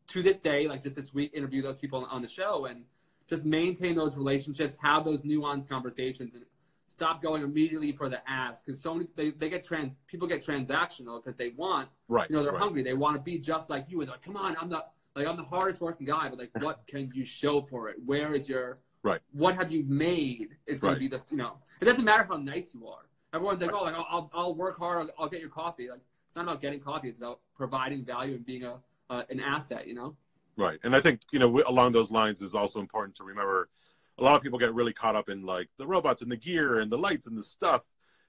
to 0.07 0.23
this 0.23 0.39
day, 0.39 0.67
like 0.67 0.81
just 0.83 0.95
this 0.95 1.13
week, 1.13 1.31
interview 1.33 1.61
those 1.61 1.77
people 1.79 2.07
on 2.09 2.21
the 2.21 2.27
show 2.27 2.65
and 2.65 2.83
just 3.27 3.43
maintain 3.43 3.95
those 3.95 4.15
relationships, 4.15 4.77
have 4.81 5.03
those 5.03 5.23
nuanced 5.23 5.67
conversations, 5.67 6.35
and 6.35 6.45
stop 6.89 7.21
going 7.21 7.43
immediately 7.43 7.91
for 7.91 8.07
the 8.07 8.21
ask 8.29 8.65
because 8.65 8.81
so 8.81 8.93
many 8.93 9.07
they, 9.17 9.31
they 9.31 9.49
get 9.49 9.61
trans 9.61 9.91
people 10.07 10.25
get 10.25 10.41
transactional 10.43 11.21
because 11.21 11.35
they 11.35 11.49
want 11.49 11.89
Right. 12.07 12.29
you 12.29 12.35
know 12.37 12.43
they're 12.43 12.53
right. 12.53 12.61
hungry 12.61 12.81
they 12.81 12.93
want 12.93 13.17
to 13.17 13.21
be 13.21 13.37
just 13.37 13.69
like 13.69 13.85
you 13.89 13.99
and 13.99 14.07
they're 14.07 14.15
like 14.15 14.21
come 14.23 14.37
on 14.37 14.55
i'm 14.61 14.69
the 14.69 14.85
like 15.13 15.27
i'm 15.27 15.35
the 15.35 15.43
hardest 15.43 15.81
working 15.81 16.07
guy 16.07 16.29
but 16.29 16.39
like 16.39 16.51
what 16.63 16.87
can 16.87 17.11
you 17.13 17.25
show 17.25 17.61
for 17.61 17.89
it 17.89 17.97
where 18.05 18.33
is 18.33 18.47
your 18.47 18.79
Right. 19.07 19.21
what 19.31 19.55
have 19.55 19.71
you 19.71 19.83
made 19.87 20.49
is 20.65 20.79
going 20.79 20.93
Right. 20.93 20.95
to 20.95 20.99
be 20.99 21.07
the 21.07 21.21
you 21.29 21.37
know 21.37 21.53
it 21.81 21.85
doesn't 21.85 22.05
matter 22.05 22.23
how 22.23 22.37
nice 22.37 22.73
you 22.73 22.87
are 22.87 23.05
everyone's 23.33 23.61
like 23.61 23.73
oh 23.73 23.83
like 23.83 23.95
I'll, 23.95 24.07
I'll, 24.09 24.31
I'll 24.33 24.55
work 24.55 24.77
hard 24.77 24.97
I'll, 24.99 25.09
I'll 25.19 25.29
get 25.29 25.41
your 25.41 25.49
coffee 25.49 25.89
like 25.89 26.01
it's 26.27 26.35
not 26.35 26.43
about 26.43 26.61
getting 26.61 26.79
coffee 26.79 27.09
it's 27.09 27.17
about 27.17 27.39
providing 27.55 28.03
value 28.03 28.35
and 28.35 28.45
being 28.45 28.63
a 28.63 28.79
uh, 29.09 29.23
an 29.29 29.39
asset 29.39 29.87
you 29.87 29.93
know 29.93 30.15
Right. 30.57 30.79
And 30.83 30.95
I 30.95 31.01
think, 31.01 31.21
you 31.31 31.37
know, 31.37 31.61
along 31.67 31.91
those 31.91 32.09
lines 32.09 32.41
is 32.41 32.55
also 32.55 32.79
important 32.79 33.15
to 33.17 33.23
remember 33.23 33.69
a 34.17 34.23
lot 34.23 34.35
of 34.35 34.41
people 34.41 34.57
get 34.57 34.73
really 34.73 34.91
caught 34.91 35.15
up 35.15 35.29
in 35.29 35.43
like 35.45 35.69
the 35.77 35.85
robots 35.85 36.23
and 36.23 36.31
the 36.31 36.35
gear 36.37 36.79
and 36.79 36.91
the 36.91 36.97
lights 36.97 37.27
and 37.27 37.37
the 37.37 37.43
stuff. 37.43 37.83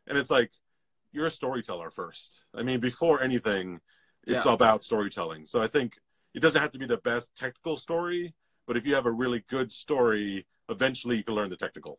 And 0.07 0.19
it's 0.19 0.29
like, 0.29 0.53
you're 1.11 1.29
a 1.29 1.31
storyteller 1.31 1.91
first. 1.91 2.43
I 2.55 2.63
mean, 2.63 2.81
before 2.81 3.23
anything, 3.23 3.81
it's 4.27 4.45
Yeah. 4.45 4.53
about 4.53 4.83
storytelling. 4.83 5.47
So 5.47 5.63
I 5.63 5.69
think 5.69 5.99
it 6.35 6.41
doesn't 6.41 6.61
have 6.61 6.73
to 6.73 6.79
be 6.79 6.85
the 6.85 6.99
best 6.99 7.35
technical 7.35 7.79
story, 7.79 8.35
but 8.67 8.77
if 8.77 8.87
you 8.87 8.95
have 8.95 9.07
a 9.07 9.11
really 9.23 9.43
good 9.49 9.73
story, 9.73 10.47
eventually 10.69 11.17
you 11.17 11.25
can 11.25 11.35
learn 11.35 11.51
the 11.51 11.57
technical. 11.57 11.99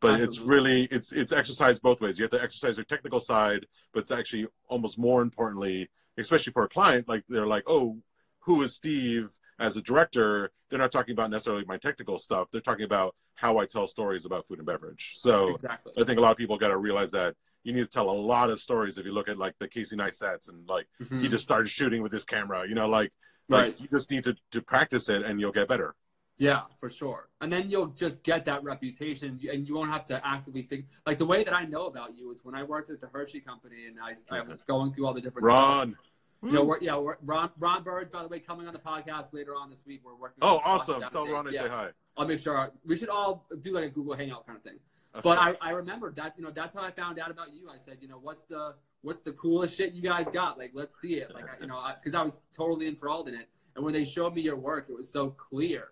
But 0.00 0.20
it's 0.20 0.40
really 0.40 0.84
it's 0.90 1.12
it's 1.12 1.32
exercised 1.32 1.80
both 1.80 2.00
ways. 2.00 2.18
You 2.18 2.24
have 2.24 2.30
to 2.32 2.42
exercise 2.42 2.76
your 2.76 2.84
technical 2.84 3.20
side, 3.20 3.66
but 3.92 4.00
it's 4.00 4.10
actually 4.10 4.48
almost 4.68 4.98
more 4.98 5.22
importantly, 5.22 5.88
especially 6.18 6.52
for 6.52 6.64
a 6.64 6.68
client, 6.68 7.08
like 7.08 7.24
they're 7.28 7.46
like, 7.46 7.62
oh, 7.68 7.98
who 8.40 8.62
is 8.62 8.74
Steve 8.74 9.30
as 9.60 9.76
a 9.76 9.82
director? 9.82 10.50
They're 10.68 10.80
not 10.80 10.90
talking 10.90 11.12
about 11.12 11.30
necessarily 11.30 11.64
my 11.66 11.76
technical 11.76 12.18
stuff. 12.18 12.48
They're 12.50 12.60
talking 12.60 12.84
about 12.84 13.14
how 13.36 13.58
I 13.58 13.66
tell 13.66 13.86
stories 13.86 14.24
about 14.24 14.48
food 14.48 14.58
and 14.58 14.66
beverage. 14.66 15.12
So 15.14 15.54
exactly 15.54 15.92
I 15.96 16.02
think 16.04 16.18
a 16.18 16.22
lot 16.22 16.32
of 16.32 16.36
people 16.36 16.58
got 16.58 16.68
to 16.68 16.78
realize 16.78 17.12
that 17.12 17.36
you 17.62 17.72
need 17.72 17.82
to 17.82 17.86
tell 17.86 18.10
a 18.10 18.12
lot 18.12 18.50
of 18.50 18.60
stories. 18.60 18.98
If 18.98 19.06
you 19.06 19.12
look 19.12 19.28
at 19.28 19.38
like 19.38 19.56
the 19.58 19.68
Casey 19.68 19.94
Neistats 19.96 20.48
and 20.48 20.68
like 20.68 20.88
Mhm. 21.00 21.22
he 21.22 21.28
just 21.28 21.44
started 21.44 21.68
shooting 21.68 22.02
with 22.02 22.10
his 22.10 22.24
camera, 22.24 22.66
you 22.68 22.74
know, 22.74 22.88
like 22.88 23.12
like 23.48 23.66
Right. 23.66 23.80
you 23.80 23.88
just 23.88 24.10
need 24.10 24.24
to 24.24 24.36
to 24.50 24.62
practice 24.62 25.08
it 25.08 25.22
and 25.22 25.38
you'll 25.40 25.52
get 25.52 25.68
better. 25.68 25.94
Yeah, 26.38 26.62
for 26.78 26.90
sure. 26.90 27.28
And 27.40 27.52
then 27.52 27.68
you'll 27.68 27.88
just 27.88 28.22
get 28.24 28.44
that 28.46 28.64
reputation, 28.64 29.38
and 29.50 29.68
you 29.68 29.74
won't 29.74 29.90
have 29.90 30.04
to 30.06 30.26
actively 30.26 30.62
think. 30.62 30.86
Like 31.06 31.18
the 31.18 31.26
way 31.26 31.44
that 31.44 31.54
I 31.54 31.64
know 31.64 31.86
about 31.86 32.14
you 32.16 32.30
is 32.30 32.40
when 32.42 32.54
I 32.54 32.62
worked 32.62 32.90
at 32.90 33.00
the 33.00 33.08
Hershey 33.08 33.40
Company, 33.40 33.86
and 33.86 33.96
I, 34.00 34.14
I 34.34 34.40
was 34.40 34.62
going 34.62 34.92
through 34.92 35.06
all 35.06 35.14
the 35.14 35.20
different. 35.20 35.46
Ron. 35.46 35.96
Hmm. 36.40 36.48
You 36.48 36.54
know, 36.54 36.64
we're, 36.64 36.80
yeah, 36.80 37.00
Ron, 37.22 37.50
Ron 37.56 37.84
Burge, 37.84 38.10
by 38.10 38.22
the 38.22 38.28
way, 38.28 38.40
coming 38.40 38.66
on 38.66 38.72
the 38.72 38.80
podcast 38.80 39.32
later 39.32 39.54
on 39.54 39.70
this 39.70 39.84
week. 39.86 40.00
We're 40.04 40.16
working. 40.16 40.38
oh, 40.42 40.60
awesome! 40.64 41.04
Tell. 41.12 41.28
Ron 41.28 41.46
I 41.46 41.50
yeah. 41.50 41.62
say 41.62 41.68
hi. 41.68 41.90
I'll 42.16 42.26
make 42.26 42.40
sure 42.40 42.72
we 42.84 42.96
should 42.96 43.08
all 43.08 43.46
do 43.60 43.74
like 43.74 43.84
a 43.84 43.88
Google 43.90 44.14
Hangout 44.14 44.46
kind 44.46 44.56
of 44.56 44.64
thing. 44.64 44.78
But 45.22 45.38
I, 45.38 45.54
I 45.60 45.70
remember 45.70 46.12
that 46.12 46.34
you 46.36 46.42
know 46.42 46.50
that's 46.50 46.74
how 46.74 46.82
I 46.82 46.90
found 46.90 47.18
out 47.18 47.30
about 47.30 47.52
you. 47.52 47.68
I 47.68 47.76
said 47.76 47.98
you 48.00 48.08
know 48.08 48.18
what's 48.20 48.44
the 48.44 48.74
what's 49.02 49.20
the 49.20 49.32
coolest 49.32 49.76
shit 49.76 49.92
you 49.92 50.02
guys 50.02 50.26
got? 50.32 50.58
Like 50.58 50.70
let's 50.74 51.00
see 51.00 51.14
it. 51.14 51.34
Like 51.34 51.44
I, 51.44 51.60
you 51.60 51.66
know 51.66 51.80
because 52.02 52.14
I, 52.14 52.22
was 52.22 52.40
totally 52.52 52.88
enthralled 52.88 53.28
in 53.28 53.34
it. 53.34 53.48
And 53.76 53.84
when 53.84 53.92
they 53.92 54.04
showed 54.04 54.34
me 54.34 54.42
your 54.42 54.56
work, 54.56 54.86
it 54.88 54.94
was 54.94 55.10
so 55.10 55.30
clear. 55.30 55.88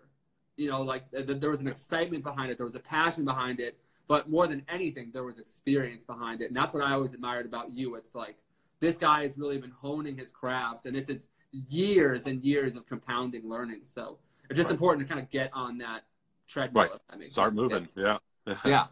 You 0.61 0.69
know, 0.69 0.83
like 0.83 1.09
th- 1.09 1.25
th- 1.25 1.39
there 1.41 1.49
was 1.49 1.61
an 1.61 1.67
excitement 1.67 2.23
behind 2.23 2.51
it, 2.51 2.57
there 2.57 2.67
was 2.67 2.75
a 2.75 2.79
passion 2.97 3.25
behind 3.25 3.59
it, 3.59 3.79
but 4.07 4.29
more 4.29 4.45
than 4.45 4.63
anything, 4.69 5.09
there 5.11 5.23
was 5.23 5.39
experience 5.39 6.03
behind 6.05 6.41
it. 6.43 6.49
And 6.49 6.55
that's 6.55 6.71
what 6.71 6.83
I 6.83 6.91
always 6.93 7.15
admired 7.15 7.47
about 7.47 7.71
you. 7.73 7.95
It's 7.95 8.13
like 8.13 8.37
this 8.79 8.95
guy 8.95 9.23
has 9.23 9.39
really 9.39 9.57
been 9.57 9.71
honing 9.71 10.15
his 10.15 10.31
craft, 10.31 10.85
and 10.85 10.95
this 10.95 11.09
is 11.09 11.29
years 11.67 12.27
and 12.27 12.43
years 12.43 12.75
of 12.75 12.85
compounding 12.85 13.49
learning. 13.49 13.79
So 13.83 14.19
it's 14.51 14.57
just 14.57 14.67
Right. 14.69 14.73
important 14.73 15.07
to 15.07 15.11
kind 15.11 15.23
of 15.25 15.31
get 15.31 15.49
on 15.51 15.79
that 15.79 16.03
treadmill. 16.47 16.89
Right. 17.11 17.25
Start 17.25 17.55
moving. 17.55 17.87
Yeah. 17.95 18.19
Yeah. 18.65 18.85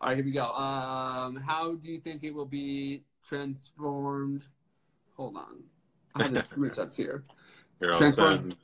All 0.00 0.08
right, 0.08 0.16
here 0.16 0.24
we 0.24 0.30
go. 0.32 0.46
Um, 0.46 1.34
how 1.36 1.74
do 1.74 1.90
you 1.90 1.98
think 2.00 2.22
it 2.22 2.32
will 2.32 2.46
be 2.46 3.02
transformed? 3.24 4.42
Hold 5.16 5.36
on. 5.36 5.64
I 6.14 6.24
have 6.24 6.34
the 6.34 6.40
screenshots 6.42 6.96
here. 6.96 7.24
Here, 7.80 7.92
I'll 7.92 8.12
send- 8.12 8.56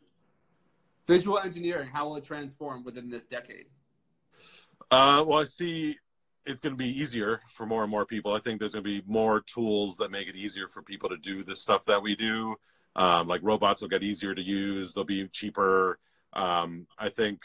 Visual 1.08 1.38
engineering, 1.38 1.88
how 1.90 2.06
will 2.06 2.16
it 2.16 2.24
transform 2.24 2.84
within 2.84 3.08
this 3.08 3.24
decade? 3.24 3.64
Uh, 4.90 5.24
well, 5.26 5.38
I 5.38 5.44
see 5.46 5.96
it's 6.44 6.60
going 6.60 6.74
to 6.74 6.76
be 6.76 7.00
easier 7.00 7.40
for 7.48 7.64
more 7.66 7.82
and 7.82 7.90
more 7.90 8.04
people. 8.04 8.34
I 8.34 8.40
think 8.40 8.60
there's 8.60 8.74
going 8.74 8.84
to 8.84 9.00
be 9.00 9.02
more 9.06 9.40
tools 9.40 9.96
that 9.96 10.10
make 10.10 10.28
it 10.28 10.36
easier 10.36 10.68
for 10.68 10.82
people 10.82 11.08
to 11.08 11.16
do 11.16 11.42
the 11.42 11.56
stuff 11.56 11.86
that 11.86 12.02
we 12.02 12.14
do. 12.14 12.56
Um, 12.94 13.26
like 13.26 13.40
robots 13.42 13.80
will 13.80 13.88
get 13.88 14.02
easier 14.02 14.34
to 14.34 14.42
use. 14.42 14.92
They'll 14.92 15.04
be 15.04 15.26
cheaper. 15.28 15.98
Um, 16.34 16.86
I 16.98 17.08
think 17.08 17.40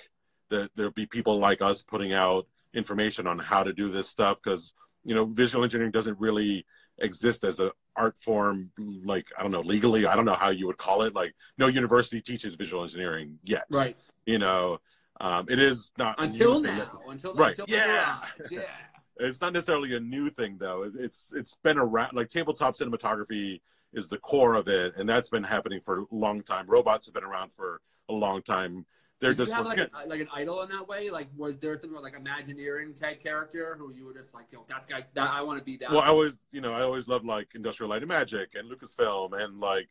that 0.50 0.72
there'll 0.76 0.92
be 0.92 1.06
people 1.06 1.38
like 1.38 1.62
us 1.62 1.82
putting 1.82 2.12
out 2.12 2.48
information 2.74 3.28
on 3.28 3.40
how 3.40 3.64
to 3.64 3.72
do 3.72 3.90
this 3.90 4.10
stuff 4.10 4.40
because 4.44 4.74
you 5.06 5.16
know 5.16 5.26
visual 5.26 5.64
engineering 5.64 5.92
doesn't 5.92 6.20
really 6.20 6.66
exist 6.98 7.44
as 7.44 7.60
an 7.60 7.72
art 7.96 8.18
form 8.20 8.72
like 9.06 9.28
i 9.38 9.42
don't 9.44 9.52
know 9.52 9.62
legally 9.62 10.06
i 10.06 10.16
don't 10.16 10.26
know 10.26 10.34
how 10.34 10.50
you 10.50 10.66
would 10.68 10.78
call 10.78 11.04
it 11.04 11.14
like 11.14 11.34
no 11.58 11.68
university 11.68 12.22
teaches 12.22 12.56
visual 12.56 12.84
engineering 12.84 13.38
yet 13.44 13.66
Right. 13.70 13.96
you 14.26 14.40
know 14.40 14.80
um, 15.22 15.46
it 15.48 15.60
is 15.60 15.92
not 15.98 16.16
Until 16.18 16.60
now. 16.60 16.76
necess- 16.80 17.12
Until, 17.12 17.36
right 17.36 17.58
until 17.58 17.66
yeah. 17.76 18.22
Yeah. 18.52 18.62
it's 19.20 19.40
not 19.42 19.54
necessarily 19.54 19.96
a 19.96 20.00
new 20.00 20.30
thing 20.32 20.58
though 20.60 20.90
it's 20.98 21.34
it's 21.36 21.56
been 21.64 21.78
around 21.78 22.14
like 22.14 22.30
tabletop 22.30 22.76
cinematography 22.76 23.62
is 23.94 24.08
the 24.10 24.18
core 24.18 24.56
of 24.56 24.68
it 24.68 24.96
and 24.98 25.08
that's 25.08 25.30
been 25.30 25.44
happening 25.44 25.80
for 25.80 26.00
a 26.00 26.06
long 26.12 26.42
time 26.42 26.66
robots 26.68 27.06
have 27.06 27.14
been 27.14 27.24
around 27.24 27.54
for 27.54 27.80
a 28.10 28.14
long 28.14 28.42
time 28.42 28.86
they're 29.24 29.34
Did 29.34 29.40
you 29.40 29.46
just 29.46 29.56
have 29.56 29.66
like, 29.66 29.78
a, 29.80 29.90
like 30.08 30.20
an 30.20 30.28
idol 30.34 30.62
in 30.64 30.70
that 30.70 30.88
way? 30.88 31.10
Like, 31.10 31.28
was 31.36 31.60
there 31.60 31.76
something 31.76 32.02
like 32.02 32.16
Imagineering 32.16 32.94
type 32.94 33.22
character 33.24 33.76
who 33.80 33.92
you 33.94 34.06
were 34.06 34.14
just 34.14 34.34
like, 34.34 34.46
yo, 34.52 34.66
that's 34.68 34.86
guy, 34.86 35.06
that 35.14 35.30
I 35.30 35.42
want 35.42 35.58
to 35.60 35.64
be 35.64 35.78
that. 35.78 35.90
well 35.92 36.02
i 36.02 36.08
always 36.08 36.38
you 36.52 36.62
know 36.62 36.74
i 36.74 36.82
always 36.82 37.08
loved 37.08 37.26
like 37.26 37.48
industrial 37.56 37.90
light 37.90 38.02
and 38.02 38.10
magic 38.10 38.50
and 38.56 38.70
lucasfilm 38.70 39.34
and 39.42 39.60
like 39.60 39.88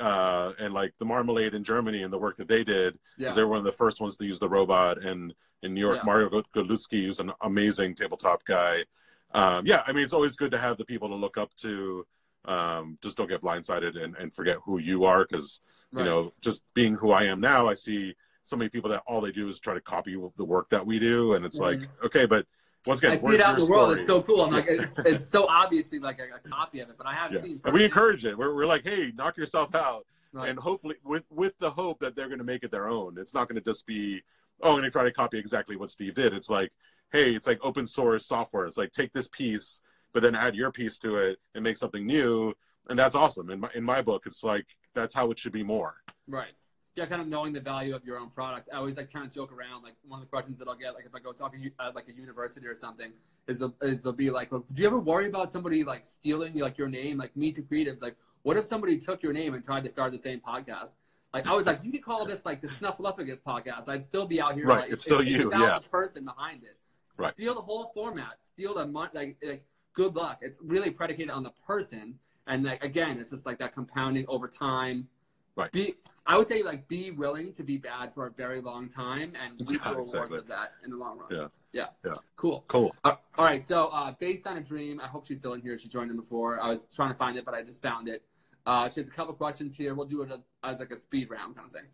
uh 0.00 0.52
and 0.58 0.74
like 0.74 0.92
the 0.98 1.04
marmalade 1.04 1.54
in 1.54 1.62
germany 1.62 2.02
and 2.02 2.12
the 2.12 2.18
work 2.18 2.36
that 2.36 2.48
they 2.48 2.64
did 2.64 2.94
yeah. 3.16 3.24
because 3.24 3.36
they 3.36 3.42
were 3.44 3.50
one 3.50 3.58
of 3.58 3.64
the 3.64 3.72
first 3.72 4.00
ones 4.00 4.16
to 4.16 4.24
use 4.26 4.40
the 4.40 4.48
robot 4.48 4.98
and 5.02 5.32
in 5.62 5.72
new 5.74 5.80
york 5.80 5.98
Yeah. 5.98 6.04
mario 6.04 6.28
godlutsky 6.30 7.06
who's 7.06 7.20
an 7.20 7.30
amazing 7.42 7.94
tabletop 7.94 8.44
guy 8.44 8.84
um 9.32 9.66
yeah 9.66 9.82
i 9.86 9.92
mean 9.92 10.02
it's 10.04 10.12
always 10.12 10.36
good 10.36 10.50
to 10.50 10.58
have 10.58 10.76
the 10.78 10.84
people 10.84 11.08
to 11.08 11.14
look 11.14 11.38
up 11.38 11.54
to 11.56 12.04
um 12.46 12.98
just 13.02 13.16
don't 13.16 13.28
get 13.28 13.40
blindsided 13.42 14.02
and, 14.02 14.16
and 14.16 14.34
forget 14.34 14.58
who 14.64 14.78
you 14.78 15.04
are 15.04 15.24
because 15.28 15.60
Right. 15.92 16.04
you 16.04 16.10
know 16.10 16.32
just 16.40 16.64
being 16.74 16.94
who 16.94 17.12
i 17.12 17.24
am 17.24 17.40
now 17.40 17.68
i 17.68 17.74
see 17.74 18.16
so 18.44 18.56
many 18.56 18.68
people 18.68 18.90
that 18.90 19.02
all 19.06 19.20
they 19.20 19.32
do 19.32 19.48
is 19.48 19.58
try 19.58 19.74
to 19.74 19.80
copy 19.80 20.16
the 20.36 20.44
work 20.44 20.68
that 20.70 20.84
we 20.86 20.98
do 20.98 21.34
and 21.34 21.44
it's 21.44 21.58
like 21.58 21.80
mm. 21.80 21.88
okay 22.04 22.26
but 22.26 22.46
once 22.86 23.00
again 23.00 23.12
I 23.12 23.16
see 23.16 23.34
it 23.34 23.40
out 23.40 23.58
in 23.58 23.64
the 23.64 23.70
world. 23.70 23.86
story? 23.88 23.98
It's 24.00 24.06
so 24.06 24.20
cool. 24.22 24.42
I'm 24.42 24.50
like, 24.52 24.66
it's, 24.68 24.98
it's 24.98 25.26
so 25.26 25.46
obviously 25.48 25.98
like 26.00 26.18
a, 26.20 26.24
a 26.36 26.50
copy 26.50 26.80
of 26.80 26.90
it, 26.90 26.96
but 26.98 27.06
I 27.06 27.14
have 27.14 27.32
yeah. 27.32 27.40
seen. 27.40 27.58
and 27.64 27.72
we 27.72 27.82
encourage 27.82 28.24
it 28.26 28.36
we're, 28.36 28.54
we're 28.54 28.66
like 28.66 28.86
hey 28.86 29.12
knock 29.16 29.36
yourself 29.36 29.74
out 29.74 30.06
Right. 30.32 30.48
and 30.48 30.58
hopefully 30.58 30.96
with 31.04 31.22
with 31.30 31.56
the 31.60 31.70
hope 31.70 32.00
that 32.00 32.16
they're 32.16 32.26
going 32.26 32.38
to 32.38 32.44
make 32.44 32.64
it 32.64 32.72
their 32.72 32.88
own 32.88 33.16
it's 33.18 33.34
not 33.34 33.48
going 33.48 33.54
to 33.54 33.60
just 33.70 33.86
be 33.86 34.20
oh 34.62 34.70
i'm 34.70 34.74
going 34.74 34.82
to 34.82 34.90
try 34.90 35.04
to 35.04 35.12
copy 35.12 35.38
exactly 35.38 35.76
what 35.76 35.92
steve 35.92 36.16
did 36.16 36.34
it's 36.34 36.50
like 36.50 36.72
hey 37.12 37.34
it's 37.36 37.46
like 37.46 37.60
open 37.64 37.86
source 37.86 38.26
software 38.26 38.66
it's 38.66 38.76
like 38.76 38.90
take 38.90 39.12
this 39.12 39.28
piece 39.28 39.80
but 40.12 40.24
then 40.24 40.34
add 40.34 40.56
your 40.56 40.72
piece 40.72 40.98
to 40.98 41.18
it 41.18 41.38
and 41.54 41.62
make 41.62 41.76
something 41.76 42.04
new 42.04 42.52
and 42.90 42.98
that's 42.98 43.14
awesome 43.14 43.48
in 43.48 43.60
my 43.60 43.70
in 43.76 43.84
my 43.84 44.02
book 44.02 44.24
it's 44.26 44.42
like 44.42 44.66
that's 44.92 45.14
how 45.14 45.30
it 45.30 45.38
should 45.38 45.52
be 45.52 45.62
more 45.62 45.94
Right. 46.26 46.52
Yeah, 46.96 47.06
kind 47.06 47.20
of 47.20 47.26
knowing 47.26 47.52
the 47.52 47.60
value 47.60 47.94
of 47.96 48.04
your 48.04 48.18
own 48.18 48.30
product. 48.30 48.68
I 48.72 48.76
always 48.76 48.96
like 48.96 49.12
kind 49.12 49.26
of 49.26 49.32
joke 49.32 49.52
around. 49.52 49.82
Like 49.82 49.94
one 50.06 50.20
of 50.20 50.26
the 50.26 50.30
questions 50.30 50.60
that 50.60 50.68
I'll 50.68 50.76
get, 50.76 50.94
like 50.94 51.04
if 51.06 51.14
I 51.14 51.18
go 51.18 51.32
talk 51.32 51.52
at 51.80 51.94
like 51.94 52.08
a 52.08 52.12
university 52.12 52.66
or 52.68 52.76
something, 52.76 53.10
is 53.48 53.58
the, 53.58 53.70
is 53.82 54.02
they'll 54.02 54.12
be 54.12 54.30
like, 54.30 54.52
well, 54.52 54.64
"Do 54.72 54.82
you 54.82 54.86
ever 54.86 55.00
worry 55.00 55.26
about 55.26 55.50
somebody 55.50 55.82
like 55.82 56.04
stealing 56.04 56.56
like 56.56 56.78
your 56.78 56.88
name, 56.88 57.18
like 57.18 57.36
Meet 57.36 57.56
the 57.56 57.62
Creatives? 57.62 58.00
Like, 58.00 58.16
what 58.42 58.56
if 58.56 58.64
somebody 58.64 58.98
took 58.98 59.24
your 59.24 59.32
name 59.32 59.54
and 59.54 59.64
tried 59.64 59.82
to 59.84 59.90
start 59.90 60.12
the 60.12 60.18
same 60.18 60.40
podcast?" 60.40 60.94
Like 61.34 61.48
I 61.48 61.52
was 61.52 61.66
like, 61.66 61.82
you 61.82 61.90
could 61.90 62.04
call 62.04 62.24
this 62.24 62.44
like 62.44 62.62
the 62.62 62.68
Snuffleupagus 62.68 63.40
podcast. 63.42 63.88
I'd 63.88 64.04
still 64.04 64.24
be 64.24 64.40
out 64.40 64.54
here. 64.54 64.66
Right, 64.66 64.82
Like, 64.82 64.92
it's 64.92 65.02
still 65.02 65.22
you, 65.22 65.48
about 65.48 65.60
yeah. 65.60 65.78
the 65.80 65.88
person 65.88 66.24
behind 66.24 66.62
it. 66.62 66.76
Right. 67.16 67.34
Steal 67.34 67.54
the 67.56 67.60
whole 67.60 67.90
format. 67.92 68.36
Steal 68.40 68.74
the 68.74 68.86
mon- 68.86 69.10
like 69.12 69.36
like 69.42 69.64
good 69.94 70.14
luck. 70.14 70.38
It's 70.42 70.58
really 70.62 70.90
predicated 70.90 71.30
on 71.30 71.42
the 71.42 71.52
person. 71.66 72.20
And 72.46 72.64
like 72.64 72.84
again, 72.84 73.18
it's 73.18 73.30
just 73.32 73.46
like 73.46 73.58
that 73.58 73.72
compounding 73.72 74.26
over 74.28 74.46
time. 74.46 75.08
Right. 75.56 75.72
Be 75.72 75.94
I 76.26 76.38
would 76.38 76.48
say 76.48 76.62
like 76.62 76.88
be 76.88 77.10
willing 77.10 77.52
to 77.54 77.62
be 77.62 77.76
bad 77.76 78.14
for 78.14 78.26
a 78.26 78.30
very 78.30 78.60
long 78.60 78.88
time 78.88 79.32
and 79.42 79.60
reap 79.68 79.80
Yeah, 79.84 79.90
the 79.90 79.96
rewards 79.96 80.14
exactly. 80.14 80.38
of 80.38 80.46
that 80.48 80.72
in 80.84 80.90
the 80.90 80.96
long 80.96 81.18
run. 81.18 81.28
Yeah. 81.30 81.48
Yeah. 81.72 81.86
Yeah. 82.04 82.14
Cool. 82.36 82.64
Cool. 82.68 82.94
Uh, 83.04 83.16
all 83.36 83.44
right. 83.44 83.64
So 83.66 83.86
uh, 83.88 84.12
based 84.18 84.46
on 84.46 84.56
a 84.56 84.62
dream, 84.62 85.00
I 85.00 85.06
hope 85.06 85.26
she's 85.26 85.38
still 85.38 85.52
in 85.52 85.60
here. 85.60 85.76
She 85.76 85.88
joined 85.88 86.10
in 86.10 86.16
before. 86.16 86.60
I 86.60 86.68
was 86.68 86.86
trying 86.86 87.10
to 87.10 87.14
find 87.16 87.36
it, 87.36 87.44
but 87.44 87.52
I 87.54 87.62
just 87.62 87.82
found 87.82 88.08
it. 88.08 88.22
Uh, 88.64 88.88
she 88.88 89.00
has 89.00 89.08
a 89.08 89.12
couple 89.12 89.34
questions 89.34 89.76
here. 89.76 89.94
We'll 89.94 90.06
do 90.06 90.22
it 90.22 90.30
as, 90.30 90.38
as 90.62 90.80
like 90.80 90.90
a 90.90 90.96
speed 90.96 91.28
round 91.30 91.56
kind 91.56 91.66
of 91.66 91.72
thing. 91.72 91.84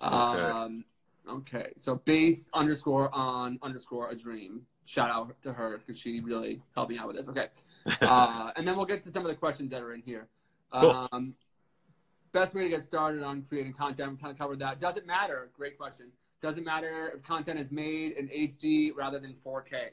Okay. 0.00 0.10
Um, 0.10 0.84
okay. 1.28 1.72
So 1.76 1.96
base 1.96 2.48
underscore 2.54 3.14
on 3.14 3.58
underscore 3.62 4.10
a 4.10 4.16
dream. 4.16 4.62
Shout 4.86 5.10
out 5.10 5.34
to 5.42 5.52
her 5.52 5.76
because 5.78 6.00
she 6.00 6.20
really 6.20 6.62
helped 6.74 6.90
me 6.90 6.98
out 6.98 7.08
with 7.08 7.16
this. 7.16 7.28
Okay. 7.28 7.48
Uh, 8.00 8.50
and 8.56 8.66
then 8.66 8.76
we'll 8.76 8.84
get 8.84 9.00
to 9.00 9.10
some 9.10 9.22
of 9.22 9.28
the 9.28 9.36
questions 9.36 9.70
that 9.70 9.80
are 9.80 9.92
in 9.92 10.02
here. 10.02 10.26
Cool. 10.72 11.08
Um, 11.12 11.36
best 12.36 12.54
way 12.54 12.64
to 12.64 12.68
get 12.68 12.84
started 12.84 13.22
on 13.22 13.42
creating 13.42 13.72
content. 13.72 14.12
We 14.12 14.16
kind 14.18 14.30
of 14.30 14.38
covered 14.38 14.58
that. 14.58 14.78
Does 14.78 14.96
it 14.96 15.06
matter? 15.06 15.50
Great 15.56 15.78
question. 15.78 16.12
Does 16.42 16.58
it 16.58 16.64
matter 16.64 17.12
if 17.14 17.22
content 17.22 17.58
is 17.58 17.72
made 17.72 18.12
in 18.12 18.28
HD 18.28 18.90
rather 18.94 19.18
than 19.18 19.34
4K? 19.34 19.88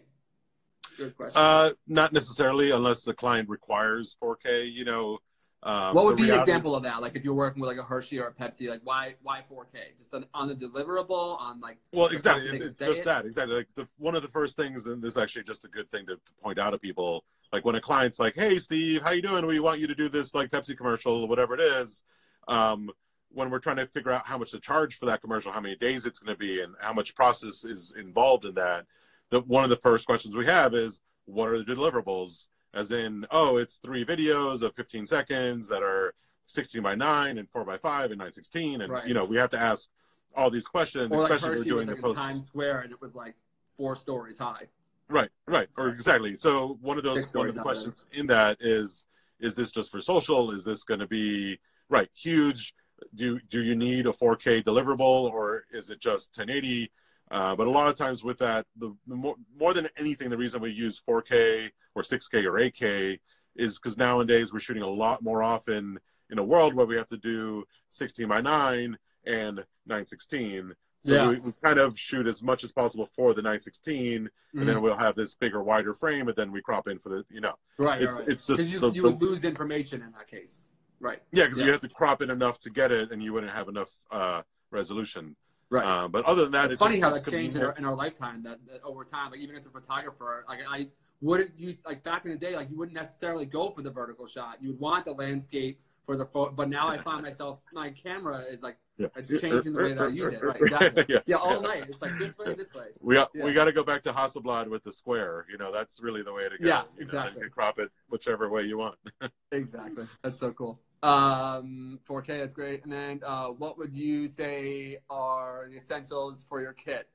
Good 0.97 1.15
question. 1.15 1.41
Uh, 1.41 1.71
not 1.87 2.11
necessarily, 2.11 2.71
unless 2.71 3.03
the 3.03 3.13
client 3.13 3.47
requires 3.47 4.17
4K. 4.21 4.71
You 4.71 4.83
know, 4.83 5.19
um, 5.63 5.95
what 5.95 6.03
would 6.05 6.17
be 6.17 6.29
an 6.29 6.37
example 6.37 6.75
of 6.75 6.83
that? 6.83 7.01
Like 7.01 7.15
if 7.15 7.23
you're 7.23 7.33
working 7.33 7.61
with 7.61 7.69
like 7.69 7.77
a 7.77 7.83
Hershey 7.83 8.19
or 8.19 8.27
a 8.27 8.33
Pepsi, 8.33 8.69
like 8.69 8.81
why 8.83 9.15
why 9.23 9.41
4K? 9.49 9.97
Just 9.97 10.13
on, 10.13 10.25
on 10.33 10.49
the 10.49 10.55
deliverable, 10.55 11.39
on 11.39 11.61
like 11.61 11.77
Well, 11.93 12.07
exactly. 12.07 12.49
It's, 12.49 12.65
it's 12.65 12.77
just 12.77 12.99
it? 12.99 13.05
that. 13.05 13.25
Exactly. 13.25 13.55
Like 13.55 13.69
the 13.75 13.87
one 13.97 14.15
of 14.15 14.21
the 14.21 14.27
first 14.27 14.57
things, 14.57 14.85
and 14.85 15.01
this 15.01 15.11
is 15.11 15.17
actually 15.17 15.43
just 15.45 15.63
a 15.63 15.69
good 15.69 15.89
thing 15.89 16.05
to, 16.07 16.15
to 16.15 16.31
point 16.43 16.59
out 16.59 16.71
to 16.71 16.77
people. 16.77 17.23
Like 17.53 17.63
when 17.63 17.75
a 17.75 17.81
client's 17.81 18.19
like, 18.19 18.35
"Hey, 18.35 18.59
Steve, 18.59 19.01
how 19.01 19.11
you 19.11 19.21
doing? 19.21 19.45
We 19.45 19.61
want 19.61 19.79
you 19.79 19.87
to 19.87 19.95
do 19.95 20.09
this 20.09 20.35
like 20.35 20.51
Pepsi 20.51 20.75
commercial, 20.75 21.25
whatever 21.29 21.53
it 21.53 21.61
is." 21.61 22.03
Um, 22.47 22.89
when 23.29 23.49
we're 23.49 23.59
trying 23.59 23.77
to 23.77 23.87
figure 23.87 24.11
out 24.11 24.25
how 24.25 24.37
much 24.37 24.51
to 24.51 24.59
charge 24.59 24.97
for 24.97 25.07
that 25.07 25.21
commercial, 25.21 25.51
how 25.51 25.61
many 25.61 25.75
days 25.75 26.05
it's 26.05 26.19
going 26.19 26.35
to 26.35 26.39
be, 26.39 26.61
and 26.61 26.75
how 26.79 26.93
much 26.93 27.15
process 27.15 27.63
is 27.65 27.93
involved 27.97 28.45
in 28.45 28.53
that, 28.55 28.85
the 29.29 29.41
one 29.41 29.63
of 29.63 29.69
the 29.69 29.75
first 29.77 30.05
questions 30.05 30.35
we 30.35 30.45
have 30.45 30.73
is, 30.75 31.01
"What 31.25 31.49
are 31.49 31.57
the 31.57 31.63
deliverables?" 31.65 32.47
As 32.73 32.91
in, 32.91 33.25
"Oh, 33.31 33.57
it's 33.57 33.77
three 33.77 34.05
videos 34.05 34.61
of 34.61 34.75
15 34.75 35.07
seconds 35.07 35.67
that 35.69 35.81
are 35.83 36.13
16 36.47 36.81
by 36.83 36.95
9 36.95 37.37
and 37.37 37.49
4 37.49 37.65
by 37.65 37.77
5 37.77 38.11
and 38.11 38.19
916," 38.19 38.81
and 38.81 38.91
Right. 38.91 39.07
you 39.07 39.13
know 39.13 39.25
we 39.25 39.37
have 39.37 39.49
to 39.51 39.59
ask 39.59 39.89
all 40.35 40.49
these 40.49 40.67
questions, 40.67 41.11
or 41.11 41.19
especially 41.19 41.49
when 41.49 41.57
we're 41.57 41.59
was 41.59 41.67
doing 41.67 41.87
like 41.87 41.95
the 41.95 41.95
in 41.95 42.01
post. 42.01 42.19
Times 42.19 42.45
Square 42.45 42.81
and 42.81 42.91
it 42.91 43.01
was 43.01 43.15
like 43.15 43.35
four 43.75 43.95
stories 43.95 44.37
high. 44.37 44.67
Right, 45.09 45.29
right, 45.47 45.67
or 45.77 45.89
exactly. 45.89 46.35
So 46.35 46.77
one 46.81 46.97
of 46.97 47.03
those 47.03 47.33
one 47.33 47.47
of 47.47 47.55
the 47.55 47.61
questions 47.61 48.05
in 48.11 48.27
that 48.27 48.57
is 48.59 49.05
is 49.39 49.55
this 49.55 49.71
just 49.71 49.91
for 49.91 50.01
social? 50.01 50.51
Is 50.51 50.63
this 50.63 50.83
going 50.83 51.01
to 51.01 51.07
be 51.07 51.59
right 51.89 52.09
huge? 52.13 52.73
Do 53.15 53.39
do 53.49 53.61
you 53.61 53.75
need 53.75 54.05
a 54.07 54.11
4K 54.13 54.63
deliverable 54.63 55.31
or 55.31 55.65
is 55.71 55.89
it 55.89 55.99
just 55.99 56.37
1080? 56.37 56.91
Uh, 57.31 57.55
but 57.55 57.67
a 57.67 57.69
lot 57.69 57.87
of 57.87 57.95
times 57.95 58.23
with 58.23 58.37
that, 58.39 58.65
the, 58.77 58.95
the 59.07 59.15
more 59.15 59.35
more 59.59 59.73
than 59.73 59.87
anything, 59.97 60.29
the 60.29 60.37
reason 60.37 60.61
we 60.61 60.71
use 60.71 61.01
4K 61.07 61.71
or 61.95 62.03
6K 62.03 62.45
or 62.45 62.53
8K 62.59 63.19
is 63.55 63.77
because 63.79 63.97
nowadays 63.97 64.53
we're 64.53 64.59
shooting 64.59 64.83
a 64.83 64.87
lot 64.89 65.21
more 65.21 65.43
often 65.43 65.99
in 66.29 66.39
a 66.39 66.43
world 66.43 66.73
where 66.73 66.85
we 66.85 66.95
have 66.95 67.07
to 67.07 67.17
do 67.17 67.63
16 67.91 68.27
by 68.27 68.41
9 68.41 68.97
and 69.25 69.55
916. 69.85 70.73
So 71.05 71.13
Yeah. 71.13 71.29
we, 71.29 71.39
we 71.39 71.51
kind 71.61 71.79
of 71.79 71.99
shoot 71.99 72.25
as 72.27 72.41
much 72.41 72.63
as 72.63 72.71
possible 72.71 73.09
for 73.15 73.33
the 73.33 73.41
916 73.41 74.29
Mhm. 74.55 74.59
and 74.59 74.69
then 74.69 74.81
we'll 74.81 74.95
have 74.97 75.15
this 75.15 75.35
bigger, 75.35 75.61
wider 75.61 75.93
frame, 75.93 76.27
and 76.29 76.35
then 76.37 76.51
we 76.51 76.61
crop 76.61 76.87
in 76.87 76.97
for 76.97 77.09
the, 77.09 77.25
you 77.29 77.41
know, 77.41 77.55
right, 77.77 78.01
it's 78.01 78.19
right, 78.19 78.27
it's 78.29 78.47
just 78.47 78.67
you, 78.69 78.79
the, 78.79 78.91
you 78.91 79.01
the- 79.03 79.11
would 79.11 79.21
lose 79.21 79.43
information 79.43 80.01
in 80.01 80.11
that 80.13 80.27
case. 80.27 80.67
Right. 81.03 81.21
yeah, 81.31 81.43
because 81.43 81.59
yeah. 81.59 81.65
you 81.65 81.71
have 81.71 81.81
to 81.81 81.89
crop 81.89 82.21
in 82.21 82.29
enough 82.29 82.59
to 82.59 82.69
get 82.69 82.91
it, 82.91 83.11
and 83.11 83.21
you 83.21 83.33
wouldn't 83.33 83.51
have 83.51 83.67
enough 83.67 83.89
uh, 84.11 84.41
resolution. 84.71 85.35
Right. 85.69 85.85
Uh, 85.85 86.07
but 86.07 86.23
other 86.25 86.43
than 86.43 86.51
that, 86.51 86.65
it's 86.65 86.75
it 86.75 86.77
funny 86.77 86.99
how 86.99 87.09
that's 87.09 87.29
changed 87.29 87.55
in 87.55 87.63
our, 87.63 87.73
in 87.73 87.83
our 87.83 87.95
lifetime 87.95 88.43
that, 88.43 88.59
that 88.67 88.83
over 88.83 89.03
time 89.03 89.31
like 89.31 89.39
even 89.39 89.55
as 89.55 89.65
a 89.65 89.71
photographer 89.71 90.45
like 90.47 90.59
i 90.69 90.87
wouldn't 91.21 91.57
use 91.57 91.81
like 91.83 92.03
back 92.03 92.25
in 92.25 92.31
the 92.31 92.37
day 92.37 92.55
like 92.55 92.69
you 92.69 92.77
wouldn't 92.77 92.95
necessarily 92.95 93.45
go 93.45 93.71
for 93.71 93.81
the 93.81 93.89
vertical 93.89 94.27
shot 94.27 94.57
you 94.61 94.69
would 94.69 94.79
want 94.79 95.03
the 95.03 95.11
landscape 95.13 95.79
for 96.05 96.15
the 96.15 96.25
photo 96.25 96.51
but 96.51 96.69
now 96.69 96.87
i 96.87 96.97
find 96.99 97.23
myself 97.23 97.59
my 97.73 97.89
camera 97.89 98.43
is 98.51 98.61
like 98.61 98.77
Yeah. 98.97 99.07
it's 99.15 99.29
changing 99.41 99.73
the 99.73 99.81
way 99.81 99.93
that 99.93 100.03
i 100.03 100.07
use 100.09 100.33
it 100.33 100.43
right 100.43 100.57
exactly 100.61 101.05
yeah. 101.09 101.19
yeah 101.25 101.37
all 101.37 101.59
night 101.59 101.85
it's 101.87 102.01
like 102.01 102.19
this 102.19 102.37
way 102.37 102.53
this 102.53 102.71
way 102.75 102.89
We 103.01 103.15
got, 103.15 103.31
Yeah. 103.33 103.45
we 103.45 103.53
got 103.53 103.65
to 103.65 103.71
go 103.71 103.83
back 103.83 104.03
to 104.03 104.13
Hasselblad 104.13 104.67
with 104.67 104.83
the 104.83 104.91
square. 104.91 105.45
You 105.49 105.57
know, 105.57 105.71
that's 105.73 106.01
really 106.01 106.21
the 106.21 106.31
way 106.31 106.43
to 106.43 106.57
go. 106.57 106.67
Yeah, 106.67 106.83
you 106.95 107.01
exactly. 107.01 107.35
You 107.35 107.41
can 107.41 107.49
crop 107.51 107.79
it 107.79 107.89
whichever 108.09 108.49
way 108.49 108.63
you 108.63 108.77
want. 108.77 108.95
exactly 109.51 110.05
that's 110.21 110.39
so 110.39 110.51
cool 110.51 110.79
um 111.03 111.99
4k 112.07 112.27
that's 112.27 112.53
great 112.53 112.83
and 112.83 112.91
then 112.91 113.19
uh 113.25 113.47
what 113.47 113.77
would 113.77 113.93
you 113.93 114.27
say 114.27 114.97
are 115.09 115.67
the 115.69 115.77
essentials 115.77 116.45
for 116.47 116.61
your 116.61 116.73
kit 116.73 117.09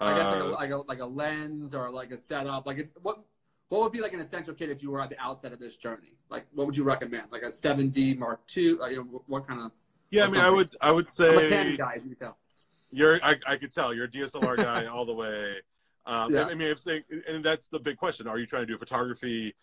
I 0.00 0.16
guess 0.16 0.32
like 0.32 0.40
a, 0.42 0.46
Uh, 0.46 0.50
like 0.50 0.70
a 0.70 0.76
like 0.76 1.00
a 1.00 1.06
lens 1.06 1.74
or 1.74 1.90
like 1.90 2.10
a 2.10 2.16
setup. 2.16 2.66
Like 2.66 2.78
if, 2.78 2.86
what 3.02 3.22
what 3.68 3.82
would 3.82 3.92
be 3.92 4.00
like 4.00 4.14
an 4.14 4.20
essential 4.20 4.54
kit 4.54 4.70
if 4.70 4.82
you 4.82 4.90
were 4.90 5.00
at 5.00 5.10
the 5.10 5.20
outset 5.20 5.52
of 5.52 5.58
this 5.58 5.76
journey? 5.76 6.14
Like 6.30 6.46
what 6.54 6.66
would 6.66 6.74
you 6.76 6.84
recommend? 6.84 7.24
Like 7.30 7.42
a 7.42 7.48
7D 7.48 8.16
Mark 8.16 8.40
II? 8.56 8.76
Like, 8.76 8.92
you 8.92 8.96
know, 8.96 9.22
what 9.26 9.46
kind 9.46 9.60
of 9.60 9.72
yeah, 10.10 10.24
I 10.24 10.28
mean, 10.28 10.40
I 10.40 10.50
would, 10.50 10.76
I 10.80 10.90
would 10.90 11.08
I'm 11.20 11.38
a 11.38 11.48
Canon 11.48 11.72
say 11.72 11.76
guy, 11.76 11.92
as 11.96 12.02
you 12.02 12.10
can 12.10 12.18
tell. 12.18 12.38
you're. 12.90 13.20
I, 13.22 13.36
I 13.46 13.56
could 13.56 13.72
tell 13.72 13.94
you're 13.94 14.06
a 14.06 14.10
DSLR 14.10 14.56
guy 14.56 14.86
all 14.92 15.04
the 15.04 15.14
way. 15.14 15.56
Um, 16.04 16.34
Yeah. 16.34 16.46
I 16.46 16.54
mean, 16.54 16.68
if 16.68 16.80
saying, 16.80 17.04
and 17.28 17.44
that's 17.44 17.68
the 17.68 17.78
big 17.78 17.96
question: 17.96 18.26
Are 18.26 18.38
you 18.38 18.46
trying 18.46 18.62
to 18.62 18.66
do 18.66 18.76
photography 18.76 19.54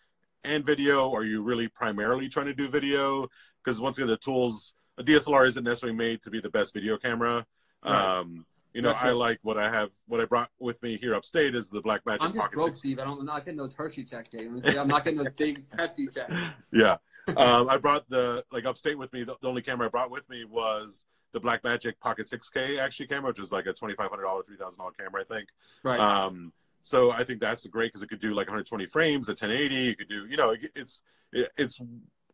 and 0.44 0.64
video? 0.64 1.08
Or 1.08 1.20
are 1.20 1.24
you 1.24 1.42
really 1.42 1.68
primarily 1.68 2.28
trying 2.28 2.46
to 2.46 2.54
do 2.54 2.68
video? 2.68 3.28
Because 3.62 3.80
once 3.80 3.98
again, 3.98 4.08
the 4.08 4.16
tools, 4.16 4.74
a 4.96 5.04
DSLR 5.04 5.46
isn't 5.48 5.64
necessarily 5.64 5.96
made 5.96 6.22
to 6.22 6.30
be 6.30 6.40
the 6.40 6.50
best 6.50 6.74
video 6.74 6.96
camera. 6.96 7.46
Right. 7.84 8.18
Um, 8.18 8.46
you 8.74 8.82
know, 8.82 8.92
That's 8.92 9.04
I 9.04 9.10
like 9.10 9.38
what 9.42 9.56
I 9.56 9.70
have. 9.70 9.90
What 10.06 10.20
I 10.20 10.26
brought 10.26 10.50
with 10.58 10.80
me 10.82 10.98
here 10.98 11.14
upstate 11.14 11.54
is 11.54 11.70
the 11.70 11.80
Black 11.80 12.04
Magic 12.04 12.22
I'm 12.22 12.28
just 12.30 12.38
Pocket 12.38 12.54
broke, 12.54 12.68
6 12.68 12.78
Steve. 12.78 12.98
I 12.98 13.04
don't, 13.04 13.20
I'm 13.20 13.24
not 13.24 13.44
getting 13.44 13.56
those 13.56 13.74
Hershey 13.74 14.04
checks 14.04 14.32
here. 14.32 14.50
I'm 14.78 14.88
not 14.88 15.04
getting 15.04 15.18
those 15.18 15.32
big 15.32 15.68
Pepsi 15.70 16.14
checks. 16.14 16.34
yeah. 16.72 16.96
Um, 17.36 17.68
I 17.68 17.76
brought 17.78 18.08
the 18.08 18.44
like 18.52 18.66
upstate 18.66 18.98
with 18.98 19.12
me. 19.12 19.24
The, 19.24 19.36
the 19.40 19.48
only 19.48 19.62
camera 19.62 19.86
I 19.86 19.90
brought 19.90 20.10
with 20.10 20.28
me 20.28 20.44
was 20.44 21.06
the 21.32 21.40
Black 21.40 21.64
Magic 21.64 21.98
Pocket 22.00 22.26
6K 22.26 22.78
actually 22.78 23.06
camera, 23.06 23.30
which 23.30 23.40
is 23.40 23.52
like 23.52 23.66
a 23.66 23.72
twenty 23.72 23.94
five 23.94 24.10
hundred 24.10 24.24
dollar, 24.24 24.42
three 24.44 24.56
thousand 24.56 24.78
dollar 24.78 24.92
camera, 24.92 25.22
I 25.22 25.34
think. 25.34 25.48
Right. 25.82 26.00
Um, 26.00 26.52
so 26.82 27.10
I 27.10 27.24
think 27.24 27.40
that's 27.40 27.66
great 27.66 27.88
because 27.88 28.02
it 28.02 28.08
could 28.08 28.20
do 28.20 28.30
like 28.34 28.46
120 28.46 28.86
frames 28.86 29.28
at 29.28 29.40
1080. 29.40 29.74
You 29.74 29.96
could 29.96 30.08
do, 30.08 30.26
you 30.26 30.36
know, 30.36 30.50
it, 30.50 30.70
it's 30.74 31.02
it, 31.32 31.50
it's 31.56 31.80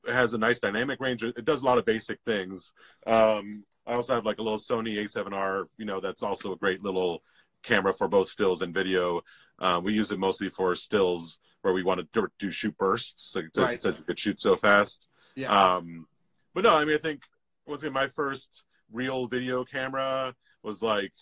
it 0.07 0.13
has 0.13 0.35
a 0.35 0.39
nice 0.39 0.61
dynamic 0.61 1.01
range. 1.01 1.23
It 1.23 1.45
does 1.45 1.63
a 1.63 1.65
lot 1.65 1.79
of 1.79 1.85
basic 1.87 2.21
things. 2.27 2.73
Um, 3.07 3.65
I 3.87 3.95
also 3.95 4.15
have 4.15 4.27
like 4.27 4.39
a 4.39 4.43
little 4.43 4.59
Sony 4.59 4.97
A7R, 5.03 5.65
you 5.79 5.85
know, 5.87 5.99
that's 6.01 6.23
also 6.23 6.53
a 6.53 6.57
great 6.57 6.83
little 6.83 7.23
camera 7.63 7.93
for 7.95 8.07
both 8.09 8.29
stills 8.29 8.61
and 8.63 8.75
video. 8.75 9.23
Um, 9.59 9.83
we 9.85 9.93
use 9.95 10.11
it 10.11 10.19
mostly 10.19 10.51
for 10.51 10.75
stills 10.75 11.39
where 11.63 11.73
we 11.73 11.83
want 11.83 12.13
to 12.13 12.29
do, 12.39 12.51
shoot 12.51 12.77
bursts. 12.77 13.31
So 13.33 13.41
it's, 13.41 13.59
Right. 13.59 13.75
it 13.75 13.83
says 13.83 13.99
it 13.99 14.07
could 14.07 14.19
shoot 14.19 14.39
so 14.41 14.57
fast. 14.57 15.09
yeah. 15.35 15.49
Um, 15.77 16.07
but 16.55 16.65
no, 16.65 16.75
I 16.77 16.85
mean, 16.85 16.95
I 16.95 16.99
think 16.99 17.23
once 17.67 17.83
again, 17.83 17.95
my 17.95 18.09
first 18.09 18.65
real 18.93 19.27
video 19.27 19.65
camera 19.65 20.35
was 20.63 20.83
like 20.83 21.13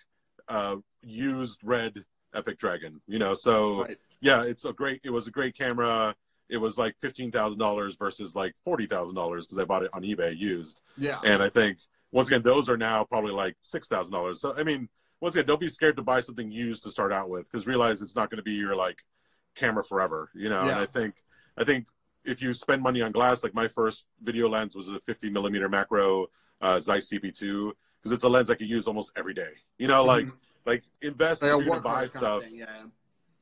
uh, 0.48 0.76
used 1.02 1.60
red 1.62 2.04
Epic 2.34 2.58
Dragon. 2.58 3.00
You 3.06 3.18
know, 3.18 3.34
so 3.34 3.82
right. 3.84 3.98
yeah, 4.20 4.42
it's 4.44 4.64
a 4.64 4.72
great. 4.72 5.00
It 5.04 5.10
was 5.10 5.26
a 5.26 5.30
great 5.30 5.56
camera. 5.56 6.14
It 6.48 6.56
was 6.58 6.76
like 6.76 6.96
fifteen 6.98 7.30
thousand 7.30 7.58
dollars 7.58 7.96
versus 7.96 8.34
like 8.34 8.54
forty 8.64 8.86
thousand 8.86 9.14
dollars 9.14 9.46
because 9.46 9.58
I 9.58 9.64
bought 9.64 9.82
it 9.84 9.90
on 9.92 10.02
eBay 10.02 10.36
used. 10.36 10.80
Yeah. 10.98 11.18
And 11.24 11.42
I 11.42 11.48
think 11.48 11.78
once 12.10 12.28
again, 12.28 12.42
those 12.42 12.68
are 12.68 12.76
now 12.76 13.04
probably 13.04 13.32
like 13.32 13.56
six 13.62 13.88
thousand 13.88 14.12
dollars. 14.12 14.40
So 14.40 14.54
I 14.56 14.62
mean, 14.62 14.88
once 15.20 15.34
again, 15.34 15.46
don't 15.46 15.60
be 15.60 15.68
scared 15.68 15.96
to 15.96 16.02
buy 16.02 16.20
something 16.20 16.50
used 16.50 16.82
to 16.84 16.90
start 16.90 17.12
out 17.12 17.28
with 17.30 17.50
because 17.50 17.66
realize 17.66 18.02
it's 18.02 18.16
not 18.16 18.28
going 18.30 18.36
to 18.38 18.42
be 18.42 18.52
your 18.52 18.76
like 18.76 18.98
camera 19.54 19.82
forever. 19.84 20.30
You 20.34 20.48
know, 20.50 20.64
Yeah. 20.64 20.72
and 20.72 20.80
I 20.80 20.86
think 20.86 21.14
I 21.56 21.64
think 21.64 21.86
if 22.24 22.40
you 22.42 22.52
spend 22.54 22.82
money 22.82 23.02
on 23.02 23.12
glass, 23.12 23.42
like 23.42 23.54
my 23.54 23.68
first 23.68 24.06
video 24.22 24.48
lens 24.48 24.76
was 24.76 24.88
a 24.88 25.00
50 25.00 25.30
millimeter 25.30 25.68
macro 25.68 26.26
uh, 26.60 26.78
Zeiss 26.80 27.10
CP2 27.10 27.72
because 27.98 28.12
it's 28.12 28.22
a 28.24 28.28
lens 28.28 28.48
I 28.50 28.54
could 28.54 28.68
use 28.68 28.86
almost 28.86 29.10
every 29.16 29.34
day. 29.34 29.50
You 29.78 29.88
know, 29.88 30.04
like 30.04 30.26
Mhm. 30.26 30.32
Like 30.64 30.84
invest 31.00 31.42
like 31.42 31.50
if 31.50 31.54
a 31.54 31.58
you're 31.60 31.68
gonna 31.68 31.80
buy 31.80 32.06
stuff 32.06 32.42
thing, 32.42 32.56
yeah. 32.56 32.82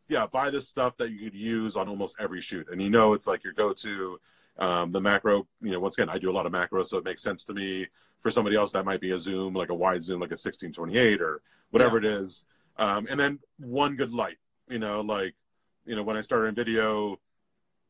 yeah, 0.09 0.27
buy 0.27 0.51
this 0.51 0.69
stuff 0.69 0.97
that 0.99 1.11
you 1.11 1.19
could 1.19 1.35
use 1.35 1.77
on 1.77 1.89
almost 1.89 2.17
every 2.21 2.41
shoot. 2.41 2.69
And 2.71 2.81
you 2.81 2.91
know, 2.91 3.13
it's 3.13 3.27
like 3.27 3.45
your 3.45 3.53
go-to. 3.53 4.21
Um, 4.59 4.93
the 4.93 5.01
macro, 5.01 5.47
you 5.63 5.71
know, 5.71 5.81
once 5.81 5.97
again, 5.97 6.11
I 6.11 6.19
do 6.19 6.31
a 6.31 6.33
lot 6.33 6.45
of 6.45 6.53
macro, 6.53 6.83
so 6.83 6.99
it 6.99 7.05
makes 7.05 7.23
sense 7.23 7.45
to 7.47 7.55
me. 7.55 7.87
For 8.19 8.31
somebody 8.31 8.57
else, 8.57 8.73
that 8.73 8.85
might 8.85 9.01
be 9.01 9.13
a 9.13 9.19
zoom, 9.19 9.55
like 9.55 9.71
a 9.71 9.75
wide 9.75 10.05
zoom, 10.05 10.21
like 10.21 10.29
a 10.29 10.37
1628 10.37 11.23
or 11.23 11.41
whatever 11.71 11.97
it 11.97 12.05
is. 12.05 12.45
Um, 12.77 13.07
and 13.09 13.19
then 13.19 13.39
one 13.59 13.97
good 13.97 14.13
light, 14.13 14.37
you 14.69 14.79
know, 14.79 15.01
like, 15.01 15.35
you 15.87 15.97
know, 15.97 16.03
when 16.03 16.19
I 16.19 16.21
started 16.21 16.49
in 16.49 16.55
video, 16.55 17.19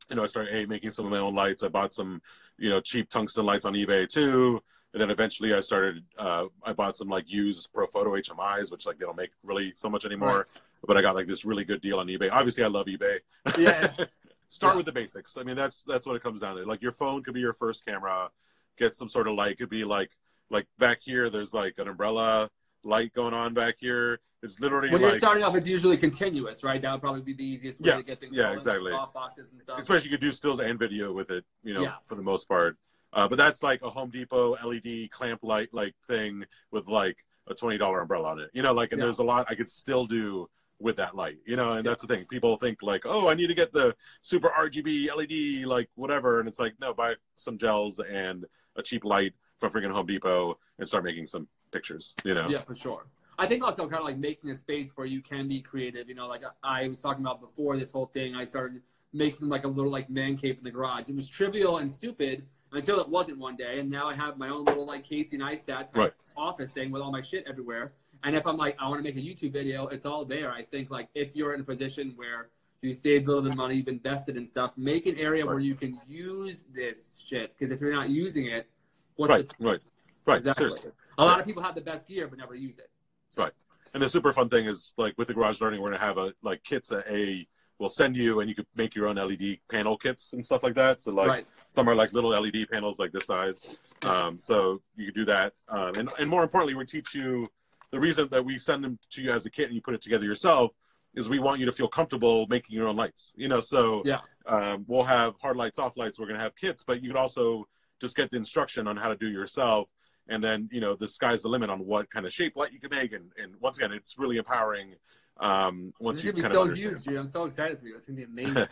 you 0.09 0.15
know, 0.15 0.23
I 0.23 0.27
started 0.27 0.53
hey, 0.53 0.65
making 0.65 0.91
some 0.91 1.05
of 1.05 1.11
my 1.11 1.19
own 1.19 1.35
lights. 1.35 1.63
I 1.63 1.67
bought 1.67 1.93
some, 1.93 2.21
you 2.57 2.69
know, 2.69 2.79
cheap 2.79 3.09
tungsten 3.09 3.45
lights 3.45 3.65
on 3.65 3.73
eBay 3.73 4.07
too. 4.07 4.61
And 4.93 4.99
then 5.01 5.09
eventually 5.09 5.53
I 5.53 5.61
started, 5.61 6.03
uh, 6.17 6.47
I 6.63 6.73
bought 6.73 6.97
some 6.97 7.07
like 7.07 7.31
used 7.31 7.69
Profoto 7.73 8.07
HMIs, 8.21 8.71
which 8.71 8.85
like 8.85 8.99
they 8.99 9.05
don't 9.05 9.15
make 9.15 9.31
really 9.43 9.71
so 9.75 9.89
much 9.89 10.05
anymore. 10.05 10.47
But 10.85 10.97
I 10.97 11.01
got 11.01 11.15
like 11.15 11.27
this 11.27 11.45
really 11.45 11.63
good 11.63 11.79
deal 11.81 11.99
on 11.99 12.07
eBay. 12.07 12.29
Obviously, 12.31 12.63
I 12.63 12.67
love 12.67 12.87
eBay. 12.87 13.19
Yeah. 13.57 13.91
Start 14.49 14.73
Yeah. 14.73 14.77
with 14.77 14.85
the 14.85 14.91
basics. 14.91 15.37
I 15.37 15.43
mean, 15.43 15.55
that's 15.55 15.83
that's 15.83 16.05
what 16.05 16.15
it 16.17 16.23
comes 16.23 16.41
down 16.41 16.57
to. 16.57 16.63
Like 16.65 16.81
your 16.81 16.91
phone 16.91 17.23
could 17.23 17.33
be 17.33 17.39
your 17.39 17.53
first 17.53 17.85
camera. 17.85 18.29
get 18.77 18.95
some 18.95 19.07
sort 19.09 19.27
of 19.27 19.35
light. 19.35 19.57
Could 19.57 19.69
be 19.69 19.85
like 19.85 20.11
like 20.49 20.67
back 20.77 20.99
here. 21.01 21.29
There's 21.29 21.53
like 21.53 21.75
an 21.77 21.87
umbrella 21.87 22.49
light 22.83 23.13
going 23.13 23.33
on 23.33 23.53
back 23.53 23.75
here. 23.79 24.19
It's 24.43 24.59
literally 24.59 24.89
when 24.89 25.01
like 25.01 25.11
you're 25.11 25.19
starting 25.19 25.43
off, 25.43 25.55
it's 25.55 25.67
usually 25.67 25.95
continuous, 25.97 26.63
right? 26.65 26.81
That 26.81 26.91
would 26.91 27.01
probably 27.01 27.21
be 27.21 27.33
the 27.33 27.45
easiest 27.45 27.79
way 27.79 27.89
Yeah, 27.91 27.97
to 27.97 28.03
get 28.03 28.19
things 28.19 28.35
yeah, 28.35 28.45
rolling, 28.45 28.57
like 28.57 28.67
exactly. 28.67 28.91
soft 28.91 29.13
boxes 29.13 29.51
and 29.51 29.61
stuff. 29.61 29.79
especially 29.79 30.09
you 30.09 30.17
could 30.17 30.25
do 30.25 30.31
stills 30.33 30.59
and 30.59 30.77
video 30.79 31.13
with 31.13 31.29
it. 31.31 31.45
You 31.63 31.75
know, 31.75 31.83
Yeah. 31.83 31.93
for 32.07 32.15
the 32.15 32.23
most 32.23 32.49
part. 32.49 32.75
Uh, 33.13 33.27
but 33.27 33.37
that's 33.37 33.61
like 33.61 33.81
a 33.81 33.89
Home 33.89 34.09
Depot 34.09 34.55
LED 34.63 35.09
clamp 35.11 35.43
light 35.43 35.69
like 35.73 35.93
thing 36.07 36.43
with 36.71 36.87
like 36.87 37.17
a 37.47 37.53
twenty 37.53 37.77
dollar 37.77 38.01
umbrella 38.01 38.29
on 38.29 38.39
it. 38.39 38.49
You 38.53 38.61
know, 38.61 38.73
like 38.73 38.91
and 38.91 38.99
Yeah. 38.99 39.05
there's 39.05 39.19
a 39.19 39.23
lot 39.23 39.47
I 39.49 39.55
could 39.55 39.69
still 39.69 40.05
do 40.05 40.49
with 40.79 40.95
that 40.97 41.15
light. 41.15 41.37
You 41.45 41.55
know, 41.55 41.73
and 41.73 41.85
that's 41.85 42.01
the 42.01 42.07
thing. 42.07 42.25
People 42.25 42.55
think 42.57 42.81
like, 42.81 43.03
oh, 43.05 43.27
I 43.27 43.33
need 43.33 43.47
to 43.47 43.53
get 43.53 43.73
the 43.73 43.95
super 44.21 44.49
RGB 44.49 45.09
LED 45.15 45.65
like 45.67 45.89
whatever, 45.95 46.39
and 46.39 46.47
it's 46.47 46.59
like, 46.59 46.73
no, 46.79 46.93
buy 46.93 47.15
some 47.37 47.57
gels 47.57 47.99
and 47.99 48.45
a 48.75 48.81
cheap 48.81 49.03
light 49.03 49.33
from 49.59 49.71
freaking 49.71 49.91
Home 49.91 50.05
Depot 50.05 50.57
and 50.79 50.87
start 50.87 51.03
making 51.03 51.27
some 51.27 51.47
pictures. 51.71 52.15
You 52.23 52.33
know, 52.33 52.47
Yeah, 52.49 52.61
for 52.61 52.75
sure. 52.75 53.07
I 53.37 53.47
think 53.47 53.63
also 53.63 53.83
kind 53.83 53.99
of 53.99 54.05
like 54.05 54.17
making 54.17 54.49
a 54.51 54.55
space 54.55 54.91
where 54.95 55.07
you 55.07 55.19
can 55.21 55.47
be 55.47 55.61
creative. 55.61 56.07
You 56.07 56.15
know, 56.15 56.27
like 56.27 56.43
I 56.63 56.87
was 56.87 57.01
talking 57.01 57.23
about 57.23 57.41
before 57.41 57.75
this 57.77 57.91
whole 57.91 58.05
thing, 58.07 58.35
I 58.35 58.43
started 58.43 58.81
making 59.13 59.49
like 59.49 59.65
a 59.65 59.67
little 59.67 59.91
like 59.91 60.09
man 60.09 60.37
cave 60.37 60.57
in 60.59 60.63
the 60.63 60.71
garage. 60.71 61.09
It 61.09 61.15
was 61.15 61.27
trivial 61.27 61.79
and 61.79 61.91
stupid 61.91 62.45
until 62.71 62.99
it 62.99 63.09
wasn't 63.09 63.37
one 63.37 63.55
day, 63.55 63.79
and 63.79 63.89
now 63.89 64.07
I 64.07 64.15
have 64.15 64.37
my 64.37 64.49
own 64.49 64.65
little 64.65 64.85
like 64.85 65.03
Casey 65.03 65.37
Neistat 65.37 65.65
type 65.65 65.95
Right. 65.95 66.13
office 66.37 66.71
thing 66.71 66.91
with 66.91 67.01
all 67.01 67.11
my 67.11 67.21
shit 67.21 67.45
everywhere. 67.47 67.93
And 68.23 68.35
if 68.35 68.45
I'm 68.45 68.57
like, 68.57 68.77
I 68.79 68.87
want 68.87 68.99
to 68.99 69.03
make 69.03 69.17
a 69.17 69.27
YouTube 69.27 69.51
video, 69.51 69.87
it's 69.87 70.05
all 70.05 70.25
there. 70.25 70.51
I 70.51 70.63
think 70.63 70.91
like 70.91 71.09
if 71.15 71.35
you're 71.35 71.53
in 71.53 71.61
a 71.61 71.63
position 71.63 72.13
where 72.15 72.49
you 72.81 72.93
saved 72.93 73.25
a 73.25 73.27
little 73.27 73.43
bit 73.43 73.51
of 73.51 73.57
money, 73.57 73.75
you've 73.75 73.87
invested 73.87 74.37
in 74.37 74.45
stuff, 74.45 74.71
make 74.77 75.05
an 75.05 75.15
area 75.17 75.45
where 75.45 75.59
you 75.59 75.75
can 75.75 75.99
use 76.07 76.65
this 76.73 77.11
shit. 77.25 77.55
Because 77.57 77.71
if 77.71 77.81
you're 77.81 77.93
not 77.93 78.09
using 78.09 78.47
it, 78.47 78.69
what's 79.15 79.31
right, 79.31 79.49
the 79.49 79.65
right, 79.65 79.79
right. 80.25 80.37
Exactly. 80.37 80.69
Seriously. 80.69 80.91
A 81.17 81.25
lot 81.25 81.39
of 81.39 81.45
people 81.45 81.61
have 81.61 81.75
the 81.75 81.81
best 81.81 82.07
gear 82.07 82.27
but 82.27 82.39
never 82.39 82.55
use 82.55 82.77
it. 82.77 82.89
Right. 83.37 83.51
And 83.93 84.01
the 84.01 84.09
super 84.09 84.33
fun 84.33 84.49
thing 84.49 84.65
is 84.67 84.93
like 84.97 85.15
with 85.17 85.27
the 85.27 85.33
garage 85.33 85.61
learning, 85.61 85.81
we're 85.81 85.91
gonna 85.91 86.01
have 86.01 86.17
a 86.17 86.33
like 86.41 86.63
kits 86.63 86.89
that 86.89 87.05
a 87.11 87.47
will 87.79 87.89
send 87.89 88.15
you, 88.15 88.39
and 88.39 88.49
you 88.49 88.55
could 88.55 88.67
make 88.75 88.93
your 88.95 89.07
own 89.07 89.15
LED 89.15 89.59
panel 89.69 89.97
kits 89.97 90.33
and 90.33 90.45
stuff 90.45 90.63
like 90.63 90.75
that. 90.75 91.01
So 91.01 91.11
like 91.11 91.27
right. 91.27 91.47
Some 91.71 91.87
are 91.87 91.95
like 91.95 92.13
little 92.13 92.29
LED 92.29 92.67
panels 92.69 92.99
like 92.99 93.11
this 93.13 93.25
size. 93.25 93.79
Um, 94.03 94.37
so 94.37 94.81
you 94.95 95.05
can 95.05 95.13
do 95.15 95.25
that, 95.25 95.53
um, 95.69 95.95
and 95.95 96.09
and 96.19 96.29
more 96.29 96.43
importantly, 96.43 96.75
we 96.75 96.85
teach 96.85 97.15
you 97.15 97.47
the 97.91 97.99
reason 97.99 98.27
that 98.31 98.45
we 98.45 98.59
send 98.59 98.83
them 98.83 98.99
to 99.11 99.21
you 99.21 99.31
as 99.31 99.45
a 99.45 99.49
kit 99.49 99.65
and 99.65 99.75
you 99.75 99.81
put 99.81 99.93
it 99.93 100.01
together 100.01 100.25
yourself 100.25 100.71
is 101.13 101.27
we 101.27 101.39
want 101.39 101.59
you 101.59 101.65
to 101.65 101.73
feel 101.73 101.89
comfortable 101.89 102.47
making 102.47 102.73
your 102.75 102.87
own 102.87 102.95
lights. 102.95 103.33
You 103.35 103.49
know, 103.49 103.59
so 103.59 104.01
Yeah. 104.05 104.21
um, 104.45 104.85
we'll 104.87 105.03
have 105.03 105.35
hard 105.41 105.57
lights, 105.57 105.75
soft 105.77 105.97
lights. 105.97 106.19
We're 106.19 106.27
gonna 106.27 106.39
have 106.39 106.55
kits, 106.55 106.83
but 106.83 107.01
you 107.01 107.09
could 107.09 107.17
also 107.17 107.67
just 107.99 108.15
get 108.15 108.29
the 108.31 108.37
instruction 108.37 108.87
on 108.87 108.95
how 108.97 109.09
to 109.09 109.15
do 109.15 109.27
it 109.27 109.33
yourself 109.33 109.89
and 110.27 110.43
then 110.43 110.69
you 110.71 110.79
know 110.79 110.95
the 110.95 111.07
sky's 111.07 111.41
the 111.41 111.47
limit 111.49 111.69
on 111.69 111.79
what 111.85 112.09
kind 112.09 112.25
of 112.25 112.33
shape 112.33 112.55
light 112.55 112.71
you 112.71 112.79
can 112.79 112.89
make 112.91 113.11
and, 113.11 113.31
and 113.41 113.55
once 113.59 113.77
again 113.77 113.91
it's 113.91 114.17
really 114.17 114.37
empowering 114.37 114.95
um 115.41 115.93
once 115.99 116.19
It's 116.19 116.25
you 116.25 116.31
gonna 116.31 116.43
be 116.43 116.53
so 116.53 116.61
understand 116.61 116.91
huge, 116.91 117.03
dude. 117.03 117.17
I'm 117.17 117.25
so 117.25 117.45
excited 117.45 117.79
for 117.79 117.87
you. 117.87 117.95
It's 117.95 118.05
gonna 118.05 118.17
be 118.17 118.23
amazing. 118.45 118.67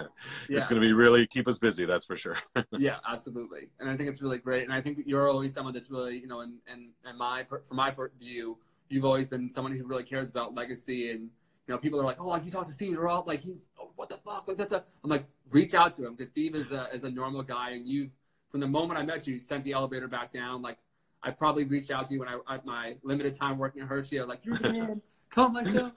it's 0.50 0.68
going 0.68 0.82
to 0.82 0.88
be 0.88 0.94
really 0.94 1.26
keep 1.26 1.48
us 1.48 1.58
busy 1.58 1.86
that's 1.86 2.06
for 2.06 2.16
sure 2.16 2.38
yeah, 2.78 2.98
absolutely. 3.08 3.70
And 3.80 3.90
I 3.90 3.98
think 3.98 4.10
it's 4.10 4.22
really 4.22 4.38
great. 4.38 4.64
And 4.64 4.74
I 4.74 4.80
think 4.80 5.00
you're 5.06 5.30
always 5.30 5.54
someone 5.54 5.74
that's 5.74 5.90
really, 5.90 6.20
you 6.20 6.28
know, 6.28 6.42
and 6.42 6.54
and 6.72 6.90
and 7.06 7.18
my 7.18 7.44
from 7.44 7.78
my 7.78 7.94
view, 8.20 8.58
you've 8.90 9.06
always 9.06 9.28
been 9.28 9.50
someone 9.50 9.76
who 9.76 9.86
really 9.86 10.04
cares 10.04 10.30
about 10.30 10.54
legacy. 10.54 11.12
And 11.12 11.22
you 11.22 11.74
know, 11.74 11.78
people 11.78 12.00
are 12.00 12.04
like, 12.04 12.18
oh, 12.20 12.36
you 12.38 12.52
talk 12.52 12.66
to 12.68 12.72
Steve 12.72 12.98
Giralt, 12.98 13.28
like 13.28 13.42
he's 13.42 13.68
oh, 13.80 13.92
what 13.96 14.10
the 14.10 14.18
fuck, 14.18 14.48
like 14.48 14.58
that's 14.58 14.72
a. 14.72 14.84
I'm 15.04 15.10
like, 15.10 15.26
reach 15.50 15.74
out 15.74 15.94
to 15.96 16.06
him 16.06 16.16
because 16.16 16.30
Steve 16.30 16.56
is 16.56 16.72
a 16.72 16.88
is 16.94 17.04
a 17.04 17.10
normal 17.10 17.44
guy, 17.44 17.72
and 17.72 17.88
you've 17.88 18.12
from 18.50 18.60
the 18.60 18.68
moment 18.68 19.00
I 19.00 19.04
met 19.04 19.28
you, 19.28 19.36
you 19.36 19.40
sent 19.40 19.64
the 19.64 19.74
elevator 19.74 20.08
back 20.08 20.32
down. 20.32 20.62
Like 20.62 20.78
I 21.22 21.32
probably 21.32 21.66
reached 21.66 21.92
out 21.92 22.08
to 22.08 22.14
you 22.14 22.20
when 22.20 22.30
I 22.30 22.40
at 22.54 22.66
my 22.66 22.96
limited 23.04 23.36
time 23.36 23.58
working 23.58 23.82
at 23.82 23.88
Hershey. 23.88 24.20
I 24.20 24.24
was 24.24 24.30
like, 24.30 24.46
you're 24.46 24.58
the 24.58 24.72
man. 24.72 25.02
Come 25.30 25.56
on 25.58 25.64
my 25.64 25.72
show. 25.72 25.92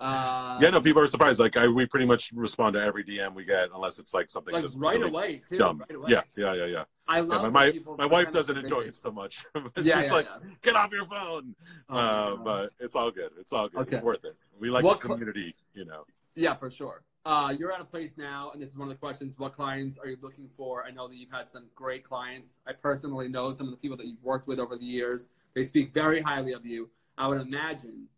Uh, 0.00 0.58
yeah 0.60 0.70
no 0.70 0.80
people 0.80 1.00
are 1.02 1.06
surprised 1.06 1.38
like 1.38 1.56
I, 1.56 1.68
we 1.68 1.86
pretty 1.86 2.06
much 2.06 2.32
respond 2.34 2.74
to 2.74 2.82
every 2.82 3.04
dm 3.04 3.34
we 3.34 3.44
get 3.44 3.68
unless 3.72 4.00
it's 4.00 4.12
like 4.12 4.28
something 4.28 4.52
like 4.52 4.64
right 4.76 4.96
really 4.98 5.08
away 5.08 5.42
too. 5.48 5.58
dumb 5.58 5.78
Right 5.88 5.94
away. 5.96 6.10
yeah 6.10 6.22
yeah 6.36 6.54
yeah 6.54 6.64
yeah, 6.66 6.84
I 7.06 7.18
yeah 7.18 7.22
love 7.22 7.52
my, 7.52 7.70
my, 7.70 7.96
my 7.98 8.06
wife 8.06 8.32
doesn't 8.32 8.56
enjoy 8.56 8.80
it 8.80 8.96
so 8.96 9.12
much 9.12 9.44
but 9.54 9.70
Yeah, 9.84 10.00
she's 10.00 10.06
yeah, 10.08 10.12
like 10.12 10.26
yeah. 10.26 10.48
get 10.62 10.74
off 10.74 10.90
your 10.90 11.04
phone 11.04 11.54
Oh, 11.88 11.96
uh, 11.96 12.36
but 12.36 12.72
it's 12.80 12.96
all 12.96 13.12
good 13.12 13.30
it's 13.38 13.52
all 13.52 13.68
good 13.68 13.82
Okay. 13.82 13.96
it's 13.96 14.04
worth 14.04 14.24
it 14.24 14.34
we 14.58 14.70
like 14.70 14.82
What 14.82 15.00
the 15.00 15.06
community 15.08 15.54
you 15.74 15.84
know 15.84 16.04
Yeah, 16.34 16.54
for 16.56 16.70
sure. 16.70 17.02
Uh, 17.24 17.54
you're 17.56 17.70
at 17.70 17.80
a 17.80 17.84
place 17.84 18.14
now, 18.18 18.50
and 18.52 18.60
this 18.60 18.70
is 18.70 18.76
one 18.76 18.88
of 18.88 18.94
the 18.94 18.98
questions: 18.98 19.34
What 19.38 19.52
clients 19.52 19.96
are 19.96 20.08
you 20.08 20.16
looking 20.22 20.48
for? 20.56 20.82
I 20.84 20.90
know 20.90 21.06
that 21.06 21.14
you've 21.14 21.30
had 21.30 21.48
some 21.48 21.66
great 21.76 22.02
clients. 22.02 22.54
I 22.66 22.72
personally 22.72 23.28
know 23.28 23.52
some 23.52 23.66
of 23.68 23.70
the 23.70 23.76
people 23.76 23.96
that 23.98 24.06
you've 24.06 24.24
worked 24.24 24.48
with 24.48 24.58
over 24.58 24.76
the 24.76 24.84
years. 24.84 25.28
They 25.54 25.62
speak 25.62 25.94
very 25.94 26.20
highly 26.20 26.52
of 26.52 26.66
you. 26.66 26.90
I 27.16 27.28
would 27.28 27.40
imagine, 27.40 28.08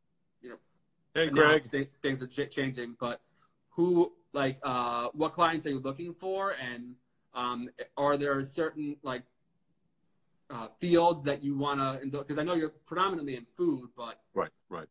hey 1.15 1.29
greg 1.29 1.71
th- 1.71 1.91
things 2.03 2.23
are 2.23 2.27
ch- 2.27 2.51
changing, 2.51 2.97
but 2.99 3.21
who, 3.71 4.13
like, 4.33 4.59
uh, 4.63 5.09
what 5.15 5.33
clients 5.33 5.67
are 5.67 5.71
you 5.71 5.81
looking 5.81 6.13
for, 6.13 6.55
and 6.61 6.95
um, 7.35 7.69
are 7.97 8.17
there 8.17 8.41
certain 8.43 8.97
like 9.03 9.23
uh, 10.51 10.69
fields 10.79 11.23
that 11.25 11.43
you 11.43 11.57
want 11.57 11.81
to? 11.81 12.07
Because 12.07 12.39
I 12.39 12.43
know 12.43 12.55
you're 12.55 12.75
predominantly 12.87 13.37
in 13.37 13.47
food, 13.57 13.89
but 13.97 14.21
Right, 14.35 14.51
right. 14.69 14.87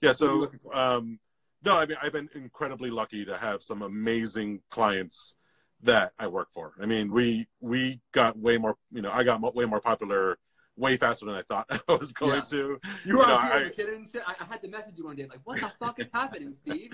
Yeah, 0.00 0.12
What 0.12 0.30
are 0.30 0.34
you 0.34 0.50
so 0.62 0.72
um 0.72 1.18
no, 1.64 1.78
I 1.78 1.86
mean 1.86 1.96
I've 2.02 2.12
been 2.12 2.28
incredibly 2.34 2.90
lucky 2.90 3.24
to 3.24 3.36
have 3.36 3.62
some 3.62 3.82
amazing 3.82 4.60
clients 4.70 5.36
that 5.82 6.12
I 6.18 6.26
work 6.26 6.48
for. 6.52 6.72
I 6.80 6.86
mean, 6.86 7.12
we 7.12 7.46
we 7.60 8.00
got 8.12 8.38
way 8.38 8.58
more, 8.58 8.76
you 8.92 9.02
know, 9.02 9.10
I 9.12 9.24
got 9.24 9.40
way 9.54 9.64
more 9.64 9.80
popular 9.80 10.38
way 10.76 10.96
faster 10.96 11.26
than 11.26 11.34
I 11.34 11.42
thought 11.42 11.66
I 11.88 11.94
was 11.94 12.12
going 12.12 12.34
Yeah. 12.34 12.40
to. 12.42 12.80
you 13.04 13.18
were 13.18 13.26
know, 13.26 13.36
on 13.36 13.44
I- 13.52 13.68
Peter 13.70 13.84
McKinnon 13.90 13.96
and 13.96 14.08
shit. 14.08 14.22
I, 14.26 14.34
I 14.40 14.44
had 14.44 14.62
to 14.62 14.68
message 14.68 14.94
you 14.96 15.04
one 15.04 15.16
day, 15.16 15.26
like, 15.26 15.40
"What 15.44 15.60
the 15.60 15.68
fuck 15.80 15.98
is 16.00 16.10
happening, 16.12 16.52
Steve?" 16.64 16.92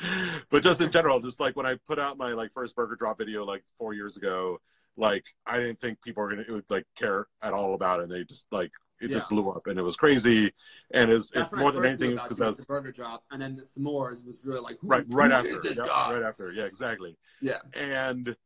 but 0.51 0.62
just 0.62 0.81
in 0.81 0.90
general, 0.90 1.21
just 1.21 1.40
like 1.40 1.57
when 1.57 1.66
I 1.66 1.77
put 1.87 1.99
out 1.99 2.16
my 2.18 2.33
like 2.33 2.53
first 2.53 2.75
burger 2.77 2.97
drop 2.97 3.18
video 3.18 3.45
like 3.45 3.62
4 3.79 3.95
years 3.95 4.16
ago, 4.16 4.61
like 4.97 5.25
I 5.47 5.59
didn't 5.59 5.81
think 5.81 6.03
people 6.03 6.23
were 6.23 6.33
going 6.33 6.45
to 6.45 6.53
would 6.55 6.64
like 6.68 6.87
care 6.99 7.27
at 7.42 7.53
all 7.55 7.75
about 7.75 8.01
it 8.01 8.05
and 8.05 8.12
they 8.12 8.25
just 8.25 8.47
like 8.53 8.71
it 9.01 9.09
just 9.11 9.29
blew 9.29 9.51
up 9.51 9.66
and 9.66 9.79
it 9.81 9.83
was 9.83 9.97
crazy 9.97 10.53
and 10.92 11.11
it's, 11.11 11.33
it's 11.35 11.51
more 11.53 11.73
than 11.73 11.85
anything 11.85 12.12
it's 12.12 12.23
because 12.23 12.38
you, 12.38 12.45
I 12.45 12.49
was 12.49 12.59
was 12.59 12.66
the 12.66 12.73
burger 12.73 12.92
drop, 12.92 13.25
and 13.33 13.42
then 13.42 13.57
the 13.57 13.62
s'mores 13.62 14.25
was 14.25 14.45
really 14.45 14.61
like, 14.61 14.77
right 14.85 15.05
right 15.09 15.33
after 15.33 15.61
yeah, 15.64 15.83
right 16.12 16.23
after 16.23 16.53
yeah 16.53 16.64
exactly 16.66 17.16
Yeah, 17.40 17.57
and 17.75 18.37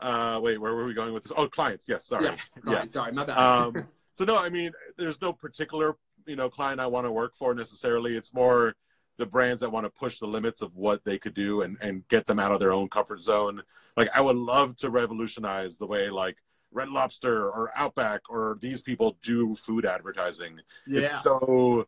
uh 0.00 0.40
wait 0.42 0.58
where 0.58 0.74
were 0.74 0.86
we 0.86 0.94
going 0.94 1.12
with 1.12 1.24
this 1.24 1.32
oh 1.36 1.46
clients 1.48 1.84
yes 1.88 2.06
sorry 2.06 2.24
yeah. 2.24 2.36
Sorry, 2.64 2.88
sorry, 2.96 3.12
my 3.12 3.24
bad. 3.24 3.36
um 3.36 3.86
so 4.18 4.24
no 4.24 4.36
i 4.36 4.48
mean 4.48 4.72
there's 4.96 5.20
no 5.20 5.32
particular 5.32 5.96
you 6.26 6.34
know 6.34 6.50
client 6.50 6.80
i 6.80 6.86
want 6.86 7.06
to 7.06 7.12
work 7.12 7.34
for 7.36 7.54
necessarily. 7.54 8.16
It's 8.16 8.34
more 8.34 8.74
the 9.16 9.26
brands 9.26 9.60
that 9.60 9.70
want 9.70 9.84
to 9.84 9.90
push 9.90 10.18
the 10.18 10.26
limits 10.26 10.60
of 10.60 10.74
what 10.76 11.04
they 11.04 11.18
could 11.18 11.34
do 11.34 11.62
and 11.62 11.76
and 11.80 12.06
get 12.08 12.26
them 12.26 12.38
out 12.38 12.52
of 12.52 12.60
their 12.60 12.72
own 12.72 12.88
comfort 12.88 13.20
zone. 13.20 13.62
Like 13.96 14.10
i 14.14 14.20
would 14.20 14.36
love 14.36 14.76
to 14.76 14.90
revolutionize 14.90 15.76
the 15.76 15.86
way 15.86 16.10
like 16.10 16.36
red 16.70 16.90
lobster 16.90 17.48
or 17.48 17.72
outback 17.76 18.20
or 18.28 18.58
these 18.60 18.82
people 18.82 19.16
do 19.22 19.54
food 19.54 19.86
advertising. 19.86 20.60
Yeah, 20.86 21.02
it's 21.02 21.22
so 21.22 21.86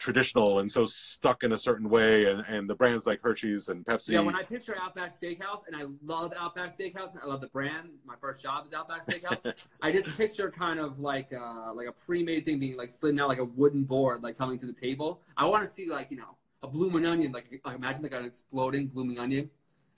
traditional 0.00 0.60
and 0.60 0.72
so 0.72 0.86
stuck 0.86 1.44
in 1.44 1.52
a 1.52 1.58
certain 1.58 1.88
way 1.88 2.24
and, 2.24 2.40
and 2.48 2.68
the 2.68 2.74
brands 2.74 3.06
like 3.06 3.20
hershey's 3.22 3.68
and 3.68 3.84
pepsi 3.84 4.08
yeah. 4.08 4.20
When 4.20 4.34
I 4.34 4.42
picture 4.42 4.74
Outback 4.80 5.12
Steakhouse, 5.12 5.66
and 5.66 5.76
I 5.76 5.84
love 6.02 6.32
Outback 6.36 6.76
Steakhouse, 6.76 7.12
and 7.12 7.20
I 7.22 7.26
love 7.26 7.42
the 7.42 7.48
brand. 7.48 7.90
My 8.06 8.14
first 8.18 8.42
job 8.42 8.64
is 8.66 8.72
Outback 8.72 9.06
Steakhouse. 9.06 9.52
I 9.82 9.92
just 9.92 10.08
picture 10.16 10.50
kind 10.50 10.80
of 10.80 10.98
like 11.00 11.32
uh, 11.32 11.72
like 11.74 11.86
a 11.86 11.92
pre-made 11.92 12.46
thing 12.46 12.58
being 12.58 12.76
like 12.76 12.90
slid 12.90 13.20
out 13.20 13.28
like 13.28 13.38
a 13.38 13.44
wooden 13.44 13.84
board, 13.84 14.22
like 14.22 14.36
coming 14.36 14.58
to 14.58 14.66
the 14.66 14.72
table. 14.72 15.20
I 15.36 15.44
want 15.46 15.64
to 15.64 15.70
see 15.70 15.86
like 15.86 16.10
you 16.10 16.16
know 16.16 16.36
a 16.62 16.68
blooming 16.68 17.04
onion, 17.04 17.32
like, 17.32 17.60
like 17.64 17.76
imagine 17.76 18.02
like 18.02 18.12
an 18.12 18.24
exploding 18.24 18.86
blooming 18.86 19.18
onion. 19.18 19.50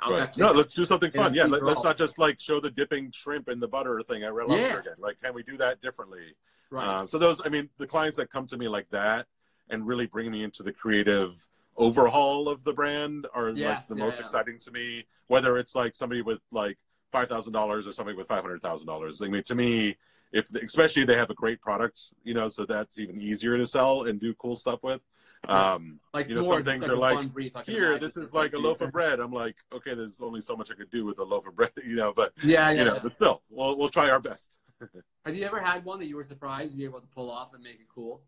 Outback 0.02 0.30
Right. 0.30 0.38
No, 0.38 0.50
let's 0.50 0.74
do 0.74 0.84
something 0.84 1.12
fun. 1.12 1.32
Yeah, 1.32 1.44
let, 1.44 1.62
us 1.62 1.84
not 1.84 1.96
just 1.96 2.18
like 2.18 2.40
show 2.40 2.58
the 2.58 2.70
dipping 2.70 3.12
shrimp 3.12 3.48
in 3.48 3.60
the 3.60 3.68
butter 3.68 4.02
thing 4.08 4.24
at 4.24 4.34
Red 4.34 4.48
Lobster 4.48 4.66
Yeah. 4.68 4.78
again. 4.80 4.94
Like, 4.98 5.20
can 5.22 5.32
we 5.32 5.44
do 5.44 5.56
that 5.58 5.80
differently? 5.80 6.34
right. 6.70 6.84
Um, 6.84 7.06
so 7.06 7.18
those, 7.18 7.40
I 7.44 7.50
mean, 7.50 7.68
the 7.78 7.86
clients 7.86 8.16
that 8.16 8.28
come 8.28 8.48
to 8.48 8.56
me 8.56 8.66
like 8.66 8.90
that 8.90 9.26
and 9.72 9.86
really 9.86 10.06
bring 10.06 10.30
me 10.30 10.44
into 10.44 10.62
the 10.62 10.72
creative 10.72 11.46
overhaul 11.76 12.48
of 12.48 12.62
the 12.62 12.72
brand 12.72 13.26
are 13.34 13.52
like 13.52 13.86
the 13.86 13.96
yeah, 13.96 14.04
most 14.04 14.18
yeah. 14.18 14.22
exciting 14.22 14.58
to 14.60 14.70
me. 14.70 15.04
Whether 15.26 15.58
it's 15.58 15.74
like 15.74 15.96
somebody 15.96 16.22
with 16.22 16.40
like 16.52 16.78
five 17.10 17.28
thousand 17.28 17.52
dollars 17.52 17.86
or 17.86 17.92
somebody 17.92 18.16
with 18.16 18.28
five 18.28 18.42
hundred 18.42 18.62
thousand 18.62 18.86
dollars. 18.86 19.22
I 19.22 19.28
mean, 19.28 19.42
to 19.44 19.54
me, 19.54 19.96
if 20.32 20.52
especially 20.54 21.04
they 21.04 21.16
have 21.16 21.30
a 21.30 21.34
great 21.34 21.60
product, 21.60 22.12
you 22.22 22.34
know, 22.34 22.48
so 22.48 22.64
that's 22.64 22.98
even 22.98 23.20
easier 23.20 23.56
to 23.56 23.66
sell 23.66 24.04
and 24.04 24.20
do 24.20 24.34
cool 24.34 24.56
stuff 24.56 24.82
with. 24.82 25.00
Um, 25.48 25.98
like 26.14 26.28
you 26.28 26.36
know, 26.36 26.42
some 26.42 26.62
things 26.62 26.84
are 26.84 26.94
like, 26.94 27.32
brief, 27.32 27.52
here, 27.66 27.98
this 27.98 28.16
is 28.16 28.32
like 28.32 28.52
a 28.52 28.58
loaf 28.58 28.80
of 28.80 28.92
bread. 28.92 29.18
I'm 29.18 29.32
like, 29.32 29.56
okay, 29.72 29.94
there's 29.94 30.20
only 30.20 30.40
so 30.40 30.56
much 30.56 30.70
I 30.70 30.74
could 30.74 30.90
do 30.90 31.04
with 31.04 31.18
a 31.18 31.24
loaf 31.24 31.46
of 31.46 31.56
bread, 31.56 31.72
you 31.84 31.96
know, 31.96 32.12
but 32.14 32.32
Yeah, 32.44 32.70
yeah. 32.70 32.78
you 32.78 32.84
know, 32.84 32.94
yeah. 32.94 33.00
but 33.02 33.14
still, 33.14 33.42
we'll 33.50 33.76
we'll 33.76 33.88
try 33.88 34.08
our 34.08 34.20
best. 34.20 34.58
Have 35.24 35.36
you 35.36 35.44
ever 35.44 35.60
had 35.60 35.84
one 35.84 35.98
that 35.98 36.06
you 36.06 36.16
were 36.16 36.24
surprised 36.24 36.72
to 36.72 36.76
be 36.76 36.84
able 36.84 37.00
to 37.00 37.06
pull 37.08 37.30
off 37.30 37.54
and 37.54 37.62
make 37.62 37.74
it 37.74 37.86
cool? 37.92 38.22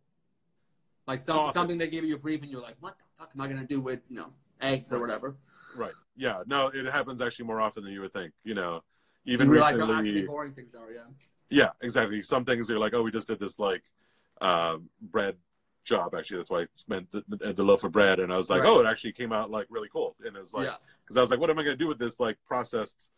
Like 1.07 1.21
some, 1.21 1.37
Often. 1.37 1.55
something 1.55 1.79
they 1.79 1.89
gave 1.89 2.05
you 2.05 2.15
a 2.15 2.19
brief 2.19 2.43
and 2.43 2.51
you're 2.51 2.63
like, 2.63 2.77
what 2.81 2.97
the 2.99 3.05
fuck 3.19 3.31
am 3.35 3.41
I 3.41 3.49
gonna 3.49 3.67
do 3.67 3.81
with 3.81 4.01
you 4.09 4.17
know 4.17 4.31
eggs 4.61 4.93
or 4.93 5.01
whatever? 5.01 5.37
Right. 5.77 5.93
Yeah. 6.17 6.43
No, 6.47 6.69
it 6.69 6.87
happens 6.87 7.21
actually 7.21 7.47
more 7.47 7.61
often 7.61 7.85
than 7.85 7.93
you 7.93 8.01
would 8.01 8.13
think. 8.13 8.33
You 8.45 8.55
know, 8.55 8.83
You 9.25 9.35
even 9.35 9.49
realize 9.49 9.79
how 9.79 9.93
actually 9.93 10.23
boring 10.23 10.53
things 10.53 10.75
are. 10.75 10.91
Yeah. 10.91 11.01
Yeah, 11.51 11.71
exactly. 11.83 12.23
Some 12.23 12.45
things 12.45 12.69
you're 12.69 12.79
like, 12.79 12.95
oh, 12.95 13.03
we 13.03 13.11
just 13.11 13.29
did 13.29 13.39
this 13.39 13.59
like 13.59 13.83
uh, 14.41 14.79
bread 15.01 15.37
job. 15.85 16.15
Actually, 16.15 16.39
that's 16.39 16.51
why 16.51 16.63
I 16.63 16.67
meant 16.89 17.09
the, 17.13 17.53
the, 17.53 17.63
loaf 17.63 17.85
of 17.85 17.93
bread. 17.93 18.19
And 18.19 18.33
I 18.33 18.37
was 18.37 18.49
like, 18.49 18.63
Right. 18.63 18.71
oh, 18.71 18.81
it 18.81 18.87
actually 18.87 19.13
came 19.13 19.33
out 19.33 19.51
like 19.51 19.67
really 19.69 19.89
cool. 19.93 20.17
And 20.25 20.37
it 20.37 20.41
was 20.41 20.55
like, 20.55 20.67
yeah. 20.67 20.77
because 21.05 21.17
I 21.17 21.21
was 21.21 21.31
like, 21.31 21.41
what 21.41 21.51
am 21.51 21.59
I 21.59 21.65
going 21.65 21.77
to 21.77 21.83
do 21.83 21.87
with 21.87 21.99
this 21.99 22.19
like 22.19 22.39
processed 22.47 23.11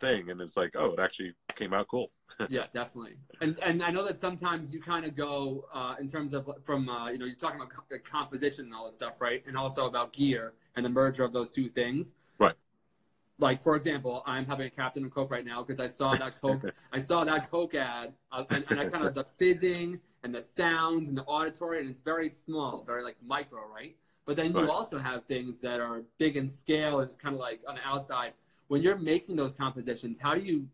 thing? 0.00 0.30
And 0.30 0.40
it's 0.40 0.56
like, 0.56 0.72
oh, 0.76 0.92
it 0.92 1.00
actually 1.00 1.34
came 1.54 1.72
out 1.72 1.88
cool. 1.88 2.10
yeah, 2.48 2.64
definitely. 2.72 3.16
And 3.40 3.58
and 3.62 3.82
I 3.82 3.90
know 3.90 4.04
that 4.04 4.18
sometimes 4.18 4.72
you 4.72 4.80
kind 4.80 5.04
of 5.04 5.14
go 5.14 5.66
uh, 5.72 5.94
in 6.00 6.08
terms 6.08 6.32
of 6.34 6.50
from 6.64 6.88
uh, 6.88 7.10
you 7.10 7.18
know 7.18 7.26
you're 7.26 7.36
talking 7.36 7.60
about 7.60 7.70
co- 7.70 7.98
composition 8.04 8.66
and 8.66 8.74
all 8.74 8.86
this 8.86 8.94
stuff, 8.94 9.20
right? 9.20 9.42
And 9.46 9.56
also 9.56 9.86
about 9.86 10.12
gear 10.12 10.54
and 10.76 10.84
the 10.84 10.90
merger 10.90 11.24
of 11.24 11.32
those 11.32 11.48
two 11.48 11.68
things. 11.68 12.14
Right. 12.38 12.54
Like 13.38 13.62
for 13.62 13.76
example, 13.76 14.22
I'm 14.26 14.46
having 14.46 14.66
a 14.66 14.70
Captain 14.70 15.02
and 15.02 15.12
Coke 15.12 15.30
right 15.30 15.44
now 15.44 15.62
because 15.62 15.80
I 15.80 15.86
saw 15.86 16.16
that 16.16 16.40
Coke. 16.40 16.64
I 16.92 17.00
saw 17.00 17.24
that 17.24 17.50
Coke 17.50 17.74
ad, 17.74 18.14
uh, 18.32 18.44
and, 18.50 18.64
and 18.70 18.80
I 18.80 18.86
kind 18.86 19.04
of 19.04 19.14
the 19.14 19.26
fizzing 19.38 20.00
and 20.22 20.34
the 20.34 20.42
sounds 20.42 21.08
and 21.08 21.18
the 21.18 21.24
auditory, 21.24 21.80
and 21.80 21.88
it's 21.90 22.00
very 22.00 22.28
small, 22.28 22.82
very 22.84 23.02
like 23.04 23.16
micro, 23.24 23.60
right? 23.72 23.96
But 24.26 24.36
then 24.36 24.52
you 24.54 24.60
Right. 24.60 24.70
also 24.70 24.98
have 24.98 25.24
things 25.26 25.60
that 25.60 25.80
are 25.80 26.02
big 26.18 26.36
in 26.36 26.48
scale, 26.48 27.00
and 27.00 27.08
it's 27.08 27.16
kind 27.16 27.34
of 27.34 27.40
like 27.40 27.60
on 27.68 27.74
the 27.74 27.82
outside. 27.86 28.32
When 28.68 28.82
you're 28.82 28.98
making 28.98 29.36
those 29.36 29.52
compositions, 29.52 30.18
how 30.18 30.34
do 30.34 30.40
you 30.40 30.68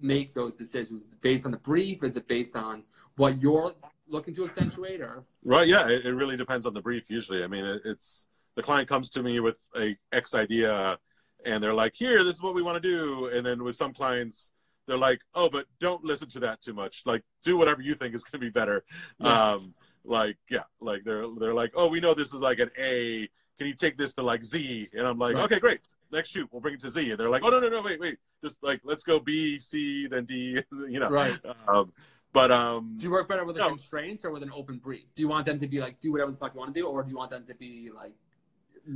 make 0.00 0.34
those 0.34 0.56
decisions? 0.56 1.02
Is 1.02 1.12
it 1.14 1.20
based 1.20 1.46
on 1.46 1.52
the 1.52 1.58
brief? 1.58 2.02
Is 2.02 2.16
it 2.16 2.26
based 2.26 2.56
on 2.56 2.82
what 3.16 3.40
you're 3.40 3.74
looking 4.08 4.34
to 4.34 4.44
accentuate? 4.44 5.00
Or 5.00 5.24
Right. 5.44 5.68
Yeah. 5.68 5.88
It, 5.88 6.06
it 6.06 6.14
really 6.14 6.36
depends 6.36 6.66
on 6.66 6.74
the 6.74 6.82
brief. 6.82 7.10
Usually, 7.10 7.44
I 7.44 7.46
mean, 7.46 7.64
it, 7.64 7.82
it's 7.84 8.26
the 8.56 8.62
client 8.62 8.88
comes 8.88 9.10
to 9.10 9.22
me 9.22 9.40
with 9.40 9.56
a 9.76 9.96
X 10.12 10.34
idea, 10.34 10.98
and 11.44 11.62
they're 11.62 11.74
like, 11.74 11.94
"Here, 11.94 12.24
this 12.24 12.34
is 12.36 12.42
what 12.42 12.54
we 12.54 12.62
want 12.62 12.82
to 12.82 12.88
do." 12.88 13.26
And 13.26 13.44
then 13.44 13.62
with 13.62 13.76
some 13.76 13.92
clients, 13.92 14.52
they're 14.86 14.96
like, 14.96 15.20
"Oh, 15.34 15.48
but 15.48 15.66
don't 15.78 16.02
listen 16.02 16.28
to 16.30 16.40
that 16.40 16.60
too 16.60 16.72
much. 16.72 17.02
Like, 17.04 17.22
do 17.44 17.56
whatever 17.56 17.82
you 17.82 17.94
think 17.94 18.14
is 18.14 18.24
going 18.24 18.40
to 18.40 18.46
be 18.46 18.50
better." 18.50 18.84
Yeah. 19.18 19.52
Um, 19.52 19.74
like, 20.04 20.38
yeah, 20.50 20.64
like 20.80 21.04
they're 21.04 21.26
they're 21.38 21.54
like, 21.54 21.72
"Oh, 21.74 21.88
we 21.88 22.00
know 22.00 22.14
this 22.14 22.28
is 22.28 22.40
like 22.40 22.60
an 22.60 22.70
A. 22.78 23.28
Can 23.58 23.66
you 23.66 23.74
take 23.74 23.96
this 23.98 24.14
to 24.14 24.22
like 24.22 24.44
Z?" 24.44 24.88
And 24.96 25.06
I'm 25.06 25.18
like, 25.18 25.34
Right. 25.36 25.44
"Okay, 25.44 25.58
great. 25.58 25.80
Next 26.16 26.30
shoot, 26.30 26.48
we'll 26.50 26.62
bring 26.62 26.74
it 26.74 26.80
to 26.80 26.90
Z." 26.90 27.10
And 27.10 27.20
they're 27.20 27.28
like, 27.28 27.42
"Oh, 27.44 27.50
no, 27.50 27.60
no, 27.60 27.68
no, 27.68 27.82
wait, 27.82 28.00
wait. 28.00 28.16
Just 28.42 28.62
like 28.62 28.80
let's 28.84 29.02
go 29.02 29.20
B, 29.20 29.60
C, 29.60 30.06
then 30.06 30.24
D." 30.24 30.62
You 30.72 30.98
know. 30.98 31.10
right? 31.10 31.38
Um, 31.68 31.92
but 32.32 32.50
um, 32.50 32.94
Do 32.98 33.04
you 33.04 33.10
work 33.12 33.28
better 33.28 33.44
with 33.44 33.56
the 33.56 33.62
No. 33.62 33.68
constraints 33.68 34.24
or 34.24 34.30
with 34.30 34.42
an 34.42 34.50
open 34.52 34.78
brief? 34.78 35.04
Do 35.14 35.20
you 35.20 35.28
want 35.28 35.44
them 35.44 35.58
to 35.60 35.68
be 35.68 35.78
like 35.78 36.00
do 36.00 36.10
whatever 36.12 36.30
the 36.30 36.38
fuck 36.38 36.54
you 36.54 36.60
want 36.60 36.74
to 36.74 36.80
do, 36.80 36.86
or 36.86 37.02
do 37.02 37.10
you 37.10 37.16
want 37.16 37.30
them 37.30 37.44
to 37.46 37.54
be 37.54 37.90
like 37.94 38.12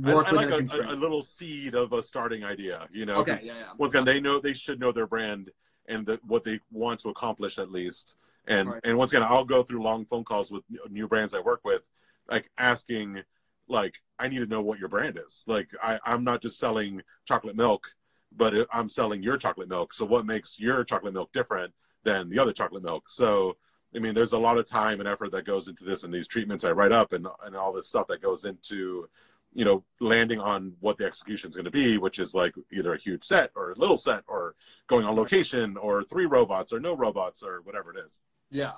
work 0.01 0.27
I 0.27 0.31
within 0.31 0.49
like 0.49 0.71
a 0.71 0.83
a, 0.83 0.89
a, 0.89 0.93
a 0.93 0.97
little 0.97 1.21
seed 1.21 1.75
of 1.75 1.93
a 1.93 2.01
starting 2.01 2.43
idea, 2.43 2.87
you 2.91 3.05
know. 3.05 3.17
okay, 3.17 3.33
'cause 3.33 3.45
yeah, 3.45 3.53
yeah. 3.59 3.65
Once 3.77 3.93
again, 3.93 4.05
they 4.05 4.19
know 4.19 4.39
they 4.39 4.53
should 4.53 4.79
know 4.79 4.91
their 4.91 5.07
brand 5.07 5.51
and 5.87 6.05
the, 6.07 6.19
what 6.25 6.43
they 6.43 6.59
want 6.71 6.99
to 7.01 7.09
accomplish 7.09 7.59
at 7.59 7.69
least. 7.71 8.15
And 8.47 8.69
Right. 8.69 8.81
and 8.83 8.97
once 8.97 9.11
again, 9.13 9.23
I'll 9.27 9.45
go 9.45 9.61
through 9.61 9.83
long 9.83 10.05
phone 10.05 10.23
calls 10.23 10.51
with 10.51 10.63
new 10.89 11.07
brands 11.07 11.33
I 11.35 11.39
work 11.41 11.61
with, 11.63 11.83
like 12.29 12.49
asking, 12.57 13.23
like 13.67 13.95
I 14.19 14.27
need 14.27 14.39
to 14.39 14.45
know 14.45 14.61
what 14.61 14.79
your 14.79 14.89
brand 14.89 15.19
is. 15.25 15.43
Like 15.47 15.69
I, 15.81 15.99
I'm 16.05 16.23
not 16.23 16.41
just 16.41 16.59
selling 16.59 17.01
chocolate 17.25 17.55
milk, 17.55 17.87
but 18.35 18.67
I'm 18.71 18.89
selling 18.89 19.23
your 19.23 19.37
chocolate 19.37 19.69
milk. 19.69 19.93
So 19.93 20.05
what 20.05 20.25
makes 20.25 20.59
your 20.59 20.83
chocolate 20.83 21.13
milk 21.13 21.31
different 21.33 21.73
than 22.03 22.29
the 22.29 22.39
other 22.39 22.53
chocolate 22.53 22.83
milk? 22.83 23.09
So 23.09 23.57
I 23.95 23.99
mean, 23.99 24.13
there's 24.13 24.31
a 24.33 24.37
lot 24.37 24.57
of 24.57 24.65
time 24.65 24.99
and 24.99 25.09
effort 25.09 25.31
that 25.31 25.45
goes 25.45 25.67
into 25.67 25.83
this 25.83 26.03
and 26.03 26.13
these 26.13 26.27
treatments 26.27 26.63
I 26.63 26.71
write 26.71 26.91
up 26.91 27.13
and 27.13 27.27
and 27.45 27.55
all 27.55 27.73
this 27.73 27.87
stuff 27.87 28.07
that 28.07 28.21
goes 28.21 28.45
into, 28.45 29.09
you 29.53 29.65
know, 29.65 29.83
landing 29.99 30.39
on 30.39 30.73
what 30.79 30.97
the 30.97 31.05
execution 31.05 31.49
is 31.49 31.55
going 31.55 31.65
to 31.65 31.71
be, 31.71 31.97
which 31.97 32.19
is 32.19 32.33
like 32.33 32.53
either 32.71 32.93
a 32.93 32.97
huge 32.97 33.23
set 33.23 33.51
or 33.55 33.71
a 33.71 33.79
little 33.79 33.97
set 33.97 34.23
or 34.27 34.55
going 34.87 35.05
on 35.05 35.15
location 35.15 35.75
or 35.77 36.03
three 36.03 36.25
robots 36.25 36.71
or 36.71 36.79
no 36.79 36.95
robots 36.95 37.43
or 37.43 37.61
whatever 37.63 37.91
it 37.91 37.99
is. 38.05 38.21
Yeah. 38.49 38.73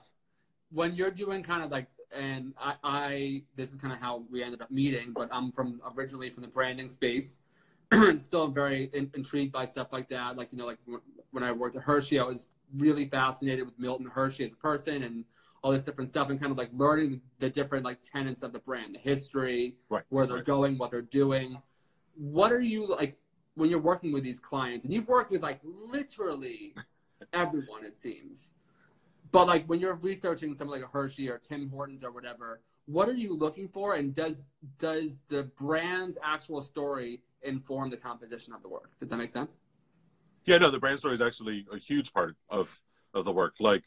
When 0.72 0.96
you're 0.96 1.12
doing 1.12 1.44
kind 1.44 1.64
of 1.64 1.70
like, 1.70 1.88
and 2.16 2.54
I, 2.60 2.76
I 2.84 3.44
this 3.56 3.72
is 3.72 3.78
kind 3.78 3.94
of 3.94 4.00
how 4.00 4.24
we 4.32 4.44
ended 4.44 4.62
up 4.62 4.72
meeting, 4.72 5.12
but 5.14 5.30
I'm 5.32 5.52
from 5.52 5.82
originally 5.98 6.30
from 6.30 6.44
the 6.44 6.50
branding 6.50 6.90
space, 6.90 7.40
and 7.92 8.20
still 8.30 8.48
very 8.48 8.90
in, 8.94 9.10
intrigued 9.16 9.52
by 9.52 9.66
stuff 9.66 9.88
like 9.92 10.10
that. 10.10 10.38
Like 10.38 10.52
you 10.52 10.58
know, 10.58 10.66
like 10.66 10.80
when- 10.86 11.02
when 11.32 11.44
I 11.44 11.52
worked 11.52 11.76
at 11.76 11.82
Hershey, 11.82 12.20
I 12.20 12.24
was 12.24 12.46
really 12.78 13.08
fascinated 13.10 13.66
with 13.66 13.78
Milton 13.80 14.06
Hershey 14.06 14.44
as 14.46 14.54
a 14.54 14.56
person 14.56 15.02
and 15.02 15.26
all 15.64 15.72
this 15.72 15.82
different 15.84 16.10
stuff, 16.10 16.30
and 16.30 16.40
kind 16.40 16.52
of 16.52 16.58
like 16.58 16.70
learning 16.74 17.22
the 17.40 17.50
different 17.50 17.84
like 17.86 18.00
tenets 18.02 18.44
of 18.44 18.54
the 18.54 18.60
brand, 18.60 18.94
the 18.96 19.00
history, 19.00 19.76
Right. 19.90 20.04
where 20.10 20.28
they're 20.28 20.38
right. 20.38 20.46
going, 20.46 20.78
what 20.78 20.92
they're 20.92 21.02
doing. 21.02 21.58
What 22.16 22.52
are 22.52 22.62
you 22.62 22.86
like 22.88 23.18
when 23.56 23.70
you're 23.72 23.80
working 23.80 24.12
with 24.12 24.24
these 24.24 24.40
clients? 24.40 24.86
And 24.86 24.94
you've 24.94 25.08
worked 25.08 25.32
with 25.32 25.42
like 25.42 25.60
literally 25.64 26.76
everyone, 27.34 27.84
it 27.86 27.98
seems. 27.98 28.52
But 29.34 29.48
like 29.48 29.66
when 29.66 29.80
you're 29.80 29.96
researching 29.96 30.54
something 30.54 30.72
like 30.80 30.84
a 30.84 30.92
Hershey 30.92 31.28
or 31.28 31.40
Tim 31.40 31.68
Hortons 31.68 32.04
or 32.04 32.12
whatever, 32.12 32.62
what 32.86 33.10
are 33.10 33.16
you 33.16 33.36
looking 33.36 33.68
for? 33.68 33.96
And 33.96 34.14
does 34.14 34.46
does 34.78 35.20
the 35.28 35.44
brand's 35.44 36.20
actual 36.24 36.62
story 36.62 37.20
inform 37.42 37.90
the 37.90 37.98
composition 37.98 38.54
of 38.54 38.62
the 38.62 38.70
work? 38.70 38.92
Does 39.00 39.10
that 39.10 39.18
make 39.18 39.32
sense? 39.32 39.60
Yeah, 40.46 40.60
no, 40.60 40.70
the 40.70 40.80
brand 40.80 41.00
story 41.00 41.16
is 41.16 41.22
actually 41.22 41.66
a 41.74 41.78
huge 41.80 42.14
part 42.14 42.36
of 42.48 42.80
of 43.16 43.26
the 43.26 43.32
work. 43.32 43.56
Like, 43.60 43.84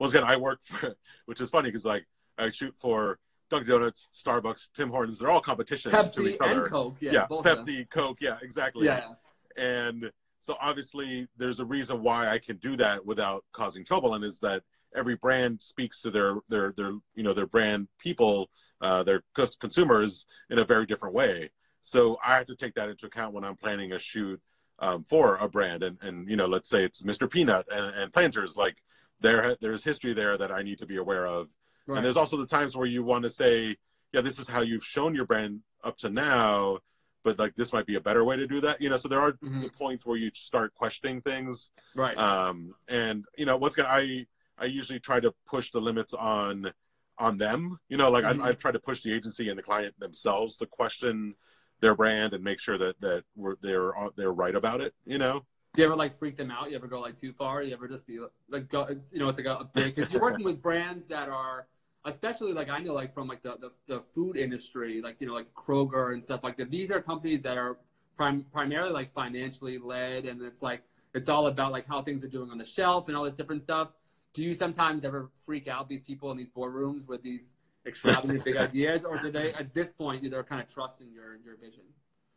once 0.00 0.12
again, 0.12 0.26
I 0.26 0.36
work 0.36 0.58
for, 0.64 0.96
which 1.26 1.40
is 1.40 1.50
funny 1.50 1.68
because 1.68 1.84
like 1.84 2.04
I 2.36 2.50
shoot 2.50 2.74
for 2.76 3.20
Dunkin' 3.48 3.70
Donuts, 3.70 4.08
Starbucks, 4.12 4.70
Tim 4.74 4.90
Hortons. 4.90 5.20
They're 5.20 5.30
all 5.30 5.40
competition 5.40 5.92
to 5.92 5.98
Pepsi 5.98 6.30
each 6.30 6.38
and 6.40 6.50
other. 6.50 6.66
Coke, 6.66 6.96
yeah, 6.98 7.12
yeah, 7.12 7.26
both 7.28 7.46
of 7.46 7.64
them. 7.64 7.74
Pepsi, 7.74 7.88
Coke, 7.90 8.18
yeah, 8.20 8.38
exactly. 8.42 8.86
Yeah, 8.86 9.12
and 9.56 10.10
so 10.40 10.56
obviously 10.60 11.28
there's 11.36 11.60
a 11.60 11.64
reason 11.64 12.02
why 12.02 12.28
I 12.28 12.40
can 12.40 12.56
do 12.56 12.74
that 12.76 13.06
without 13.06 13.44
causing 13.52 13.84
trouble, 13.84 14.14
and 14.14 14.24
is 14.24 14.40
that 14.40 14.64
every 14.94 15.16
brand 15.16 15.60
speaks 15.60 16.00
to 16.02 16.10
their 16.10 16.36
their 16.48 16.72
their 16.76 16.92
you 17.14 17.22
know 17.22 17.32
their 17.32 17.46
brand 17.46 17.88
people, 17.98 18.50
uh, 18.80 19.02
their 19.02 19.22
consumers 19.60 20.26
in 20.48 20.58
a 20.58 20.64
very 20.64 20.86
different 20.86 21.14
way. 21.14 21.50
So 21.82 22.18
I 22.24 22.34
have 22.36 22.46
to 22.46 22.56
take 22.56 22.74
that 22.74 22.88
into 22.90 23.06
account 23.06 23.32
when 23.34 23.44
I'm 23.44 23.56
planning 23.56 23.92
a 23.92 23.98
shoot 23.98 24.40
um, 24.78 25.04
for 25.04 25.36
a 25.36 25.48
brand, 25.48 25.82
and 25.82 25.98
and 26.02 26.28
you 26.28 26.36
know 26.36 26.46
let's 26.46 26.68
say 26.68 26.84
it's 26.84 27.02
Mr. 27.02 27.30
Peanut 27.30 27.66
and, 27.72 27.94
and 27.94 28.12
Planters, 28.12 28.56
like 28.56 28.76
there 29.20 29.56
there's 29.60 29.84
history 29.84 30.12
there 30.12 30.36
that 30.38 30.50
I 30.52 30.62
need 30.62 30.78
to 30.78 30.86
be 30.86 30.96
aware 30.96 31.26
of, 31.26 31.48
right. 31.86 31.96
and 31.96 32.04
there's 32.04 32.16
also 32.16 32.36
the 32.36 32.46
times 32.46 32.76
where 32.76 32.86
you 32.86 33.02
want 33.02 33.24
to 33.24 33.30
say, 33.30 33.76
yeah, 34.12 34.20
this 34.22 34.38
is 34.38 34.48
how 34.48 34.62
you've 34.62 34.84
shown 34.84 35.14
your 35.14 35.26
brand 35.26 35.60
up 35.84 35.96
to 35.98 36.10
now, 36.10 36.78
but 37.22 37.38
like 37.38 37.54
this 37.56 37.72
might 37.72 37.86
be 37.86 37.96
a 37.96 38.00
better 38.00 38.24
way 38.24 38.36
to 38.36 38.46
do 38.46 38.60
that. 38.62 38.80
You 38.80 38.88
know, 38.90 38.96
so 38.98 39.08
there 39.08 39.20
are 39.20 39.32
Mhm. 39.32 39.62
the 39.62 39.68
points 39.70 40.04
where 40.06 40.16
you 40.16 40.30
start 40.34 40.74
questioning 40.74 41.20
things. 41.22 41.70
right. 41.94 42.16
Um, 42.16 42.74
and 42.88 43.24
you 43.36 43.44
know, 43.46 43.56
what's 43.58 43.76
gonna 43.76 43.88
I 43.88 44.26
I 44.60 44.66
usually 44.66 45.00
try 45.00 45.20
to 45.20 45.32
push 45.46 45.70
the 45.70 45.80
limits 45.80 46.14
on 46.14 46.72
on 47.18 47.36
them. 47.38 47.78
You 47.88 47.96
know, 47.98 48.10
like 48.10 48.24
Mhm. 48.24 48.40
I, 48.42 48.48
I've 48.48 48.58
tried 48.58 48.72
to 48.72 48.80
push 48.80 49.02
the 49.02 49.12
agency 49.12 49.48
and 49.48 49.58
the 49.58 49.62
client 49.62 49.98
themselves 49.98 50.56
to 50.58 50.66
question 50.66 51.34
their 51.80 51.94
brand 51.94 52.34
and 52.34 52.44
make 52.44 52.60
sure 52.60 52.78
that 52.78 53.00
that 53.00 53.24
we're 53.36 53.56
they're 53.62 53.92
they're 54.16 54.32
right 54.32 54.54
about 54.54 54.80
it. 54.80 54.94
You 55.04 55.18
know. 55.18 55.46
Do 55.74 55.82
you 55.82 55.86
ever 55.86 55.96
like 55.96 56.14
freak 56.18 56.36
them 56.36 56.50
out? 56.50 56.70
You 56.70 56.76
ever 56.76 56.88
go 56.88 57.00
like 57.00 57.16
too 57.16 57.32
far? 57.32 57.62
You 57.62 57.72
ever 57.74 57.86
just 57.86 58.06
be 58.06 58.18
like, 58.48 58.68
go, 58.68 58.82
it's, 58.82 59.12
you 59.12 59.20
know, 59.20 59.28
it's 59.28 59.38
like 59.38 59.46
a, 59.46 59.58
a 59.58 59.64
big, 59.64 59.94
because 59.94 60.12
you're 60.12 60.20
working 60.20 60.44
with 60.44 60.60
brands 60.68 61.06
that 61.08 61.28
are, 61.28 61.68
especially 62.04 62.52
like 62.52 62.68
I 62.68 62.80
know 62.80 62.92
like 62.92 63.14
from 63.14 63.28
like 63.28 63.42
the, 63.42 63.56
the, 63.60 63.70
the 63.86 64.00
food 64.00 64.36
industry, 64.36 65.00
like, 65.00 65.20
you 65.20 65.28
know, 65.28 65.34
like 65.34 65.52
Kroger 65.54 66.12
and 66.12 66.24
stuff 66.24 66.42
like 66.42 66.56
that. 66.56 66.72
These 66.72 66.90
are 66.90 67.00
companies 67.00 67.42
that 67.42 67.56
are 67.56 67.78
prim- 68.16 68.46
primarily 68.52 68.90
like 68.90 69.12
financially 69.14 69.78
led 69.78 70.24
and 70.24 70.42
it's 70.42 70.60
like, 70.60 70.82
it's 71.14 71.28
all 71.28 71.46
about 71.46 71.70
like 71.70 71.86
how 71.86 72.02
things 72.02 72.24
are 72.24 72.28
doing 72.28 72.50
on 72.50 72.58
the 72.58 72.64
shelf 72.64 73.06
and 73.06 73.16
all 73.16 73.22
this 73.22 73.36
different 73.36 73.62
stuff. 73.62 73.90
Do 74.32 74.42
you 74.42 74.54
sometimes 74.54 75.04
ever 75.04 75.30
freak 75.44 75.68
out 75.68 75.88
these 75.88 76.02
people 76.02 76.30
in 76.30 76.36
these 76.36 76.50
boardrooms 76.50 77.06
with 77.06 77.22
these 77.22 77.56
extravagant 77.86 78.44
big 78.44 78.56
ideas 78.68 79.04
or 79.04 79.16
do 79.16 79.30
they, 79.30 79.52
at 79.54 79.74
this 79.74 79.92
point, 79.92 80.28
they're 80.30 80.44
kind 80.44 80.60
of 80.60 80.72
trusting 80.72 81.10
your, 81.12 81.38
your 81.44 81.56
vision? 81.56 81.82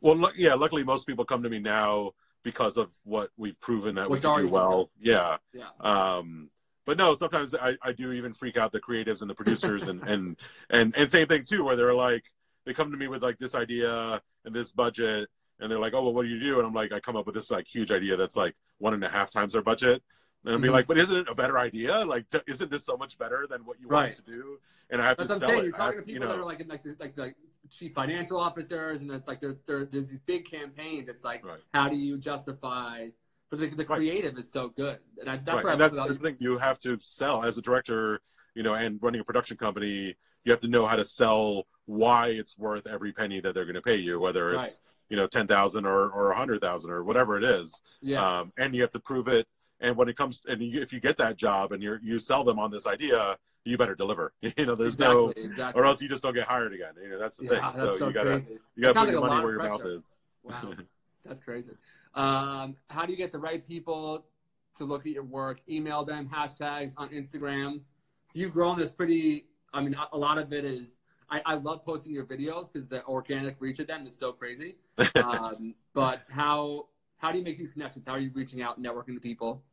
Well, 0.01 0.31
yeah. 0.35 0.55
Luckily, 0.55 0.83
most 0.83 1.05
people 1.05 1.23
come 1.23 1.43
to 1.43 1.49
me 1.49 1.59
now 1.59 2.11
because 2.43 2.77
of 2.77 2.89
what 3.03 3.29
we've 3.37 3.59
proven 3.59 3.95
that 3.95 4.09
What's 4.09 4.23
we 4.23 4.29
can 4.29 4.45
do 4.45 4.49
well. 4.49 4.89
Yeah. 4.99 5.37
Yeah. 5.53 5.69
Um, 5.79 6.49
but 6.85 6.97
no, 6.97 7.15
sometimes 7.15 7.55
I, 7.55 7.77
I 7.81 7.93
do 7.93 8.11
even 8.11 8.33
freak 8.33 8.57
out 8.57 8.71
the 8.71 8.81
creatives 8.81 9.21
and 9.21 9.29
the 9.29 9.35
producers 9.35 9.83
and, 9.83 10.01
and 10.03 10.37
and 10.69 10.93
and 10.97 11.09
same 11.09 11.27
thing 11.27 11.43
too, 11.45 11.63
where 11.63 11.75
they're 11.75 11.93
like 11.93 12.25
they 12.65 12.73
come 12.73 12.91
to 12.91 12.97
me 12.97 13.07
with 13.07 13.23
like 13.23 13.39
this 13.39 13.55
idea 13.55 14.21
and 14.45 14.53
this 14.53 14.71
budget, 14.71 15.29
and 15.59 15.71
they're 15.71 15.79
like, 15.79 15.93
oh 15.93 16.03
well, 16.03 16.13
what 16.13 16.23
do 16.23 16.29
you 16.29 16.39
do? 16.39 16.57
And 16.57 16.67
I'm 16.67 16.73
like, 16.73 16.91
I 16.91 16.99
come 16.99 17.15
up 17.15 17.25
with 17.25 17.35
this 17.35 17.51
like 17.51 17.67
huge 17.67 17.91
idea 17.91 18.17
that's 18.17 18.35
like 18.35 18.55
one 18.79 18.93
and 18.93 19.03
a 19.03 19.09
half 19.09 19.31
times 19.31 19.53
their 19.53 19.61
budget. 19.61 20.03
And 20.45 20.55
I'll 20.55 20.59
be 20.61 20.67
Mhm. 20.67 20.71
like, 20.71 20.87
but 20.87 20.97
isn't 20.97 21.15
it 21.15 21.29
a 21.29 21.35
better 21.35 21.57
idea? 21.57 22.03
Like, 22.03 22.29
d- 22.29 22.41
isn't 22.47 22.69
this 22.69 22.83
so 22.85 22.97
much 22.97 23.17
better 23.17 23.47
than 23.49 23.63
what 23.65 23.79
you 23.79 23.87
Right. 23.87 24.13
want 24.15 24.25
to 24.25 24.31
do? 24.31 24.59
And 24.89 25.01
I 25.01 25.07
have 25.07 25.17
That's 25.17 25.29
to 25.29 25.33
what 25.35 25.35
I'm 25.35 25.39
sell 25.39 25.49
saying. 25.49 25.59
it. 25.59 25.63
You're 25.67 25.71
talking 25.77 25.97
have- 25.99 26.05
to 26.05 26.11
you 26.11 26.19
people 26.19 26.33
that 26.35 26.39
are 26.41 26.45
like 26.45 26.59
in 26.59 26.67
like 26.67 26.83
the, 26.83 26.95
like 26.99 27.15
the 27.15 27.33
chief 27.69 27.93
financial 27.93 28.39
officers, 28.39 29.01
and 29.01 29.11
it's 29.11 29.27
like 29.27 29.39
there's 29.39 29.61
there, 29.61 29.85
there's 29.85 30.09
these 30.09 30.19
big 30.19 30.45
campaigns. 30.45 31.07
It's 31.07 31.23
like 31.23 31.45
Right. 31.45 31.61
how 31.73 31.87
do 31.87 31.95
you 31.95 32.17
justify? 32.17 33.09
But 33.49 33.59
the, 33.59 33.67
the 33.67 33.85
Right. 33.85 33.97
creative 33.97 34.37
is 34.37 34.51
so 34.51 34.69
good, 34.69 34.99
and 35.19 35.29
I, 35.29 35.37
that's 35.37 35.63
right. 35.63 35.73
and 35.73 35.81
that's, 35.81 35.95
that's 35.95 36.13
the 36.13 36.17
thing 36.17 36.37
you 36.39 36.57
have 36.57 36.79
to 36.81 36.99
sell 37.01 37.43
as 37.43 37.57
a 37.57 37.61
director 37.61 38.19
you 38.55 38.61
know 38.63 38.73
and 38.75 39.01
running 39.01 39.19
a 39.21 39.23
production 39.23 39.57
company 39.57 40.15
you 40.43 40.51
have 40.51 40.59
to 40.59 40.67
know 40.67 40.85
how 40.85 40.95
to 40.95 41.05
sell 41.05 41.65
why 41.85 42.27
it's 42.27 42.55
worth 42.57 42.85
every 42.85 43.11
penny 43.11 43.39
that 43.39 43.55
they're 43.55 43.65
going 43.65 43.73
to 43.73 43.81
pay 43.81 43.95
you 43.95 44.19
whether 44.19 44.49
it's 44.51 44.57
Right. 44.57 44.79
you 45.09 45.17
know 45.17 45.25
10,000 45.25 45.85
or 45.87 46.11
or 46.11 46.31
a 46.31 46.35
100,000 46.35 46.91
or 46.91 47.03
whatever 47.03 47.35
it 47.37 47.43
is 47.43 47.81
yeah, 48.01 48.39
um, 48.41 48.53
and 48.57 48.75
you 48.75 48.81
have 48.83 48.91
to 48.91 48.99
prove 48.99 49.27
it 49.27 49.47
and 49.83 49.95
when 49.95 50.09
it 50.09 50.17
comes 50.17 50.41
and 50.47 50.61
you, 50.63 50.81
if 50.81 50.91
you 50.91 50.99
get 50.99 51.17
that 51.17 51.37
job 51.37 51.71
and 51.71 51.83
you 51.83 51.99
you 52.01 52.19
sell 52.19 52.43
them 52.43 52.57
on 52.57 52.71
this 52.71 52.87
idea 52.87 53.37
you 53.65 53.77
better 53.77 53.95
deliver 53.95 54.33
you 54.41 54.65
know 54.65 54.75
there's 54.75 54.95
exactly, 54.95 55.15
no 55.15 55.33
exactly. 55.37 55.81
or 55.81 55.85
else 55.85 56.01
you 56.01 56.09
just 56.09 56.23
don't 56.23 56.33
get 56.33 56.47
hired 56.47 56.73
again 56.73 56.93
you 57.01 57.09
know 57.09 57.19
that's 57.19 57.37
the 57.37 57.43
Yeah, 57.43 57.49
thing 57.51 57.61
that's 57.61 57.77
so, 57.77 57.97
so 57.97 58.07
you 58.07 58.13
gotta 58.13 58.31
crazy. 58.31 58.59
you 58.75 58.81
gotta 58.83 58.99
put 58.99 59.09
your 59.09 59.21
like 59.21 59.29
lot 59.29 59.43
money 59.43 59.43
where 59.43 59.53
your 59.53 59.63
mouth 59.63 59.85
is 59.85 60.17
Wow, 60.43 60.73
that's 61.25 61.41
crazy. 61.41 61.71
Um, 62.15 62.75
how 62.89 63.05
do 63.05 63.11
you 63.11 63.17
get 63.17 63.31
the 63.31 63.39
right 63.39 63.65
people 63.65 64.25
to 64.77 64.83
look 64.83 65.05
at 65.05 65.13
your 65.13 65.23
work? 65.23 65.61
Email 65.69 66.03
them, 66.03 66.29
hashtags 66.31 66.93
on 66.97 67.09
Instagram. 67.09 67.81
You've 68.33 68.51
grown 68.51 68.77
this 68.77 68.91
pretty. 68.91 69.45
I 69.73 69.81
mean, 69.81 69.95
a- 70.11 70.17
lot 70.17 70.37
of 70.37 70.51
it 70.51 70.65
is. 70.65 70.99
I, 71.29 71.41
I 71.45 71.55
love 71.55 71.85
posting 71.85 72.11
your 72.13 72.25
videos 72.25 72.71
because 72.71 72.87
the 72.87 73.03
organic 73.05 73.55
reach 73.59 73.79
of 73.79 73.87
them 73.87 74.05
is 74.05 74.15
so 74.17 74.31
crazy. 74.31 74.75
Um, 75.15 75.75
but 75.93 76.23
how 76.29 76.87
how 77.17 77.31
do 77.31 77.37
you 77.37 77.43
make 77.43 77.57
these 77.57 77.73
connections? 77.73 78.05
How 78.05 78.13
are 78.13 78.19
you 78.19 78.31
reaching 78.33 78.61
out, 78.61 78.77
and 78.77 78.85
networking 78.85 79.13
to 79.13 79.19
people? 79.19 79.63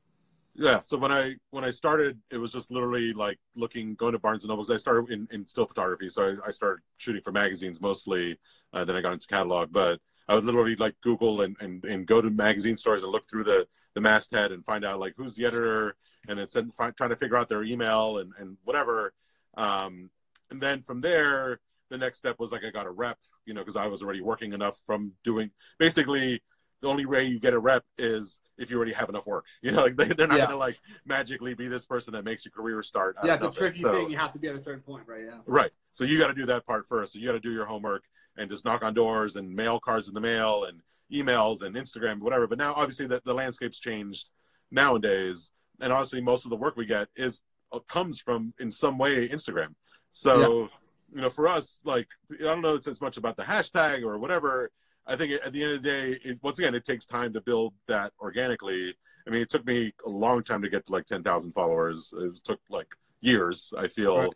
Yeah. 0.54 0.80
So 0.82 0.98
when 0.98 1.12
I 1.12 1.36
when 1.50 1.64
I 1.64 1.70
started, 1.70 2.18
it 2.30 2.38
was 2.38 2.52
just 2.52 2.70
literally 2.70 3.12
like 3.12 3.38
looking, 3.54 3.94
going 3.94 4.12
to 4.12 4.18
Barnes 4.18 4.44
and 4.44 4.48
Noble. 4.50 4.64
'cause 4.64 4.74
I 4.74 4.78
started 4.78 5.10
in, 5.10 5.28
in 5.30 5.46
still 5.46 5.66
photography, 5.66 6.10
so 6.10 6.36
I, 6.44 6.48
I 6.48 6.50
started 6.50 6.82
shooting 6.96 7.22
for 7.22 7.32
magazines 7.32 7.80
mostly. 7.80 8.38
Uh, 8.72 8.84
then 8.84 8.96
I 8.96 9.00
got 9.00 9.12
into 9.12 9.26
catalog, 9.26 9.72
but 9.72 10.00
I 10.28 10.34
would 10.34 10.44
literally 10.44 10.76
like 10.76 10.94
Google 11.00 11.42
and, 11.42 11.56
and, 11.60 11.84
and 11.84 12.06
go 12.06 12.20
to 12.20 12.30
magazine 12.30 12.76
stores 12.76 13.02
and 13.02 13.12
look 13.12 13.28
through 13.28 13.44
the 13.44 13.66
the 13.94 14.00
masthead 14.00 14.52
and 14.52 14.64
find 14.64 14.84
out 14.84 15.00
like 15.00 15.14
who's 15.16 15.34
the 15.34 15.46
editor, 15.46 15.96
and 16.28 16.38
then 16.38 16.46
send 16.48 16.74
find, 16.74 16.96
trying 16.96 17.10
to 17.10 17.16
figure 17.16 17.36
out 17.36 17.48
their 17.48 17.62
email 17.64 18.18
and 18.18 18.32
and 18.38 18.56
whatever. 18.64 19.12
Um, 19.56 20.10
and 20.50 20.60
then 20.60 20.82
from 20.82 21.00
there, 21.00 21.60
the 21.90 21.98
next 21.98 22.18
step 22.18 22.36
was 22.38 22.52
like 22.52 22.64
I 22.64 22.70
got 22.70 22.86
a 22.86 22.90
rep, 22.90 23.18
you 23.46 23.54
know, 23.54 23.60
because 23.62 23.76
I 23.76 23.86
was 23.86 24.02
already 24.02 24.20
working 24.20 24.52
enough 24.52 24.78
from 24.86 25.12
doing 25.24 25.50
basically 25.78 26.42
the 26.80 26.88
only 26.88 27.06
way 27.06 27.24
you 27.24 27.38
get 27.38 27.52
a 27.54 27.58
rep 27.58 27.84
is 27.98 28.40
if 28.58 28.70
you 28.70 28.76
already 28.76 28.92
have 28.92 29.08
enough 29.08 29.26
work. 29.26 29.44
You 29.62 29.72
know, 29.72 29.82
like 29.82 29.96
they, 29.96 30.06
they're 30.06 30.26
not 30.26 30.38
Yeah. 30.38 30.46
gonna 30.46 30.56
like 30.56 30.78
magically 31.04 31.54
be 31.54 31.68
this 31.68 31.84
person 31.86 32.12
that 32.14 32.24
makes 32.24 32.44
your 32.44 32.52
career 32.52 32.82
start. 32.82 33.16
yeah, 33.24 33.34
it's 33.34 33.42
a 33.44 33.50
tricky 33.50 33.80
So- 33.82 33.92
thing. 33.92 34.10
You 34.10 34.16
have 34.18 34.32
to 34.32 34.38
be 34.38 34.48
at 34.48 34.54
a 34.56 34.60
certain 34.60 34.80
point, 34.82 35.04
right? 35.06 35.24
Yeah. 35.24 35.38
Right. 35.46 35.70
So 35.92 36.04
you 36.04 36.18
got 36.18 36.28
to 36.28 36.34
do 36.34 36.46
that 36.46 36.66
part 36.66 36.88
first. 36.88 37.12
So 37.12 37.18
you 37.18 37.26
got 37.26 37.32
to 37.32 37.40
do 37.40 37.52
your 37.52 37.66
homework 37.66 38.04
and 38.36 38.50
just 38.50 38.64
knock 38.64 38.82
on 38.84 38.94
doors 38.94 39.36
and 39.36 39.54
mail 39.54 39.80
cards 39.80 40.08
in 40.08 40.14
the 40.14 40.20
mail 40.20 40.64
and 40.64 40.80
emails 41.12 41.62
and 41.62 41.74
Instagram, 41.74 42.20
whatever. 42.20 42.46
But 42.46 42.58
now, 42.58 42.72
obviously, 42.74 43.06
the, 43.06 43.20
the 43.24 43.34
landscape's 43.34 43.80
changed 43.80 44.30
nowadays, 44.70 45.50
and 45.80 45.92
honestly, 45.92 46.20
most 46.20 46.44
of 46.44 46.50
the 46.50 46.56
work 46.56 46.76
we 46.76 46.86
get 46.86 47.08
is 47.16 47.42
uh, 47.72 47.80
comes 47.88 48.20
from 48.20 48.54
in 48.58 48.70
some 48.70 48.98
way 48.98 49.28
Instagram. 49.28 49.74
So 50.12 50.68
you 51.14 51.20
know, 51.20 51.30
for 51.30 51.48
us, 51.48 51.80
like 51.84 52.08
I 52.32 52.42
don't 52.44 52.62
know, 52.62 52.74
it's 52.74 52.86
as 52.86 53.00
much 53.00 53.16
about 53.16 53.36
the 53.36 53.42
hashtag 53.42 54.04
or 54.04 54.18
whatever. 54.18 54.70
I 55.06 55.16
think 55.16 55.32
at 55.44 55.52
the 55.52 55.62
end 55.64 55.72
of 55.74 55.82
the 55.82 55.88
day, 55.88 56.18
it, 56.24 56.38
once 56.42 56.58
again, 56.58 56.74
it 56.74 56.84
takes 56.84 57.06
time 57.06 57.32
to 57.32 57.40
build 57.40 57.74
that 57.88 58.12
organically. 58.20 58.94
I 59.26 59.30
mean, 59.30 59.42
it 59.42 59.50
took 59.50 59.66
me 59.66 59.92
a 60.06 60.08
long 60.08 60.42
time 60.42 60.62
to 60.62 60.68
get 60.68 60.86
to 60.86 60.92
like 60.92 61.04
ten 61.06 61.22
thousand 61.22 61.52
followers. 61.52 62.12
It 62.16 62.36
took 62.44 62.60
like 62.68 62.88
years. 63.20 63.72
I 63.76 63.88
feel 63.88 64.16
Right. 64.18 64.30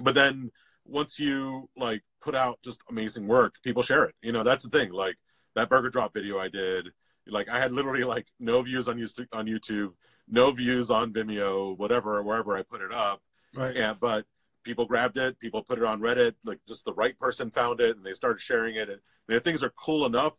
but 0.00 0.14
then 0.14 0.50
once 0.84 1.18
you 1.18 1.68
like 1.76 2.02
put 2.20 2.34
out 2.34 2.58
just 2.62 2.80
amazing 2.90 3.26
work 3.28 3.54
people 3.62 3.82
share 3.82 4.04
it 4.04 4.14
you 4.22 4.32
know 4.32 4.42
that's 4.42 4.64
the 4.64 4.70
thing 4.70 4.90
like 4.90 5.16
that 5.54 5.68
burger 5.68 5.90
drop 5.90 6.12
video 6.14 6.38
i 6.38 6.48
did 6.48 6.88
like 7.26 7.48
i 7.48 7.58
had 7.58 7.72
literally 7.72 8.02
like 8.04 8.26
no 8.40 8.62
views 8.62 8.88
on 8.88 8.98
youtube 8.98 9.26
on 9.32 9.46
youtube 9.46 9.92
no 10.28 10.50
views 10.50 10.90
on 10.90 11.12
vimeo 11.12 11.76
whatever 11.78 12.20
wherever 12.22 12.56
i 12.56 12.62
put 12.62 12.80
it 12.80 12.92
up 12.92 13.20
Right. 13.54 13.76
yeah 13.76 13.94
but 14.00 14.24
people 14.62 14.86
grabbed 14.86 15.16
it 15.18 15.38
people 15.38 15.62
put 15.62 15.78
it 15.78 15.84
on 15.84 16.00
reddit 16.00 16.34
like 16.44 16.58
just 16.66 16.84
the 16.84 16.92
right 16.94 17.18
person 17.18 17.50
found 17.50 17.80
it 17.80 17.96
and 17.96 18.04
they 18.04 18.14
started 18.14 18.40
sharing 18.40 18.76
it 18.76 18.88
and, 18.88 19.00
if 19.28 19.42
things 19.42 19.62
are 19.62 19.72
cool 19.76 20.04
enough 20.04 20.34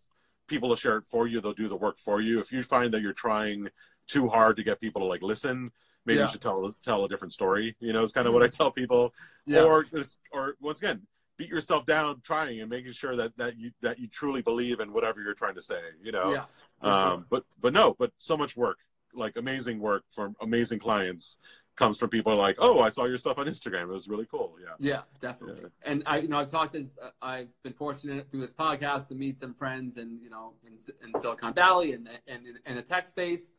people 0.47 0.69
will 0.69 0.75
share 0.75 0.97
it 0.97 1.05
for 1.09 1.25
you 1.27 1.41
they'll 1.41 1.53
do 1.53 1.67
the 1.67 1.75
work 1.75 1.97
for 1.97 2.21
you 2.21 2.39
if 2.39 2.51
you 2.51 2.61
find 2.63 2.93
that 2.93 3.01
you're 3.01 3.13
trying 3.13 3.67
too 4.07 4.27
hard 4.27 4.55
to 4.55 4.63
get 4.63 4.79
people 4.79 5.01
to 5.01 5.07
like 5.07 5.21
listen 5.21 5.71
maybe 6.05 6.19
Yeah. 6.19 6.25
you 6.25 6.31
should 6.31 6.41
tell 6.41 6.75
tell 6.83 7.03
a 7.05 7.09
different 7.09 7.33
story 7.33 7.75
you 7.79 7.93
know 7.93 8.03
it's 8.03 8.13
kind 8.13 8.27
of 8.27 8.33
what 8.33 8.43
i 8.43 8.47
tell 8.47 8.69
people 8.71 9.13
Yeah. 9.45 9.63
or 9.63 9.85
or 10.31 10.55
once 10.59 10.79
again 10.79 11.01
beat 11.37 11.49
yourself 11.49 11.85
down 11.87 12.21
trying 12.21 12.61
and 12.61 12.69
making 12.69 12.91
sure 12.91 13.15
that 13.15 13.35
that 13.37 13.57
you 13.57 13.71
that 13.81 13.97
you 13.97 14.07
truly 14.07 14.41
believe 14.43 14.79
in 14.79 14.93
whatever 14.93 15.21
you're 15.21 15.33
trying 15.33 15.55
to 15.55 15.61
say 15.61 15.79
you 16.03 16.11
know 16.11 16.31
yeah. 16.33 16.45
um 16.81 17.19
sure. 17.19 17.25
but 17.29 17.45
but 17.61 17.73
no 17.73 17.95
but 17.97 18.11
so 18.17 18.37
much 18.37 18.55
work 18.55 18.77
like 19.15 19.37
amazing 19.37 19.79
work 19.79 20.03
from 20.11 20.35
amazing 20.41 20.79
clients 20.79 21.37
comes 21.75 21.97
from 21.97 22.09
people 22.09 22.35
like 22.35 22.55
oh 22.59 22.79
i 22.81 22.89
saw 22.89 23.05
your 23.05 23.17
stuff 23.17 23.37
on 23.37 23.47
instagram 23.47 23.83
it 23.83 23.87
was 23.87 24.07
really 24.07 24.27
cool 24.27 24.55
yeah 24.61 24.73
Yeah, 24.79 25.01
definitely. 25.19 25.69
And 25.83 26.03
I, 26.05 26.17
you 26.17 26.27
know, 26.27 26.37
I've 26.37 26.51
talked 26.51 26.75
as 26.75 26.97
I've 27.21 27.53
been 27.63 27.73
fortunate 27.73 28.29
through 28.29 28.41
this 28.41 28.53
podcast 28.53 29.07
to 29.09 29.15
meet 29.15 29.37
some 29.37 29.53
friends, 29.53 29.97
and 29.97 30.21
you 30.21 30.29
know, 30.29 30.53
in, 30.65 30.73
in 31.03 31.19
Silicon 31.19 31.53
Valley 31.53 31.93
and 31.93 32.09
and 32.27 32.45
in, 32.45 32.55
in 32.65 32.75
the 32.75 32.81
tech 32.81 33.07
space, 33.07 33.53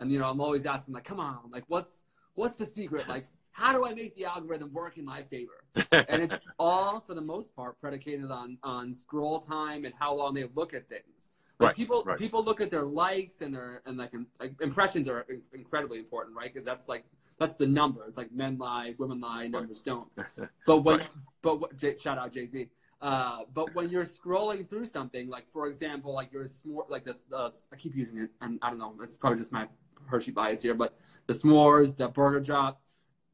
and 0.00 0.10
you 0.12 0.18
know, 0.18 0.28
I'm 0.28 0.40
always 0.40 0.66
asking 0.66 0.94
like, 0.94 1.04
come 1.04 1.20
on, 1.20 1.50
like, 1.50 1.64
what's 1.68 2.04
what's 2.34 2.56
the 2.56 2.66
secret? 2.66 3.06
Like, 3.14 3.26
how 3.52 3.72
do 3.72 3.86
I 3.86 3.94
make 3.94 4.14
the 4.16 4.26
algorithm 4.26 4.72
work 4.72 4.98
in 4.98 5.04
my 5.04 5.22
favor? 5.22 5.64
And 5.92 6.22
it's 6.22 6.44
all 6.58 7.00
for 7.00 7.14
the 7.14 7.20
most 7.22 7.54
part 7.54 7.80
predicated 7.80 8.30
on 8.30 8.58
on 8.62 8.92
scroll 8.92 9.38
time 9.40 9.84
and 9.84 9.94
how 9.98 10.14
long 10.14 10.34
they 10.34 10.44
look 10.54 10.74
at 10.74 10.88
things. 10.88 11.30
Like 11.58 11.68
Right, 11.68 11.76
people 11.76 12.02
right. 12.04 12.18
people 12.18 12.44
look 12.44 12.60
at 12.60 12.70
their 12.70 12.84
likes 12.84 13.40
and 13.40 13.54
their 13.54 13.82
and 13.86 13.96
like, 13.96 14.12
like 14.40 14.52
impressions 14.60 15.08
are 15.08 15.26
incredibly 15.54 15.98
important, 15.98 16.36
right? 16.36 16.52
Because 16.52 16.66
that's 16.66 16.88
like 16.88 17.04
that's 17.38 17.56
the 17.56 17.66
numbers. 17.66 18.16
Like 18.16 18.32
men 18.32 18.58
lie, 18.58 18.94
women 18.98 19.20
lie, 19.20 19.46
numbers 19.48 19.82
don't. 19.82 20.08
But 20.66 20.78
when 20.84 20.98
Right. 20.98 21.08
but 21.42 21.60
what 21.60 21.80
shout 22.00 22.18
out 22.18 22.32
Jay 22.32 22.46
Z. 22.46 22.68
Uh, 23.02 23.40
but 23.52 23.74
when 23.74 23.90
you're 23.90 24.04
scrolling 24.04 24.68
through 24.68 24.86
something, 24.86 25.28
like 25.28 25.46
for 25.52 25.66
example, 25.68 26.14
like 26.14 26.32
you're 26.32 26.44
s'more, 26.44 26.88
like 26.88 27.04
this. 27.04 27.24
Uh, 27.32 27.50
I 27.72 27.76
keep 27.76 27.94
using 27.94 28.18
it, 28.18 28.30
and 28.40 28.58
I 28.62 28.70
don't 28.70 28.78
know. 28.78 28.94
It's 29.02 29.14
probably 29.14 29.38
just 29.38 29.52
my 29.52 29.68
Hershey 30.06 30.30
bias 30.32 30.62
here, 30.62 30.74
but 30.74 30.98
the 31.26 31.34
s'mores, 31.34 31.94
the 31.96 32.08
burger 32.08 32.40
drop. 32.40 32.80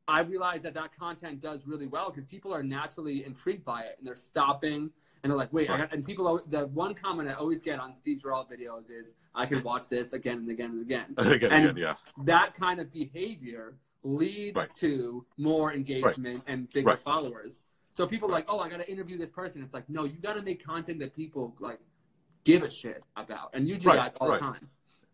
I 0.09 0.23
realized 0.23 0.65
that 0.65 0.75
that 0.75 0.91
content 0.99 1.41
does 1.41 1.65
really 1.65 1.87
well 1.87 2.11
because 2.11 2.25
people 2.25 2.53
are 2.53 2.65
naturally 2.65 3.25
intrigued 3.25 3.65
by 3.65 3.83
it, 3.83 3.95
and 3.99 4.07
they're 4.07 4.17
stopping 4.17 4.91
and 5.23 5.31
they're 5.31 5.37
like, 5.39 5.53
"Wait!" 5.53 5.71
I 5.71 5.75
Right. 5.75 5.81
got, 5.83 5.95
and 5.95 6.05
people. 6.05 6.41
The 6.49 6.67
one 6.67 6.93
comment 6.93 7.29
I 7.29 7.35
always 7.35 7.63
get 7.63 7.79
on 7.79 7.95
Steve 7.95 8.19
Giralt 8.19 8.51
videos 8.51 8.91
is, 8.91 9.15
"I 9.33 9.47
can 9.47 9.63
watch 9.63 9.89
this 9.89 10.13
again 10.13 10.39
and 10.39 10.51
again 10.51 10.71
and 10.71 10.83
again." 10.83 11.15
again, 11.19 11.53
And- 11.53 11.65
again 11.71 11.77
yeah 11.77 11.95
that 12.25 12.53
kind 12.55 12.81
of 12.81 12.93
behavior 12.93 13.77
leads 14.05 14.57
Right. 14.57 14.75
to 14.77 15.25
more 15.37 15.73
engagement 15.73 16.43
and 16.47 16.71
bigger 16.73 16.89
Right. 16.91 16.99
followers. 16.99 17.63
So 17.91 18.07
people 18.07 18.29
are 18.29 18.33
like, 18.33 18.47
oh, 18.49 18.59
I 18.59 18.69
got 18.69 18.79
to 18.79 18.91
interview 18.91 19.17
this 19.19 19.31
person. 19.31 19.63
It's 19.63 19.75
like, 19.75 19.89
no, 19.89 20.05
you 20.05 20.19
got 20.19 20.35
to 20.35 20.43
make 20.43 20.65
content 20.65 20.99
that 21.01 21.15
people 21.15 21.55
like 21.61 21.81
give 22.45 22.63
a 22.63 22.71
shit 22.71 23.05
about, 23.17 23.51
and 23.55 23.69
you 23.69 23.77
do 23.77 23.89
Right, 23.89 23.97
that 23.97 24.17
all 24.21 24.29
right. 24.29 24.41
the 24.41 24.47
time. 24.47 24.69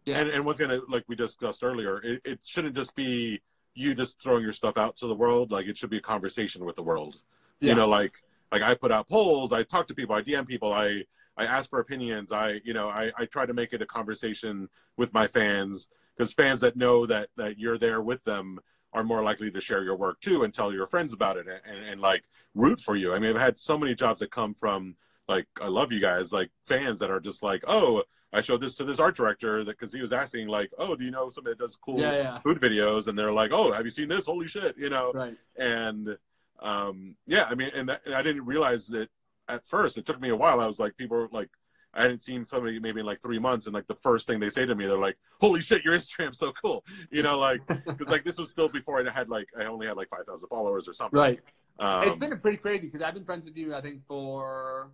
Yeah. 0.06 0.20
and 0.20 0.30
and 0.30 0.44
once 0.46 0.58
again 0.58 0.80
like 0.88 1.04
we 1.06 1.16
discussed 1.16 1.62
earlier 1.62 2.00
it, 2.02 2.22
it 2.24 2.38
shouldn't 2.42 2.74
just 2.74 2.94
be 2.94 3.42
you 3.74 3.94
just 3.94 4.18
throwing 4.22 4.42
your 4.42 4.54
stuff 4.54 4.78
out 4.78 4.96
to 4.98 5.06
the 5.06 5.14
world 5.14 5.52
like 5.52 5.66
it 5.66 5.76
should 5.76 5.90
be 5.90 5.98
a 5.98 6.00
conversation 6.00 6.64
with 6.64 6.76
the 6.76 6.82
world 6.82 7.16
Yeah. 7.60 7.70
you 7.70 7.74
know 7.76 7.86
like 7.88 8.14
like 8.50 8.62
i 8.62 8.74
put 8.74 8.90
out 8.90 9.06
polls 9.06 9.52
i 9.52 9.62
talk 9.64 9.86
to 9.88 9.94
people 9.94 10.14
i 10.16 10.22
dm 10.22 10.46
people 10.48 10.72
i 10.72 11.04
i 11.36 11.44
ask 11.44 11.68
for 11.68 11.78
opinions 11.78 12.32
i 12.32 12.62
you 12.64 12.72
know 12.72 12.88
i 12.88 13.12
i 13.18 13.26
try 13.26 13.44
to 13.44 13.52
make 13.52 13.74
it 13.74 13.82
a 13.82 13.86
conversation 13.86 14.70
with 14.96 15.12
my 15.12 15.26
fans 15.26 15.88
because 16.16 16.32
fans 16.32 16.60
that 16.62 16.74
know 16.74 17.04
that 17.04 17.28
that 17.36 17.58
you're 17.58 17.76
there 17.76 18.00
with 18.00 18.24
them 18.24 18.58
are 18.92 19.04
more 19.04 19.22
likely 19.22 19.50
to 19.50 19.60
share 19.60 19.82
your 19.82 19.96
work 19.96 20.20
too 20.20 20.42
and 20.42 20.52
tell 20.52 20.72
your 20.72 20.86
friends 20.86 21.12
about 21.12 21.36
it 21.36 21.46
and, 21.46 21.60
and, 21.64 21.88
and 21.88 22.00
like 22.00 22.24
root 22.54 22.80
for 22.80 22.96
you. 22.96 23.12
I 23.12 23.18
mean 23.18 23.30
i've 23.30 23.40
had 23.40 23.58
so 23.58 23.78
many 23.78 23.94
jobs 23.94 24.20
that 24.20 24.30
come 24.30 24.54
from 24.54 24.96
like 25.28 25.46
i 25.60 25.66
love 25.66 25.92
you 25.92 26.00
guys 26.00 26.32
like 26.32 26.50
fans 26.64 26.98
that 27.00 27.10
are 27.10 27.20
just 27.20 27.42
like 27.42 27.62
oh 27.66 28.02
i 28.32 28.40
showed 28.40 28.62
this 28.62 28.74
to 28.76 28.84
this 28.84 28.98
art 28.98 29.14
director 29.14 29.62
that 29.62 29.78
because 29.78 29.92
he 29.92 30.00
was 30.00 30.12
asking 30.12 30.48
like 30.48 30.70
oh 30.78 30.96
do 30.96 31.04
you 31.04 31.10
know 31.10 31.30
somebody 31.30 31.54
that 31.54 31.62
does 31.62 31.76
cool 31.76 32.00
yeah, 32.00 32.16
yeah, 32.16 32.38
food 32.38 32.60
videos? 32.60 33.08
And 33.08 33.18
they're 33.18 33.32
like 33.32 33.52
oh 33.52 33.72
have 33.72 33.84
you 33.84 33.90
seen 33.90 34.08
this? 34.08 34.26
Holy 34.26 34.46
shit 34.46 34.76
you 34.78 34.90
know? 34.90 35.12
Right. 35.14 35.36
and 35.56 36.16
um 36.60 37.14
yeah 37.26 37.44
i 37.44 37.54
mean 37.54 37.70
and, 37.74 37.88
that, 37.88 38.00
and 38.04 38.14
i 38.14 38.22
didn't 38.22 38.44
realize 38.44 38.90
it 38.92 39.10
at 39.48 39.66
first. 39.66 39.98
It 39.98 40.06
took 40.06 40.20
me 40.20 40.28
a 40.28 40.36
while. 40.36 40.60
I 40.60 40.66
was 40.66 40.78
like 40.78 40.96
people 40.96 41.16
were 41.16 41.28
like 41.32 41.50
i 41.94 42.02
hadn't 42.02 42.20
seen 42.22 42.44
somebody 42.44 42.78
maybe 42.78 43.00
in 43.00 43.06
like 43.06 43.20
three 43.22 43.38
months 43.38 43.66
and 43.66 43.74
like 43.74 43.86
the 43.86 43.94
first 43.96 44.26
thing 44.26 44.38
they 44.38 44.50
say 44.50 44.66
to 44.66 44.74
me 44.74 44.86
they're 44.86 44.96
like 44.98 45.16
holy 45.40 45.60
shit 45.60 45.84
your 45.84 45.94
instagram's 45.96 46.38
so 46.38 46.52
cool 46.52 46.84
you 47.10 47.22
know 47.22 47.38
like 47.38 47.60
because 47.86 48.08
like 48.08 48.24
this 48.24 48.38
was 48.38 48.50
still 48.50 48.68
before 48.68 49.06
i 49.06 49.10
had 49.10 49.28
like 49.28 49.48
i 49.58 49.64
only 49.64 49.86
had 49.86 49.96
like 49.96 50.08
5000 50.10 50.48
followers 50.48 50.86
or 50.88 50.92
something 50.92 51.18
Right. 51.18 51.40
um, 51.78 52.08
it's 52.08 52.18
been 52.18 52.38
pretty 52.40 52.56
crazy 52.58 52.86
because 52.86 53.02
I've 53.02 53.14
been 53.14 53.24
friends 53.24 53.44
with 53.44 53.56
you, 53.56 53.74
I 53.74 53.80
think, 53.80 54.04
for 54.06 54.90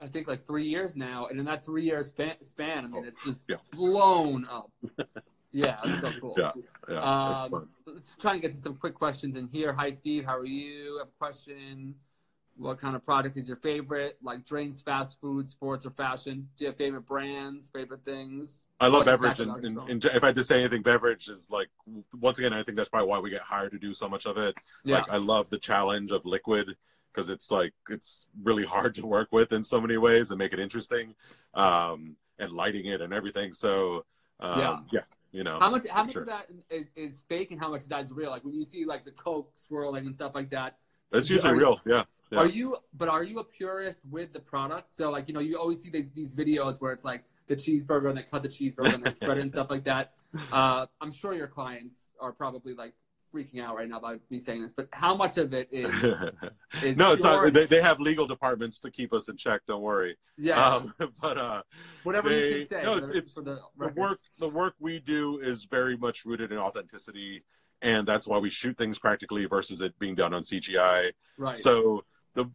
I 0.00 0.08
think 0.08 0.26
like 0.26 0.44
three 0.44 0.64
years 0.64 0.96
now, 0.96 1.26
and 1.26 1.38
in 1.38 1.46
that 1.46 1.64
three 1.64 1.84
year 1.84 2.02
span, 2.02 2.34
span 2.42 2.84
I 2.84 2.88
mean, 2.88 3.04
it's 3.04 3.24
just 3.24 3.40
Yeah. 3.48 3.56
blown 3.70 4.44
up. 4.46 4.70
yeah, 5.52 5.78
it's 5.84 6.00
so 6.00 6.12
cool. 6.20 6.34
Yeah, 6.36 6.50
yeah, 6.88 7.44
Um, 7.44 7.68
let's 7.86 8.16
try 8.16 8.32
and 8.32 8.42
get 8.42 8.50
to 8.50 8.56
some 8.56 8.74
quick 8.74 8.94
questions 8.94 9.36
in 9.36 9.46
here. 9.46 9.72
Hi, 9.72 9.90
Steve. 9.90 10.24
How 10.24 10.36
are 10.36 10.44
you? 10.44 10.96
I 10.96 10.98
have 11.02 11.08
a 11.08 11.18
question. 11.18 11.94
What 12.56 12.78
kind 12.78 12.94
of 12.94 13.04
product 13.04 13.36
is 13.36 13.48
your 13.48 13.56
favorite? 13.56 14.18
Like 14.22 14.44
drinks, 14.44 14.80
fast 14.80 15.20
food, 15.20 15.48
sports, 15.48 15.84
or 15.84 15.90
fashion? 15.90 16.48
Do 16.56 16.64
you 16.64 16.68
have 16.70 16.76
favorite 16.76 17.06
brands, 17.06 17.68
favorite 17.68 18.04
things? 18.04 18.62
I 18.80 18.86
love 18.88 19.00
What 19.00 19.06
beverage, 19.06 19.40
exactly 19.40 19.68
and, 19.68 19.78
and, 19.78 20.04
and 20.04 20.04
if 20.16 20.22
I 20.22 20.26
had 20.26 20.36
to 20.36 20.44
say 20.44 20.60
anything, 20.60 20.82
beverage 20.82 21.28
is 21.28 21.48
like 21.50 21.68
once 22.12 22.38
again. 22.38 22.52
I 22.52 22.62
think 22.62 22.76
that's 22.76 22.88
probably 22.88 23.08
why 23.08 23.18
we 23.18 23.30
get 23.30 23.40
hired 23.40 23.72
to 23.72 23.78
do 23.78 23.94
so 23.94 24.08
much 24.08 24.26
of 24.26 24.36
it. 24.36 24.56
Yeah. 24.84 24.96
Like 24.96 25.10
I 25.10 25.16
love 25.16 25.50
the 25.50 25.58
challenge 25.58 26.10
of 26.10 26.24
liquid 26.24 26.76
because 27.12 27.28
it's 27.28 27.50
like 27.50 27.72
it's 27.88 28.26
really 28.42 28.64
hard 28.64 28.94
to 28.96 29.06
work 29.06 29.28
with 29.32 29.52
in 29.52 29.64
so 29.64 29.80
many 29.80 29.96
ways 29.96 30.30
and 30.30 30.38
make 30.38 30.52
it 30.52 30.60
interesting, 30.60 31.14
um, 31.54 32.16
and 32.38 32.52
lighting 32.52 32.86
it 32.86 33.00
and 33.00 33.12
everything. 33.12 33.52
So 33.52 34.04
um, 34.40 34.58
Yeah. 34.60 34.78
yeah, 34.92 35.00
You 35.32 35.44
know, 35.44 35.58
How 35.60 35.70
much? 35.70 35.86
How 35.86 36.02
much 36.02 36.12
Sure. 36.12 36.22
of 36.22 36.28
that 36.28 36.50
is, 36.70 36.86
is 36.96 37.22
fake, 37.28 37.52
and 37.52 37.60
how 37.60 37.70
much 37.70 37.82
of 37.82 37.88
that 37.88 38.04
is 38.04 38.12
real? 38.12 38.30
Like 38.30 38.44
when 38.44 38.54
you 38.54 38.64
see 38.64 38.84
like 38.84 39.04
the 39.04 39.12
coke 39.12 39.52
swirling 39.54 40.06
and 40.06 40.14
stuff 40.14 40.34
like 40.34 40.50
that. 40.50 40.78
That's 41.14 41.30
usually 41.30 41.52
you- 41.54 41.58
real. 41.60 41.80
Yeah. 41.86 42.02
Yeah. 42.30 42.38
Are 42.40 42.46
you? 42.48 42.76
But 42.96 43.08
are 43.08 43.22
you 43.22 43.38
a 43.38 43.44
purist 43.44 44.00
with 44.10 44.32
the 44.32 44.40
product? 44.40 44.92
So 44.94 45.10
like 45.10 45.28
you 45.28 45.34
know 45.34 45.40
you 45.40 45.58
always 45.58 45.80
see 45.82 45.90
these 45.90 46.10
these 46.10 46.34
videos 46.34 46.80
where 46.80 46.92
it's 46.92 47.04
like 47.04 47.24
the 47.46 47.54
cheeseburger 47.56 48.08
and 48.08 48.16
they 48.18 48.22
cut 48.22 48.42
the 48.42 48.48
cheeseburger 48.48 48.94
and 48.94 49.04
they 49.04 49.12
spread 49.12 49.38
it 49.38 49.42
and 49.42 49.52
stuff 49.52 49.70
like 49.70 49.84
that. 49.84 50.14
Uh, 50.52 50.86
I'm 51.00 51.12
sure 51.12 51.32
your 51.32 51.46
clients 51.46 52.10
are 52.20 52.32
probably 52.32 52.74
like 52.74 52.92
freaking 53.32 53.60
out 53.62 53.76
right 53.76 53.88
now 53.88 54.00
by 54.00 54.16
me 54.30 54.38
saying 54.40 54.62
this, 54.62 54.72
but 54.72 54.88
how 54.92 55.14
much 55.14 55.38
of 55.38 55.54
it 55.54 55.68
is? 55.70 55.86
is 56.82 56.96
no, 56.96 57.12
it's 57.12 57.22
pure- 57.22 57.44
not. 57.44 57.52
They, 57.52 57.66
they 57.66 57.80
have 57.82 58.00
legal 58.00 58.26
departments 58.26 58.80
to 58.80 58.90
keep 58.90 59.12
us 59.12 59.28
in 59.28 59.36
check. 59.36 59.60
Don't 59.68 59.82
worry. 59.82 60.16
Yeah, 60.36 60.60
Um, 60.60 60.92
but 61.22 61.38
uh, 61.38 61.62
whatever 62.02 62.30
you 62.32 62.40
they- 62.40 62.58
can 62.60 62.68
say. 62.68 62.82
no, 62.82 62.96
it's- 62.96 63.10
it's- 63.10 63.34
the, 63.34 63.58
the 63.78 63.88
work 63.94 64.18
the 64.40 64.48
work 64.48 64.74
we 64.80 64.98
do 64.98 65.38
is 65.38 65.64
very 65.66 65.96
much 65.96 66.24
rooted 66.24 66.50
in 66.50 66.58
authenticity, 66.58 67.44
and 67.82 68.06
that's 68.06 68.26
why 68.26 68.38
we 68.38 68.50
shoot 68.50 68.76
things 68.78 68.98
practically 68.98 69.46
versus 69.46 69.80
it 69.80 69.98
being 69.98 70.14
done 70.14 70.34
on 70.34 70.42
CGI. 70.42 71.12
right? 71.38 71.56
So 71.56 72.04
the 72.34 72.46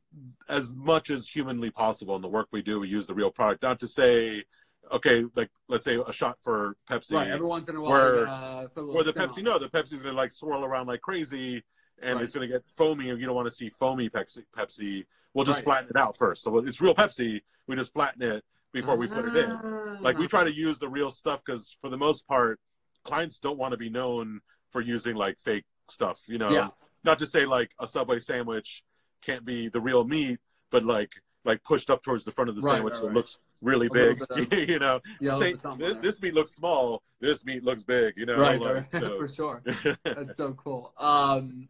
as 0.49 0.73
much 0.73 1.09
as 1.09 1.27
humanly 1.27 1.71
possible 1.71 2.15
in 2.15 2.21
the 2.21 2.27
work 2.29 2.47
we 2.51 2.61
do, 2.61 2.79
we 2.79 2.87
use 2.87 3.07
the 3.07 3.13
real 3.13 3.31
product. 3.31 3.61
Not 3.63 3.79
to 3.79 3.87
say, 3.87 4.43
okay, 4.91 5.25
like 5.35 5.49
let's 5.67 5.85
say 5.85 5.97
a 6.05 6.11
shot 6.11 6.37
for 6.41 6.75
Pepsi, 6.89 7.13
right. 7.13 7.29
Every 7.29 7.45
once 7.47 7.69
in 7.69 7.75
a 7.75 7.81
while, 7.81 7.91
where- 7.91 8.27
uh, 8.27 8.67
or 8.77 9.03
the 9.03 9.11
spin 9.11 9.21
on 9.23 9.29
Pepsi. 9.29 9.43
No, 9.43 9.59
the 9.59 9.69
Pepsi's 9.69 10.01
gonna 10.01 10.13
like 10.13 10.31
swirl 10.31 10.65
around 10.65 10.87
like 10.87 11.01
crazy, 11.01 11.63
and 12.01 12.15
Right. 12.15 12.23
it's 12.25 12.33
gonna 12.33 12.47
get 12.47 12.63
foamy, 12.75 13.09
and 13.09 13.19
you 13.19 13.25
don't 13.25 13.35
want 13.35 13.47
to 13.47 13.53
see 13.53 13.69
foamy 13.69 14.09
Pepsi. 14.09 14.43
Pepsi. 14.57 15.05
We'll 15.33 15.45
just 15.45 15.57
Right. 15.59 15.63
flatten 15.65 15.89
it 15.91 15.95
out 15.97 16.17
first. 16.17 16.43
So 16.43 16.57
it's 16.57 16.81
real 16.81 16.95
Pepsi. 16.95 17.41
We 17.67 17.75
just 17.75 17.93
flatten 17.93 18.21
it 18.23 18.43
before 18.73 18.97
we 18.97 19.07
put 19.07 19.25
it 19.25 19.37
in. 19.37 20.01
Like 20.01 20.15
Ah. 20.15 20.19
we 20.19 20.27
try 20.27 20.43
to 20.43 20.51
use 20.51 20.79
the 20.79 20.89
real 20.89 21.11
stuff 21.11 21.41
because 21.45 21.77
for 21.81 21.89
the 21.89 21.97
most 21.97 22.27
part, 22.27 22.59
clients 23.03 23.37
don't 23.37 23.57
want 23.57 23.71
to 23.71 23.77
be 23.77 23.89
known 23.89 24.41
for 24.71 24.81
using 24.81 25.15
like 25.15 25.39
fake 25.39 25.65
stuff. 25.87 26.21
You 26.27 26.37
know, 26.37 26.49
Yeah. 26.51 26.69
not 27.03 27.19
to 27.19 27.25
say 27.25 27.45
like 27.45 27.71
a 27.79 27.87
Subway 27.87 28.19
sandwich 28.19 28.83
can't 29.21 29.45
be 29.45 29.67
the 29.69 29.81
real 29.81 30.03
meat, 30.05 30.39
but 30.71 30.83
like 30.85 31.11
like 31.45 31.63
pushed 31.63 31.89
up 31.89 32.03
towards 32.03 32.25
the 32.25 32.31
front 32.31 32.49
of 32.49 32.55
the 32.55 32.61
Right, 32.61 32.75
sandwich 32.75 32.93
right, 32.95 33.01
so 33.01 33.07
it 33.07 33.13
looks 33.13 33.37
really 33.61 33.87
A 33.87 33.91
big. 33.91 34.23
bit 34.49 34.69
you 34.69 34.79
know, 34.79 34.99
Yeah, 35.21 35.39
Say, 35.39 35.53
this, 35.77 35.95
this 36.01 36.21
meat 36.21 36.33
looks 36.33 36.51
small. 36.51 37.01
This 37.21 37.43
meat 37.45 37.63
looks 37.63 37.83
big. 37.83 38.13
You 38.17 38.25
know, 38.25 38.37
right, 38.37 38.59
like, 38.61 38.73
right. 38.75 38.91
so- 38.91 39.17
for 39.19 39.27
sure. 39.27 39.61
That's 40.03 40.35
so 40.37 40.53
cool. 40.53 40.93
Um, 40.97 41.67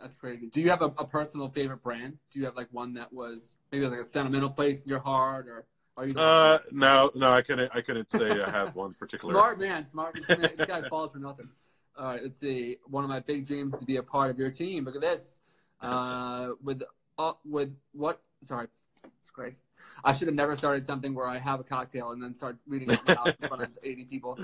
that's 0.00 0.16
crazy. 0.16 0.48
Do 0.48 0.60
you 0.60 0.68
have 0.70 0.82
a, 0.82 0.92
a 0.98 1.06
personal 1.06 1.48
favorite 1.48 1.82
brand? 1.82 2.18
Do 2.30 2.38
you 2.38 2.44
have 2.44 2.56
like 2.56 2.68
one 2.72 2.92
that 2.94 3.10
was 3.12 3.56
maybe 3.72 3.86
like 3.86 4.00
a 4.00 4.04
sentimental 4.04 4.50
place 4.50 4.82
in 4.82 4.88
your 4.90 4.98
heart, 4.98 5.46
or 5.48 5.64
are 5.96 6.06
you? 6.06 6.18
Uh, 6.18 6.58
no, 6.72 7.10
no, 7.14 7.30
I 7.30 7.40
couldn't. 7.40 7.70
I 7.74 7.80
couldn't 7.80 8.10
say 8.10 8.42
I 8.42 8.50
have 8.50 8.74
one 8.74 8.92
particular. 8.94 9.32
smart 9.32 9.58
man, 9.60 9.86
smart 9.86 10.18
man. 10.28 10.50
This 10.56 10.66
guy 10.66 10.86
falls 10.88 11.12
for 11.12 11.20
nothing. 11.20 11.48
All 11.96 12.06
right, 12.06 12.22
let's 12.22 12.36
see. 12.36 12.78
One 12.86 13.04
of 13.04 13.10
my 13.10 13.20
big 13.20 13.46
dreams 13.46 13.72
is 13.72 13.80
to 13.80 13.86
be 13.86 13.96
a 13.96 14.02
part 14.02 14.30
of 14.30 14.38
your 14.38 14.50
team. 14.50 14.84
Look 14.84 14.96
at 14.96 15.00
this. 15.00 15.40
Uh, 15.80 16.50
with 16.62 16.82
uh, 17.18 17.32
with 17.44 17.74
what? 17.92 18.20
Sorry, 18.42 18.66
Christ. 19.34 19.64
I 20.02 20.12
should 20.12 20.28
have 20.28 20.34
never 20.34 20.56
started 20.56 20.84
something 20.84 21.14
where 21.14 21.26
I 21.26 21.38
have 21.38 21.60
a 21.60 21.64
cocktail 21.64 22.12
and 22.12 22.22
then 22.22 22.34
start 22.34 22.56
reading 22.66 22.90
it 22.90 23.00
out 23.08 23.26
loud 23.26 23.36
in 23.40 23.48
front 23.48 23.62
of 23.62 23.68
80 23.82 24.04
people. 24.06 24.38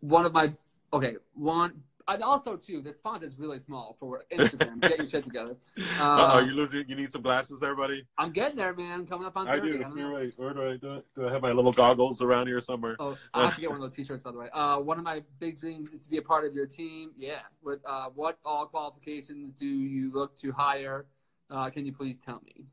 One 0.00 0.24
of 0.24 0.32
my 0.32 0.52
okay, 0.92 1.16
one. 1.34 1.82
And 2.10 2.22
also 2.24 2.56
too, 2.56 2.82
this 2.82 2.98
font 3.00 3.22
is 3.22 3.38
really 3.38 3.58
small 3.60 3.96
for 4.00 4.24
Instagram. 4.32 4.80
Get 4.80 4.98
your 4.98 5.08
shit 5.08 5.24
together. 5.24 5.56
Uh, 5.98 6.32
oh, 6.34 6.38
you 6.40 6.52
losing? 6.52 6.84
You 6.88 6.96
need 6.96 7.10
some 7.12 7.22
glasses 7.22 7.60
there, 7.60 7.76
buddy. 7.76 8.06
I'm 8.18 8.32
getting 8.32 8.56
there, 8.56 8.74
man. 8.74 9.06
Coming 9.06 9.26
up 9.26 9.36
on 9.36 9.46
I 9.46 9.56
30. 9.58 9.70
do. 9.78 9.84
I 9.84 9.88
know. 9.88 9.96
You're 9.96 10.10
right. 10.12 10.32
Where 10.36 10.54
do 10.54 10.62
I 10.62 10.76
do? 10.76 10.90
I- 10.96 11.02
Do 11.14 11.28
I 11.28 11.32
have 11.32 11.42
my 11.42 11.52
little 11.52 11.72
goggles 11.72 12.22
around 12.22 12.46
here 12.46 12.60
somewhere? 12.60 12.96
Oh, 12.98 13.16
I 13.34 13.44
have 13.44 13.54
to 13.56 13.60
get 13.60 13.70
one 13.70 13.76
of 13.76 13.82
those 13.82 13.94
T-shirts, 13.94 14.22
by 14.22 14.32
the 14.32 14.38
way. 14.38 14.48
Uh, 14.52 14.78
one 14.78 14.98
of 14.98 15.04
my 15.04 15.22
big 15.38 15.60
dreams 15.60 15.92
is 15.92 16.02
to 16.02 16.10
be 16.10 16.16
a 16.18 16.22
part 16.22 16.46
of 16.46 16.54
your 16.54 16.66
team. 16.66 17.10
Yeah. 17.16 17.40
With 17.62 17.80
uh, 17.86 18.08
what 18.14 18.38
all 18.44 18.66
qualifications 18.66 19.52
do 19.52 19.66
you 19.66 20.10
look 20.12 20.36
to 20.38 20.52
hire? 20.52 21.06
Uh, 21.50 21.68
can 21.70 21.84
you 21.84 21.92
please 21.92 22.18
tell 22.18 22.40
me? 22.44 22.64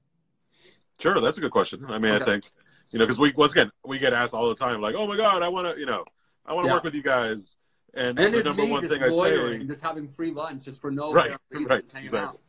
Sure, 0.99 1.19
that's 1.19 1.37
a 1.37 1.41
good 1.41 1.51
question. 1.51 1.85
I 1.89 1.99
mean, 1.99 2.13
I 2.13 2.23
think 2.23 2.45
you 2.91 2.97
know 2.99 3.05
because 3.05 3.19
we 3.19 3.33
once 3.35 3.51
again 3.51 3.69
we 3.85 3.99
get 3.99 4.13
asked 4.13 4.33
all 4.33 4.47
the 4.49 4.55
time 4.55 4.81
like, 4.81 4.95
oh 4.95 5.05
my 5.07 5.17
god, 5.17 5.43
I 5.43 5.49
want 5.49 5.71
to 5.73 5.79
you 5.79 5.85
know 5.85 6.05
I 6.45 6.53
want 6.53 6.65
to 6.65 6.69
Yeah. 6.69 6.73
work 6.75 6.83
with 6.83 6.95
you 6.95 7.03
guys. 7.03 7.55
And, 7.97 8.19
And 8.19 8.31
the 8.33 8.43
number 8.43 8.63
one 8.63 8.87
thing 8.87 9.01
I 9.01 9.09
say, 9.09 9.63
just 9.65 9.81
having 9.81 10.07
free 10.07 10.31
lunch, 10.31 10.65
just 10.65 10.79
for 10.79 10.91
no 10.91 11.11
Right, 11.11 11.35
reason, 11.49 11.67
right, 11.67 11.83
exactly. 11.95 12.39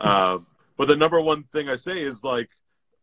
out. 0.00 0.34
um, 0.34 0.46
but 0.76 0.88
the 0.88 0.96
number 0.96 1.20
one 1.20 1.44
thing 1.44 1.68
I 1.68 1.76
say 1.76 2.02
is 2.02 2.24
like, 2.24 2.50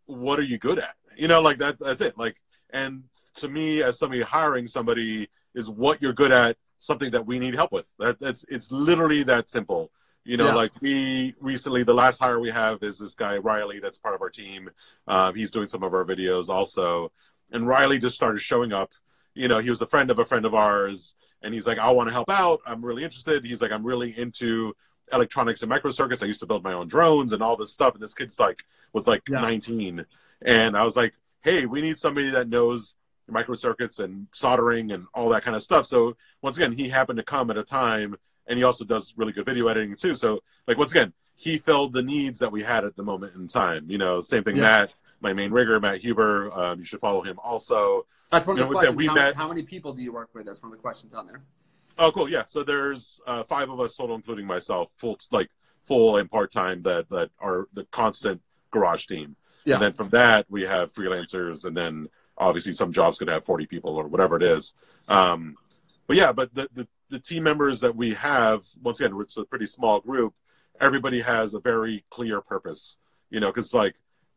what 0.06 0.38
are 0.38 0.44
you 0.44 0.58
good 0.58 0.78
at? 0.78 0.96
You 1.16 1.30
know, 1.30 1.40
like 1.40 1.58
that. 1.60 1.80
That's 1.80 2.02
it. 2.02 2.18
Like, 2.18 2.36
and 2.72 3.04
to 3.36 3.48
me, 3.48 3.82
as 3.82 3.98
somebody 3.98 4.22
hiring 4.22 4.68
somebody, 4.68 5.30
is 5.54 5.70
what 5.70 6.02
you're 6.02 6.14
good 6.14 6.34
at 6.34 6.58
something 6.80 7.12
that 7.12 7.26
we 7.26 7.40
need 7.40 7.56
help 7.56 7.72
with. 7.72 7.88
That 7.98 8.20
that's 8.20 8.44
it's 8.50 8.72
literally 8.74 9.24
that 9.24 9.50
simple. 9.50 9.90
You 10.26 10.36
know, 10.36 10.48
Yeah. 10.48 10.56
like 10.56 10.82
we 10.82 11.34
recently, 11.40 11.84
the 11.84 11.94
last 11.94 12.20
hire 12.20 12.42
we 12.42 12.50
have 12.50 12.84
is 12.84 13.00
this 13.00 13.16
guy 13.16 13.38
Riley, 13.38 13.80
that's 13.80 13.98
part 13.98 14.16
of 14.16 14.22
our 14.22 14.30
team. 14.30 14.70
Um, 15.08 15.34
he's 15.36 15.52
doing 15.52 15.68
some 15.68 15.84
of 15.84 15.94
our 15.94 16.04
videos 16.04 16.50
also, 16.50 17.12
and 17.54 17.66
Riley 17.66 18.00
just 18.00 18.16
started 18.16 18.40
showing 18.40 18.74
up. 18.74 18.92
You 19.34 19.48
know, 19.48 19.60
he 19.60 19.70
was 19.70 19.82
a 19.82 19.88
friend 19.88 20.12
of 20.12 20.20
a 20.20 20.26
friend 20.26 20.46
of 20.46 20.54
ours, 20.54 21.16
and 21.46 21.54
he's 21.54 21.68
like, 21.68 21.78
"I 21.78 21.92
want 21.92 22.10
to 22.10 22.14
help 22.14 22.30
out. 22.30 22.60
I'm 22.66 22.84
really 22.84 23.04
interested." 23.04 23.46
He's 23.46 23.62
like, 23.62 23.72
"I'm 23.72 23.86
really 23.86 24.18
into 24.18 24.76
electronics 25.14 25.62
and 25.62 25.72
microcircuits. 25.72 26.24
I 26.24 26.26
used 26.26 26.40
to 26.42 26.46
build 26.46 26.64
my 26.64 26.74
own 26.74 26.88
drones 26.88 27.32
and 27.32 27.42
all 27.42 27.56
this 27.56 27.72
stuff." 27.72 27.94
And 27.94 28.04
this 28.04 28.14
kid's 28.14 28.40
like 28.40 28.66
was 28.92 29.08
like 29.08 29.24
Yeah. 29.30 29.40
19, 29.42 30.06
and 30.42 30.76
I 30.76 30.84
was 30.84 30.96
like, 30.96 31.14
"Hey, 31.42 31.66
we 31.66 31.82
need 31.82 31.98
somebody 32.00 32.30
that 32.32 32.50
knows 32.50 32.96
microcircuits 33.32 34.00
and 34.00 34.28
soldering 34.34 34.92
and 34.92 35.06
all 35.14 35.30
that 35.30 35.44
kind 35.44 35.56
of 35.56 35.64
stuff." 35.64 35.86
So 35.86 36.18
once 36.42 36.58
again, 36.58 36.72
he 36.72 36.90
happened 36.90 37.18
to 37.18 37.24
come 37.24 37.50
at 37.52 37.58
a 37.58 37.64
time, 37.64 38.18
and 38.48 38.58
he 38.58 38.64
also 38.64 38.84
does 38.84 39.14
really 39.16 39.32
good 39.32 39.46
video 39.46 39.68
editing 39.68 39.96
too. 39.96 40.16
So 40.16 40.42
like 40.68 40.78
once 40.78 40.92
again, 40.92 41.14
he 41.36 41.58
filled 41.58 41.94
the 41.94 42.02
needs 42.04 42.40
that 42.40 42.52
we 42.52 42.64
had 42.64 42.84
at 42.86 42.96
the 42.96 43.04
moment 43.04 43.36
in 43.36 43.48
time. 43.48 43.90
You 43.90 43.98
know, 43.98 44.22
same 44.22 44.44
thing, 44.44 44.56
Yeah. 44.56 44.62
Matt. 44.62 44.94
My 45.22 45.34
main 45.34 45.52
rigger, 45.52 45.80
Matt 45.80 46.00
Huber. 46.02 46.52
Um, 46.54 46.80
you 46.80 46.86
should 46.86 47.00
follow 47.00 47.22
him 47.22 47.40
also. 47.44 48.06
That's 48.32 48.46
one 48.46 48.56
of 48.56 48.58
You 48.60 48.64
the 48.64 48.70
know, 48.70 48.76
what's 48.76 48.86
questions. 48.88 48.98
We 48.98 49.08
how, 49.08 49.14
met- 49.14 49.36
how 49.36 49.48
many 49.48 49.64
people 49.64 49.94
do 49.94 50.02
you 50.02 50.12
work 50.12 50.30
with? 50.34 50.46
That's 50.46 50.62
one 50.62 50.72
of 50.72 50.78
the 50.78 50.82
questions 50.82 51.14
on 51.14 51.26
there. 51.28 51.42
Oh, 51.98 52.12
cool. 52.12 52.30
Yeah. 52.30 52.46
So 52.46 52.64
there's 52.64 53.22
uh, 53.26 53.44
five 53.44 53.70
of 53.70 53.80
us 53.80 53.96
total, 53.96 54.16
including 54.16 54.46
myself, 54.46 54.90
full 54.98 55.18
like 55.32 55.50
full 55.84 56.18
and 56.18 56.30
part 56.30 56.52
time 56.52 56.82
that 56.84 57.10
that 57.10 57.30
are 57.40 57.68
the 57.74 57.86
constant 57.86 58.42
garage 58.72 59.06
team. 59.06 59.36
Yeah. 59.64 59.76
And 59.76 59.84
then 59.84 59.94
from 59.94 60.10
that 60.10 60.46
we 60.50 60.64
have 60.64 60.94
freelancers, 60.94 61.66
and 61.66 61.76
then 61.76 62.10
obviously 62.38 62.74
some 62.74 62.92
jobs 62.92 63.18
could 63.18 63.30
have 63.30 63.46
40 63.46 63.66
people 63.66 63.96
or 63.96 64.08
whatever 64.08 64.36
it 64.36 64.44
is. 64.44 64.74
Um, 65.08 65.56
but 66.08 66.18
yeah, 66.18 66.34
but 66.34 66.54
the, 66.54 66.70
the 66.74 66.88
the 67.10 67.20
team 67.20 67.44
members 67.44 67.82
that 67.82 67.96
we 67.96 68.16
have, 68.16 68.66
once 68.82 69.00
again, 69.00 69.18
it's 69.22 69.38
a 69.38 69.46
pretty 69.46 69.68
small 69.68 70.02
group. 70.02 70.34
Everybody 70.82 71.22
has 71.22 71.54
a 71.54 71.60
very 71.60 72.04
clear 72.10 72.42
purpose, 72.42 72.98
you 73.30 73.40
know, 73.40 73.48
because 73.48 73.74
like 73.74 73.96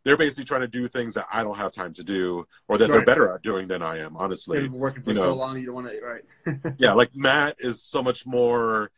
they're 0.08 0.16
basically 0.16 0.46
trying 0.46 0.62
to 0.62 0.68
do 0.68 0.88
things 0.88 1.12
that 1.14 1.26
I 1.30 1.42
don't 1.44 1.56
have 1.58 1.70
time 1.72 1.92
to 1.94 2.02
do, 2.02 2.46
or 2.66 2.78
that 2.78 2.90
they're 2.90 3.04
better 3.04 3.30
at 3.30 3.42
doing 3.42 3.68
than 3.68 3.82
I 3.82 3.98
am. 3.98 4.16
Honestly, 4.16 4.58
You've 4.58 4.72
been 4.72 4.80
working 4.80 5.02
for 5.02 5.10
you 5.10 5.16
so 5.16 5.34
long, 5.34 5.58
you 5.58 5.66
don't 5.66 5.74
want 5.74 5.88
to. 5.88 6.00
Right. 6.00 6.74
yeah 6.78 6.94
like 6.94 7.14
matt 7.14 7.56
is 7.58 7.82
so 7.82 8.02
much 8.02 8.24
more 8.24 8.90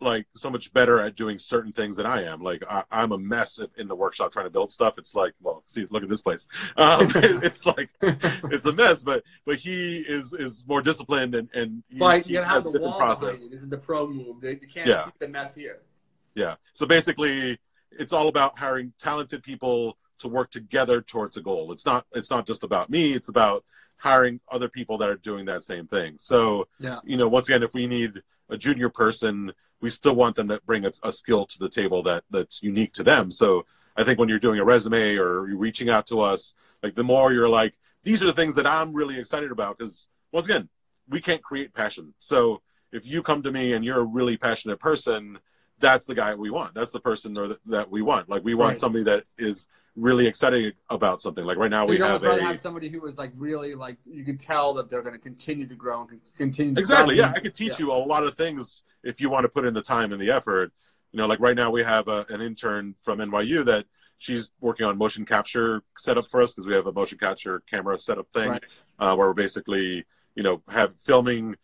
like 0.00 0.26
so 0.34 0.50
much 0.50 0.72
better 0.72 1.00
at 1.00 1.14
doing 1.14 1.38
certain 1.38 1.72
things 1.72 1.96
than 1.96 2.04
i 2.04 2.22
am 2.24 2.42
like 2.42 2.62
I, 2.68 2.82
i'm 2.90 3.12
a 3.12 3.18
mess 3.18 3.60
in- 3.78 3.86
the 3.88 3.94
workshop 3.94 4.30
trying 4.32 4.44
to 4.46 4.50
build 4.50 4.70
stuff 4.72 4.98
it's 4.98 5.14
like 5.14 5.32
well 5.40 5.62
see 5.66 5.86
look 5.88 6.02
at 6.02 6.08
this 6.10 6.20
place 6.20 6.46
um, 6.76 7.10
it's 7.14 7.64
like 7.64 7.88
it's 8.02 8.66
a 8.66 8.72
mess 8.72 9.04
but 9.04 9.22
but 9.46 9.56
he 9.56 9.98
is 9.98 10.32
is 10.34 10.64
more 10.68 10.82
disciplined 10.82 11.34
and 11.36 11.48
and 11.54 11.82
he, 11.88 11.98
But 11.98 12.24
he 12.26 12.32
you 12.32 12.38
gotta 12.40 12.46
have 12.48 12.54
has 12.56 12.66
a 12.66 12.72
different 12.72 12.96
process. 12.98 13.48
This 13.48 13.62
is 13.62 13.68
the 13.68 13.78
pro 13.78 14.06
move. 14.08 14.42
You 14.42 14.58
can't 14.70 14.86
Yeah. 14.88 15.04
see 15.06 15.12
the 15.18 15.28
mess 15.28 15.54
here. 15.54 15.78
yeah 16.34 16.56
so 16.74 16.84
basically 16.86 17.58
it's 17.92 18.12
all 18.12 18.28
about 18.28 18.58
hiring 18.58 18.92
talented 18.98 19.42
people 19.42 19.96
to 20.18 20.28
work 20.28 20.50
together 20.50 21.00
towards 21.00 21.36
a 21.36 21.42
goal. 21.42 21.72
It's 21.72 21.86
not 21.86 22.06
it's 22.14 22.30
not 22.30 22.46
just 22.46 22.62
about 22.64 22.90
me 22.90 23.12
it's 23.14 23.28
about 23.28 23.64
hiring 23.98 24.40
other 24.50 24.68
people 24.68 24.98
that 24.98 25.08
are 25.08 25.16
doing 25.16 25.46
that 25.46 25.62
same 25.62 25.86
thing. 25.86 26.14
So 26.18 26.68
Yeah. 26.78 27.00
you 27.04 27.16
know 27.16 27.28
once 27.28 27.48
again 27.48 27.62
if 27.62 27.74
we 27.74 27.86
need 27.86 28.22
a 28.48 28.56
junior 28.56 28.88
person 28.90 29.52
we 29.80 29.90
still 29.90 30.14
want 30.16 30.36
them 30.36 30.48
to 30.48 30.60
bring 30.64 30.86
a, 30.86 30.92
a 31.02 31.12
skill 31.12 31.44
to 31.46 31.58
the 31.58 31.68
table 31.68 32.02
that 32.02 32.24
that's 32.30 32.62
unique 32.62 32.92
to 32.94 33.02
them. 33.02 33.30
So 33.30 33.64
i 33.98 34.04
think 34.04 34.18
when 34.18 34.28
you're 34.28 34.38
doing 34.38 34.58
a 34.60 34.64
resume 34.64 35.16
or 35.16 35.48
you're 35.48 35.56
reaching 35.58 35.88
out 35.88 36.06
to 36.06 36.20
us 36.20 36.54
like 36.82 36.94
the 36.94 37.04
more 37.04 37.32
you're 37.32 37.48
like 37.48 37.74
these 38.02 38.22
are 38.22 38.26
the 38.26 38.32
things 38.40 38.54
that 38.54 38.66
i'm 38.66 38.92
really 38.92 39.18
excited 39.18 39.50
about 39.50 39.78
because 39.78 40.08
once 40.32 40.46
again 40.46 40.68
we 41.08 41.20
can't 41.20 41.42
create 41.42 41.72
passion. 41.72 42.12
So 42.18 42.62
if 42.92 43.06
you 43.06 43.22
come 43.22 43.40
to 43.44 43.52
me 43.52 43.72
and 43.74 43.84
you're 43.84 44.00
a 44.00 44.04
really 44.04 44.36
passionate 44.36 44.80
person 44.80 45.38
that's 45.78 46.06
the 46.06 46.14
guy 46.14 46.34
we 46.34 46.48
want. 46.50 46.74
That's 46.74 46.90
the 46.92 47.00
person 47.00 47.36
or 47.36 47.48
that, 47.48 47.64
that 47.66 47.90
we 47.90 48.00
want. 48.00 48.30
Like 48.30 48.42
we 48.42 48.54
want 48.54 48.70
Right. 48.72 48.80
somebody 48.80 49.04
that 49.04 49.24
is 49.36 49.66
really 49.96 50.26
excited 50.26 50.76
about 50.90 51.22
something 51.22 51.44
like 51.44 51.56
right 51.56 51.70
now 51.70 51.86
we 51.86 51.96
have 51.98 52.22
a 52.22 52.42
have 52.42 52.60
somebody 52.60 52.88
who 52.90 53.00
was 53.00 53.16
like 53.16 53.32
really 53.34 53.74
like 53.74 53.96
you 54.04 54.24
can 54.24 54.36
tell 54.36 54.74
that 54.74 54.90
they're 54.90 55.00
going 55.02 55.14
to 55.14 55.18
continue 55.20 55.66
to 55.66 55.74
grow 55.74 56.06
and 56.10 56.20
continue. 56.36 56.74
To 56.74 56.80
exactly 56.80 57.16
yeah 57.16 57.32
i 57.34 57.40
could 57.40 57.54
teach 57.54 57.78
Yeah. 57.80 57.86
you 57.86 57.92
a 57.92 57.94
lot 57.94 58.22
of 58.24 58.34
things 58.34 58.84
if 59.02 59.20
you 59.20 59.30
want 59.30 59.44
to 59.44 59.48
put 59.48 59.64
in 59.64 59.72
the 59.72 59.82
time 59.82 60.12
and 60.12 60.20
the 60.20 60.30
effort 60.30 60.70
you 61.12 61.16
know 61.18 61.26
like 61.26 61.40
right 61.40 61.56
now 61.56 61.70
we 61.70 61.82
have 61.82 62.08
a, 62.08 62.26
an 62.28 62.42
intern 62.42 62.94
from 63.02 63.18
nyu 63.20 63.64
that 63.64 63.86
she's 64.18 64.50
working 64.60 64.84
on 64.84 64.98
motion 64.98 65.24
capture 65.24 65.82
setup 65.96 66.28
for 66.28 66.42
us 66.42 66.52
because 66.52 66.66
we 66.66 66.74
have 66.74 66.86
a 66.86 66.92
motion 66.92 67.16
capture 67.18 67.62
camera 67.70 67.98
setup 67.98 68.26
thing 68.34 68.50
Right. 68.50 68.64
uh, 68.98 69.14
where 69.16 69.28
we're 69.28 69.34
basically 69.34 70.04
you 70.34 70.42
know 70.42 70.62
have 70.68 70.98
filming 70.98 71.56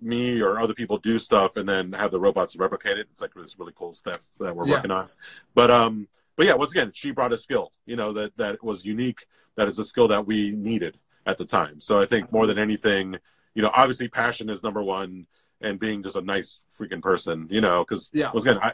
me 0.00 0.40
or 0.42 0.58
other 0.58 0.74
people 0.74 0.98
do 0.98 1.18
stuff 1.20 1.56
and 1.56 1.68
then 1.68 1.92
have 1.92 2.10
the 2.10 2.20
robots 2.20 2.54
replicate 2.56 2.98
it. 2.98 3.06
It's 3.10 3.20
like 3.22 3.32
this 3.34 3.58
really 3.58 3.72
cool 3.74 3.94
stuff 3.94 4.20
that 4.40 4.54
we're 4.54 4.66
Yeah. 4.66 4.74
working 4.74 4.90
on. 4.90 5.08
But 5.54 5.70
um, 5.70 6.08
but 6.36 6.46
yeah, 6.46 6.54
once 6.54 6.70
again, 6.72 6.90
she 6.94 7.10
brought 7.10 7.32
a 7.32 7.38
skill, 7.38 7.72
you 7.86 7.96
know, 7.96 8.12
that 8.12 8.36
that 8.36 8.62
was 8.62 8.84
unique. 8.84 9.26
That 9.56 9.68
is 9.68 9.78
a 9.78 9.84
skill 9.84 10.08
that 10.08 10.26
we 10.26 10.52
needed 10.52 10.98
at 11.24 11.38
the 11.38 11.44
time. 11.46 11.80
So 11.80 11.98
I 11.98 12.06
think 12.06 12.30
more 12.30 12.46
than 12.46 12.58
anything, 12.58 13.16
you 13.54 13.62
know, 13.62 13.70
obviously 13.74 14.08
passion 14.08 14.50
is 14.50 14.62
number 14.62 14.82
one, 14.82 15.26
and 15.62 15.80
being 15.80 16.02
just 16.02 16.16
a 16.16 16.20
nice 16.20 16.60
freaking 16.78 17.00
person, 17.00 17.48
you 17.50 17.60
know, 17.62 17.82
because 17.82 18.10
Yeah. 18.12 18.30
once 18.32 18.44
again, 18.46 18.60
I. 18.62 18.72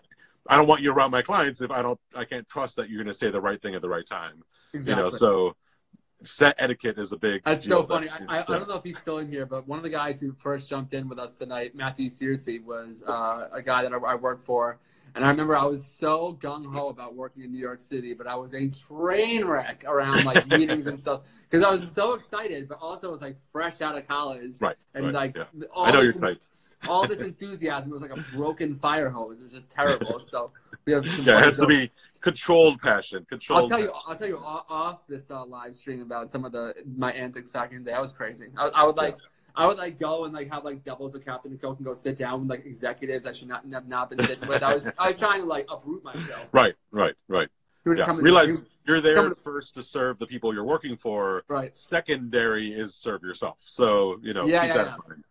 I 0.48 0.56
don't 0.56 0.66
want 0.66 0.82
you 0.82 0.92
around 0.92 1.12
my 1.12 1.22
clients 1.22 1.60
if 1.60 1.70
I 1.70 1.82
don't. 1.82 2.00
I 2.16 2.24
can't 2.24 2.48
trust 2.48 2.74
that 2.74 2.90
you're 2.90 2.98
going 2.98 3.06
to 3.06 3.14
say 3.14 3.30
the 3.30 3.40
right 3.40 3.62
thing 3.62 3.76
at 3.76 3.80
the 3.80 3.88
right 3.88 4.04
time. 4.04 4.42
Exactly. 4.74 5.00
You 5.00 5.08
know, 5.08 5.16
so 5.16 5.54
set 6.24 6.54
etiquette 6.58 6.98
is 6.98 7.12
a 7.12 7.16
big. 7.16 7.42
That's 7.44 7.66
so 7.66 7.82
funny. 7.82 8.08
that- 8.08 8.22
I, 8.28 8.38
I, 8.38 8.42
I 8.42 8.58
don't 8.58 8.68
know 8.68 8.76
if 8.76 8.84
he's 8.84 8.98
still 8.98 9.18
in 9.18 9.30
here, 9.30 9.46
but 9.46 9.66
one 9.66 9.78
of 9.78 9.82
the 9.82 9.90
guys 9.90 10.20
who 10.20 10.32
first 10.32 10.68
jumped 10.68 10.92
in 10.92 11.08
with 11.08 11.18
us 11.18 11.36
tonight, 11.36 11.74
Matthew 11.74 12.08
Searcy, 12.08 12.62
was 12.62 13.02
uh, 13.06 13.48
a 13.52 13.62
guy 13.62 13.82
that 13.82 13.92
I, 13.92 13.96
I 13.96 14.14
worked 14.14 14.44
for. 14.44 14.78
And 15.14 15.24
I 15.24 15.28
remember 15.28 15.54
I 15.56 15.64
was 15.64 15.84
so 15.84 16.38
gung 16.40 16.72
ho 16.72 16.88
about 16.88 17.14
working 17.14 17.42
in 17.42 17.52
New 17.52 17.58
York 17.58 17.80
City, 17.80 18.14
but 18.14 18.26
I 18.26 18.34
was 18.34 18.54
a 18.54 18.68
train 18.70 19.44
wreck 19.44 19.84
around 19.86 20.24
like 20.24 20.46
meetings 20.48 20.86
and 20.86 20.98
stuff 20.98 21.22
because 21.50 21.62
I 21.62 21.70
was 21.70 21.90
so 21.92 22.14
excited, 22.14 22.66
but 22.66 22.78
also 22.80 23.10
was 23.10 23.20
like 23.20 23.36
fresh 23.52 23.82
out 23.82 23.96
of 23.96 24.08
college. 24.08 24.60
Right. 24.60 24.76
And 24.94 25.06
right, 25.06 25.14
like 25.14 25.36
yeah. 25.36 25.66
all 25.72 25.84
I 25.84 25.90
know 25.90 26.04
this, 26.04 26.14
your 26.14 26.30
type. 26.30 26.40
all 26.88 27.06
this 27.06 27.20
enthusiasm 27.30 27.92
was 27.92 28.00
like 28.00 28.16
a 28.16 28.24
broken 28.34 28.74
fire 28.74 29.10
hose. 29.10 29.40
It 29.40 29.44
was 29.44 29.52
just 29.52 29.70
terrible. 29.70 30.18
So 30.32 30.50
we 30.87 30.93
have 30.93 31.07
some 31.09 31.24
Yeah, 31.24 31.39
it 31.39 31.45
has 31.45 31.59
to 31.59 31.66
be 31.66 31.91
controlled 32.20 32.80
passion. 32.80 33.24
Controlled. 33.28 33.62
I'll 33.64 33.68
tell 33.68 33.80
you. 33.80 33.93
I'll 34.07 34.16
tell 34.16 34.28
you 34.28 34.39
off, 34.39 35.07
this 35.07 35.30
uh, 35.30 35.45
live 35.45 35.76
stream 35.76 36.03
about 36.03 36.30
some 36.30 36.45
of 36.45 36.53
the 36.53 36.74
my 36.97 37.12
antics 37.12 37.51
back 37.51 37.72
in 37.72 37.83
the 37.85 37.91
day. 37.91 37.97
I 37.97 38.01
was 38.01 38.12
crazy. 38.12 38.47
I, 38.57 38.68
I 38.68 38.85
would 38.85 38.97
like. 38.97 39.16
I 39.55 39.66
would 39.66 39.76
like 39.76 39.99
go 39.99 40.24
and 40.24 40.33
like 40.33 40.51
have 40.51 40.64
like 40.64 40.83
doubles 40.83 41.14
of 41.14 41.22
Captain 41.24 41.53
and 41.53 41.61
Coke 41.61 41.76
and 41.76 41.85
go 41.85 41.93
sit 41.93 42.16
down 42.16 42.41
with 42.41 42.49
like 42.51 42.64
executives 42.64 43.26
I 43.26 43.33
should 43.33 43.49
not 43.49 43.64
have 43.70 43.87
not 43.87 44.09
been 44.09 44.24
sitting 44.24 44.49
with. 44.49 44.62
I 44.62 44.72
was 44.72 44.89
I 44.99 45.09
was 45.09 45.18
trying 45.18 45.43
to 45.43 45.47
like 45.47 45.66
uproot 45.70 46.03
myself. 46.03 46.49
Right, 46.53 46.74
right, 46.91 47.14
right. 47.28 47.49
Who 47.85 47.91
were 47.91 47.97
just 47.97 48.09
Yeah. 48.09 48.16
Realize 48.18 48.59
who- 48.61 48.66
you're 48.87 49.01
there 49.03 49.14
coming- 49.16 49.35
first 49.45 49.74
to 49.74 49.83
serve 49.83 50.18
the 50.18 50.26
people 50.26 50.55
you're 50.55 50.64
working 50.64 50.97
for. 50.97 51.45
right. 51.49 51.76
Secondary 51.76 52.72
is 52.72 52.95
serve 52.95 53.22
yourself. 53.22 53.59
So 53.61 54.18
you 54.22 54.33
know, 54.33 54.47
Yeah, 54.47 54.61
keep 54.62 54.68
yeah, 54.68 54.74
that 54.74 54.87
yeah. 54.87 54.95
in 54.95 55.01
mind. 55.09 55.24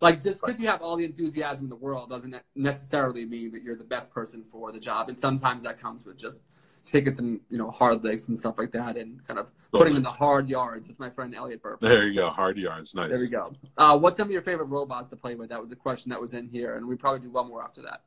Like 0.00 0.20
just 0.20 0.40
because 0.40 0.60
you 0.60 0.68
have 0.68 0.80
all 0.80 0.96
the 0.96 1.04
enthusiasm 1.04 1.66
in 1.66 1.70
the 1.70 1.76
world 1.76 2.10
doesn't 2.10 2.34
necessarily 2.54 3.24
mean 3.24 3.50
that 3.52 3.62
you're 3.62 3.76
the 3.76 3.84
best 3.84 4.12
person 4.12 4.44
for 4.44 4.70
the 4.70 4.78
job. 4.78 5.08
And 5.08 5.18
sometimes 5.18 5.64
that 5.64 5.80
comes 5.80 6.04
with 6.04 6.16
just 6.16 6.44
taking 6.86 7.12
some 7.12 7.40
you 7.50 7.58
know 7.58 7.70
hard 7.70 8.02
licks 8.02 8.28
and 8.28 8.38
stuff 8.38 8.56
like 8.58 8.72
that 8.72 8.96
and 8.96 9.26
kind 9.26 9.38
of 9.38 9.52
putting 9.72 9.94
in 9.94 10.02
the 10.02 10.10
hard 10.10 10.48
yards. 10.48 10.86
That's 10.86 10.98
my 10.98 11.10
friend 11.10 11.34
Elliot 11.34 11.62
Burp. 11.62 11.80
There 11.80 12.06
you 12.06 12.14
go. 12.14 12.28
Hard 12.30 12.56
yards. 12.58 12.94
Nice. 12.94 13.10
There 13.10 13.20
we 13.20 13.28
go. 13.28 13.52
Uh, 13.76 13.98
what's 13.98 14.16
some 14.16 14.28
of 14.28 14.32
your 14.32 14.42
favorite 14.42 14.66
robots 14.66 15.10
to 15.10 15.16
play 15.16 15.34
with? 15.34 15.50
That 15.50 15.60
was 15.60 15.72
a 15.72 15.76
question 15.76 16.10
that 16.10 16.20
was 16.20 16.32
in 16.32 16.48
here, 16.48 16.76
and 16.76 16.86
we 16.86 16.96
probably 16.96 17.20
do 17.20 17.30
one 17.30 17.48
more 17.48 17.62
after 17.62 17.82
that. 17.82 18.02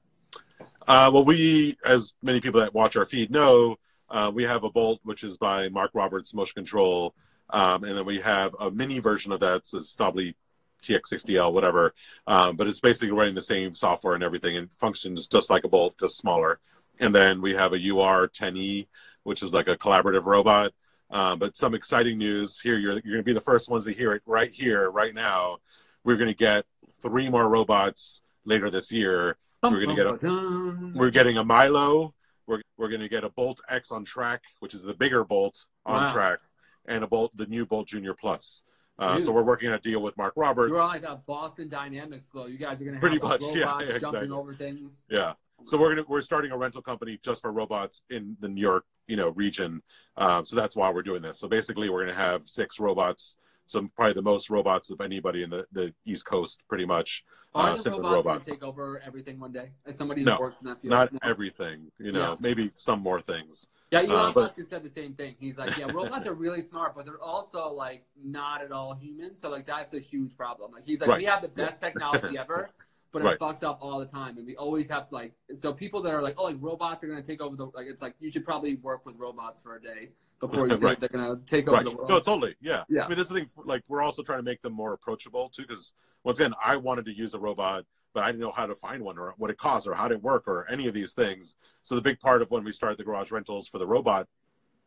Uh, 0.87 1.09
well, 1.13 1.25
we, 1.25 1.77
as 1.85 2.13
many 2.21 2.39
people 2.39 2.59
that 2.61 2.73
watch 2.73 2.95
our 2.95 3.05
feed 3.05 3.31
know, 3.31 3.77
uh, 4.09 4.31
we 4.33 4.43
have 4.43 4.63
a 4.63 4.71
Bolt, 4.71 4.99
which 5.03 5.23
is 5.23 5.37
by 5.37 5.69
Mark 5.69 5.91
Roberts 5.93 6.33
Motion 6.33 6.53
Control, 6.55 7.15
um, 7.49 7.83
and 7.83 7.97
then 7.97 8.05
we 8.05 8.19
have 8.19 8.55
a 8.59 8.69
mini 8.69 8.99
version 8.99 9.31
of 9.31 9.39
that, 9.39 9.57
it's 9.57 9.73
a 9.73 9.79
Stäubli 9.79 10.35
TX60L, 10.81 11.53
whatever. 11.53 11.93
Um, 12.27 12.55
but 12.55 12.67
it's 12.67 12.79
basically 12.79 13.11
running 13.11 13.35
the 13.35 13.41
same 13.41 13.73
software 13.73 14.13
and 14.15 14.23
everything, 14.23 14.57
and 14.57 14.71
functions 14.79 15.27
just 15.27 15.49
like 15.49 15.63
a 15.63 15.67
Bolt, 15.69 15.95
just 15.99 16.17
smaller. 16.17 16.59
And 16.99 17.13
then 17.15 17.41
we 17.41 17.55
have 17.55 17.73
a 17.73 17.77
UR10E, 17.79 18.87
which 19.23 19.41
is 19.43 19.53
like 19.53 19.67
a 19.67 19.77
collaborative 19.77 20.25
robot. 20.25 20.73
Um, 21.09 21.39
but 21.39 21.57
some 21.57 21.73
exciting 21.75 22.17
news 22.17 22.59
here. 22.61 22.77
You're, 22.77 22.93
you're 22.93 23.01
going 23.01 23.17
to 23.17 23.23
be 23.23 23.33
the 23.33 23.41
first 23.41 23.69
ones 23.69 23.83
to 23.85 23.93
hear 23.93 24.13
it 24.13 24.21
right 24.25 24.51
here, 24.51 24.89
right 24.89 25.13
now. 25.13 25.57
We're 26.05 26.15
going 26.17 26.29
to 26.29 26.35
get 26.35 26.65
three 27.01 27.29
more 27.29 27.49
robots 27.49 28.21
later 28.45 28.69
this 28.69 28.91
year. 28.91 29.35
We're 29.61 29.85
gonna 29.85 29.95
get 29.95 30.07
a- 30.07 30.27
a. 30.27 30.91
We're 30.95 31.11
getting 31.11 31.37
a 31.37 31.43
Milo. 31.43 32.13
We're, 32.47 32.61
we're 32.77 32.87
going 32.89 33.01
to 33.01 33.09
get 33.09 33.23
a 33.23 33.29
Bolt 33.29 33.61
X 33.69 33.91
on 33.91 34.05
track, 34.05 34.41
which 34.59 34.73
is 34.73 34.81
the 34.83 34.93
bigger 34.93 35.23
Bolt 35.23 35.65
on 35.85 36.03
Wow. 36.05 36.13
track, 36.13 36.39
and 36.87 37.03
a 37.03 37.07
Bolt, 37.07 37.35
the 37.37 37.45
new 37.45 37.65
Bolt 37.65 37.87
Junior 37.87 38.13
Plus. 38.15 38.63
Uh, 38.99 39.19
so 39.19 39.31
we're 39.31 39.43
working 39.43 39.69
on 39.69 39.75
a 39.75 39.79
deal 39.79 40.01
with 40.01 40.15
Mark 40.17 40.33
Roberts. 40.35 40.69
You're 40.69 40.77
like 40.79 41.03
a 41.03 41.15
Boston 41.25 41.69
Dynamics 41.69 42.27
flow. 42.27 42.45
You 42.45 42.57
guys 42.57 42.79
are 42.81 42.85
gonna 42.85 42.97
have 42.97 43.01
Pretty 43.01 43.19
like, 43.19 43.41
much, 43.41 43.55
yeah, 43.55 43.63
robots 43.63 43.85
yeah, 43.87 43.97
jumping 43.97 44.07
exactly. 44.21 44.29
over 44.31 44.53
things. 44.53 45.03
Yeah. 45.09 45.33
So 45.65 45.77
we're 45.77 45.89
gonna 45.95 46.05
we're 46.07 46.21
starting 46.21 46.51
a 46.51 46.57
rental 46.57 46.81
company 46.81 47.19
just 47.23 47.41
for 47.41 47.51
robots 47.51 48.01
in 48.09 48.35
the 48.39 48.47
New 48.49 48.61
York 48.61 48.85
you 49.07 49.15
know 49.15 49.29
region. 49.29 49.81
Um, 50.17 50.45
so 50.45 50.55
that's 50.55 50.75
why 50.75 50.89
we're 50.91 51.03
doing 51.03 51.21
this. 51.21 51.39
So 51.39 51.47
basically, 51.47 51.89
we're 51.89 52.05
gonna 52.05 52.17
have 52.17 52.47
six 52.47 52.79
robots. 52.79 53.35
Some 53.65 53.89
probably 53.95 54.13
the 54.13 54.21
most 54.23 54.49
robots 54.49 54.89
of 54.89 54.99
anybody 55.01 55.43
in 55.43 55.49
the, 55.49 55.65
the 55.71 55.93
East 56.05 56.25
Coast, 56.25 56.61
pretty 56.67 56.85
much. 56.85 57.23
Are 57.53 57.69
Uh, 57.69 57.75
the 57.77 57.91
robots, 57.91 58.13
robots. 58.13 58.45
take 58.45 58.63
over 58.63 58.99
everything 59.05 59.39
one 59.39 59.51
day? 59.51 59.71
As 59.85 59.95
somebody 59.95 60.21
who 60.21 60.25
No, 60.29 60.37
works 60.39 60.61
in 60.61 60.67
that 60.67 60.81
field, 60.81 60.89
Not 60.91 61.13
No. 61.13 61.19
everything, 61.23 61.91
you 61.99 62.11
know. 62.11 62.31
Yeah. 62.31 62.35
Maybe 62.39 62.71
some 62.73 63.01
more 63.01 63.21
things. 63.21 63.67
Yeah, 63.91 63.99
Elon 64.03 64.11
uh, 64.11 64.31
but- 64.31 64.41
Musk 64.43 64.57
has 64.57 64.67
said 64.69 64.83
the 64.83 64.89
same 64.89 65.13
thing. 65.13 65.35
He's 65.39 65.57
like, 65.57 65.77
yeah, 65.77 65.91
robots 65.91 66.25
are 66.25 66.33
really 66.33 66.61
smart, 66.61 66.95
but 66.95 67.05
they're 67.05 67.21
also 67.21 67.67
like 67.73 68.05
not 68.23 68.61
at 68.61 68.71
all 68.71 68.93
human. 68.95 69.35
So 69.35 69.49
like 69.49 69.65
that's 69.65 69.93
a 69.93 69.99
huge 69.99 70.35
problem. 70.37 70.71
Like 70.71 70.85
he's 70.85 71.01
like, 71.01 71.09
Right. 71.09 71.17
we 71.19 71.25
have 71.25 71.41
the 71.41 71.49
best 71.49 71.81
technology 71.81 72.37
ever, 72.37 72.69
but 73.11 73.21
it 73.21 73.25
Right. 73.25 73.39
fucks 73.39 73.63
up 73.63 73.79
all 73.81 73.99
the 73.99 74.05
time, 74.05 74.37
and 74.37 74.45
we 74.47 74.55
always 74.55 74.87
have 74.89 75.07
to 75.09 75.13
like. 75.15 75.33
So 75.53 75.73
people 75.73 76.01
that 76.03 76.13
are 76.13 76.21
like, 76.21 76.35
oh, 76.37 76.45
like 76.45 76.55
robots 76.61 77.03
are 77.03 77.07
gonna 77.07 77.21
take 77.21 77.41
over 77.41 77.55
the 77.57 77.65
like, 77.67 77.87
it's 77.87 78.01
like 78.01 78.15
you 78.21 78.31
should 78.31 78.45
probably 78.45 78.75
work 78.75 79.05
with 79.05 79.15
robots 79.17 79.61
for 79.61 79.75
a 79.75 79.81
day 79.81 80.11
before 80.39 80.61
you 80.67 80.69
think 80.75 80.83
Right. 80.83 80.99
they're 81.01 81.09
gonna 81.09 81.35
take 81.45 81.67
over 81.67 81.83
the 81.83 81.91
world. 81.91 82.09
No, 82.09 82.19
totally. 82.21 82.55
Yeah. 82.61 82.85
Yeah. 82.87 83.03
I 83.05 83.09
mean, 83.09 83.17
the 83.17 83.25
thing. 83.25 83.49
Like, 83.57 83.83
we're 83.89 84.01
also 84.01 84.23
trying 84.23 84.39
to 84.39 84.43
make 84.43 84.61
them 84.61 84.71
more 84.73 84.93
approachable 84.93 85.49
too, 85.49 85.63
because 85.63 85.91
once 86.23 86.39
again, 86.39 86.53
I 86.63 86.77
wanted 86.77 87.03
to 87.05 87.11
use 87.13 87.33
a 87.33 87.39
robot, 87.39 87.83
but 88.13 88.23
I 88.23 88.27
didn't 88.27 88.41
know 88.41 88.51
how 88.51 88.65
to 88.65 88.75
find 88.75 89.03
one 89.03 89.17
or 89.17 89.33
what 89.37 89.51
it 89.51 89.57
costs 89.57 89.87
or 89.87 89.93
how 89.93 90.07
to 90.07 90.17
work 90.17 90.47
or 90.47 90.67
any 90.69 90.87
of 90.87 90.93
these 90.93 91.13
things. 91.13 91.55
So 91.83 91.95
the 91.95 92.01
big 92.01 92.19
part 92.19 92.41
of 92.41 92.51
when 92.51 92.63
we 92.63 92.71
started 92.71 92.97
the 92.97 93.03
garage 93.03 93.31
rentals 93.31 93.67
for 93.67 93.77
the 93.77 93.87
robot 93.87 94.27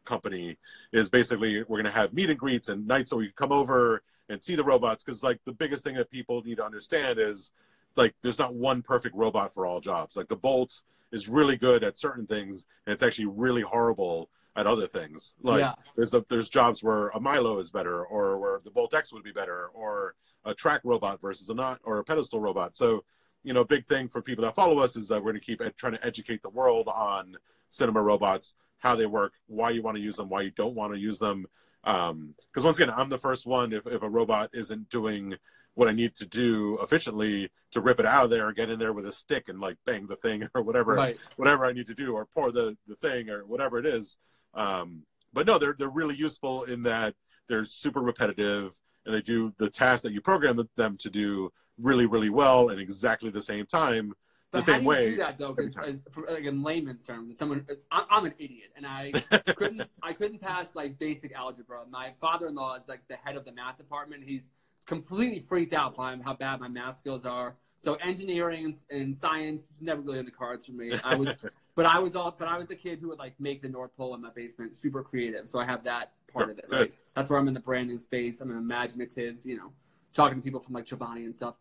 company 0.04 0.58
is 0.92 1.08
basically 1.08 1.60
we're 1.62 1.78
going 1.78 1.84
to 1.84 1.90
have 1.90 2.12
meet 2.12 2.28
and 2.28 2.38
greets 2.38 2.68
and 2.68 2.86
nights 2.86 3.08
so 3.08 3.16
we 3.16 3.32
come 3.36 3.52
over 3.52 4.02
and 4.28 4.42
see 4.42 4.54
the 4.54 4.64
robots 4.64 5.02
because 5.02 5.22
like 5.22 5.40
the 5.46 5.52
biggest 5.52 5.82
thing 5.82 5.94
that 5.94 6.10
people 6.10 6.42
need 6.42 6.56
to 6.56 6.64
understand 6.64 7.18
is 7.18 7.52
like 7.96 8.14
there's 8.22 8.38
not 8.38 8.54
one 8.54 8.82
perfect 8.82 9.14
robot 9.14 9.54
for 9.54 9.64
all 9.64 9.80
jobs 9.80 10.14
like 10.14 10.28
the 10.28 10.36
bolt 10.36 10.82
is 11.10 11.26
really 11.26 11.56
good 11.56 11.82
at 11.82 11.96
certain 11.96 12.26
things 12.26 12.66
and 12.86 12.92
it's 12.92 13.02
actually 13.02 13.24
really 13.24 13.62
horrible 13.62 14.28
at 14.56 14.66
other 14.66 14.86
things 14.86 15.34
like 15.42 15.60
yeah, 15.60 15.72
there's 15.96 16.14
a, 16.14 16.24
there's 16.28 16.48
jobs 16.48 16.82
where 16.82 17.08
a 17.08 17.20
Milo 17.20 17.58
is 17.58 17.70
better, 17.70 18.04
or 18.04 18.38
where 18.38 18.60
the 18.64 18.70
Bolt 18.70 18.94
X 18.94 19.12
would 19.12 19.24
be 19.24 19.32
better, 19.32 19.70
or 19.74 20.14
a 20.44 20.54
track 20.54 20.80
robot 20.84 21.20
versus 21.20 21.48
a 21.48 21.54
not, 21.54 21.80
or 21.84 21.98
a 21.98 22.04
pedestal 22.04 22.40
robot. 22.40 22.76
So, 22.76 23.04
you 23.44 23.52
know, 23.52 23.62
big 23.62 23.86
thing 23.86 24.08
for 24.08 24.20
people 24.20 24.44
that 24.44 24.56
follow 24.56 24.78
us 24.78 24.96
is 24.96 25.08
that 25.08 25.22
we're 25.22 25.32
going 25.32 25.40
to 25.40 25.46
keep 25.46 25.60
ed- 25.60 25.76
trying 25.76 25.92
to 25.92 26.04
educate 26.04 26.42
the 26.42 26.50
world 26.50 26.88
on 26.88 27.36
cinema 27.68 28.02
robots, 28.02 28.54
how 28.78 28.96
they 28.96 29.06
work, 29.06 29.34
why 29.46 29.70
you 29.70 29.82
want 29.82 29.96
to 29.96 30.02
use 30.02 30.16
them, 30.16 30.28
why 30.28 30.42
you 30.42 30.50
don't 30.50 30.74
want 30.74 30.92
to 30.92 30.98
use 30.98 31.18
them. 31.18 31.46
Because 31.82 32.64
once 32.64 32.78
again, 32.78 32.92
I'm 32.94 33.10
the 33.10 33.18
first 33.18 33.46
one. 33.46 33.72
If 33.72 33.86
if 33.86 34.02
a 34.02 34.08
robot 34.08 34.50
isn't 34.54 34.88
doing 34.88 35.34
what 35.74 35.88
I 35.88 35.92
need 35.92 36.14
to 36.16 36.26
do 36.26 36.78
efficiently 36.80 37.50
to 37.72 37.80
rip 37.80 38.00
it 38.00 38.06
out 38.06 38.24
of 38.24 38.30
there, 38.30 38.50
get 38.52 38.70
in 38.70 38.78
there 38.78 38.92
with 38.92 39.06
a 39.06 39.12
stick 39.12 39.48
and 39.48 39.60
like 39.60 39.76
bang 39.84 40.06
the 40.06 40.16
thing 40.16 40.48
or 40.54 40.62
whatever 40.62 40.94
right. 40.94 41.18
whatever 41.36 41.66
I 41.66 41.72
need 41.72 41.86
to 41.86 41.94
do 41.94 42.14
or 42.14 42.26
pour 42.26 42.52
the, 42.52 42.76
the 42.86 42.96
thing 42.96 43.28
or 43.28 43.44
whatever 43.44 43.78
it 43.78 43.86
is. 43.86 44.16
Um, 44.54 45.04
but 45.32 45.46
no, 45.46 45.58
they're 45.58 45.74
they're 45.76 45.90
really 45.90 46.14
useful 46.14 46.64
in 46.64 46.84
that 46.84 47.14
they're 47.48 47.66
super 47.66 48.00
repetitive 48.00 48.72
and 49.04 49.14
they 49.14 49.20
do 49.20 49.52
the 49.58 49.68
task 49.68 50.02
that 50.04 50.12
you 50.12 50.20
program 50.20 50.66
them 50.76 50.96
to 50.98 51.10
do 51.10 51.52
really 51.78 52.06
really 52.06 52.30
well 52.30 52.70
in 52.70 52.78
exactly 52.78 53.30
the 53.30 53.42
same 53.42 53.66
time. 53.66 54.12
But 54.50 54.66
the 54.66 54.72
same 54.72 54.84
way 54.84 55.10
do 55.10 55.16
that 55.16 55.38
though? 55.38 55.52
Because 55.52 56.02
like 56.28 56.44
in 56.44 56.62
layman's 56.62 57.06
terms, 57.06 57.36
someone 57.36 57.66
I'm, 57.90 58.04
I'm 58.08 58.24
an 58.24 58.34
idiot, 58.38 58.70
and 58.76 58.86
I 58.86 59.10
couldn't 59.56 59.88
I 60.02 60.12
couldn't 60.12 60.40
pass 60.40 60.66
like 60.74 60.98
basic 60.98 61.32
algebra. 61.32 61.80
My 61.90 62.12
father-in-law 62.20 62.76
is 62.76 62.82
like 62.86 63.06
the 63.08 63.16
head 63.16 63.36
of 63.36 63.44
the 63.44 63.52
math 63.52 63.78
department. 63.78 64.22
He's 64.24 64.50
completely 64.86 65.40
freaked 65.40 65.72
out 65.72 65.96
by 65.96 66.16
how 66.24 66.34
bad 66.34 66.60
my 66.60 66.68
math 66.68 66.98
skills 66.98 67.24
are. 67.24 67.56
So 67.78 67.94
engineering 67.96 68.64
and, 68.64 68.74
and 68.90 69.16
science 69.16 69.66
was 69.70 69.82
never 69.82 70.00
really 70.00 70.18
in 70.18 70.24
the 70.24 70.30
cards 70.30 70.66
for 70.66 70.72
me. 70.72 70.92
I 71.04 71.16
was, 71.16 71.36
but 71.74 71.84
I 71.84 71.98
was 71.98 72.16
all, 72.16 72.34
but 72.36 72.48
I 72.48 72.56
was 72.56 72.66
the 72.66 72.74
kid 72.74 72.98
who 73.00 73.08
would 73.08 73.18
like 73.18 73.38
make 73.38 73.60
the 73.60 73.68
North 73.68 73.94
Pole 73.96 74.14
in 74.14 74.22
my 74.22 74.30
basement, 74.34 74.72
super 74.72 75.02
creative. 75.02 75.46
So 75.46 75.58
I 75.58 75.66
have 75.66 75.84
that 75.84 76.12
part 76.32 76.50
of 76.50 76.58
it. 76.58 76.66
Right? 76.70 76.92
That's 77.14 77.28
where 77.28 77.38
I'm 77.38 77.46
in 77.46 77.54
the 77.54 77.60
branding 77.60 77.98
space. 77.98 78.40
I'm 78.40 78.50
an 78.50 78.56
imaginative. 78.56 79.40
You 79.44 79.58
know, 79.58 79.72
talking 80.14 80.38
to 80.38 80.42
people 80.42 80.60
from 80.60 80.74
like 80.74 80.86
Chobani 80.86 81.24
and 81.24 81.34
stuff. 81.34 81.56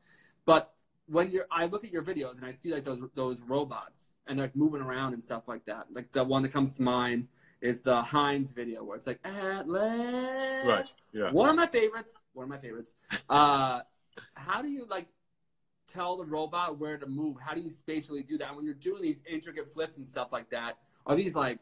But 0.46 0.74
when 1.08 1.32
you're, 1.32 1.46
I 1.52 1.66
look 1.66 1.84
at 1.84 1.92
your 1.92 2.04
videos 2.04 2.38
and 2.38 2.46
I 2.46 2.52
see 2.52 2.74
like 2.74 2.86
those 2.86 3.02
those 3.16 3.42
robots 3.42 4.16
and 4.28 4.38
they're 4.38 4.46
like 4.46 4.56
moving 4.56 4.82
around 4.82 5.14
and 5.14 5.24
stuff 5.24 5.44
like 5.48 5.66
that. 5.66 5.88
Like 5.92 6.12
the 6.14 6.24
one 6.24 6.44
that 6.44 6.50
comes 6.54 6.74
to 6.74 6.82
mind 6.82 7.28
is 7.62 7.82
the 7.82 8.02
Heinz 8.02 8.52
video 8.52 8.84
where 8.84 8.96
it's 8.98 9.08
like 9.08 9.20
Atlas. 9.26 10.66
right. 10.66 10.86
Yeah. 11.14 11.32
One 11.32 11.50
of 11.50 11.56
my 11.56 11.68
favorites. 11.68 12.22
One 12.34 12.44
of 12.44 12.50
my 12.50 12.58
favorites. 12.58 12.96
Uh, 13.30 13.82
how 14.36 14.62
do 14.62 14.70
you 14.70 14.86
like 14.90 15.08
tell 15.88 16.18
the 16.18 16.26
robot 16.26 16.78
where 16.80 16.98
to 16.98 17.06
move? 17.06 17.38
How 17.44 17.54
do 17.54 17.62
you 17.62 17.70
spatially 17.70 18.24
do 18.24 18.38
that? 18.38 18.48
And 18.50 18.56
when 18.58 18.66
you're 18.66 18.74
doing 18.76 19.02
these 19.02 19.22
intricate 19.30 19.68
flips 19.74 19.98
and 19.98 20.06
stuff 20.06 20.30
like 20.32 20.50
that, 20.52 20.78
are 21.06 21.16
these 21.16 21.36
like, 21.36 21.60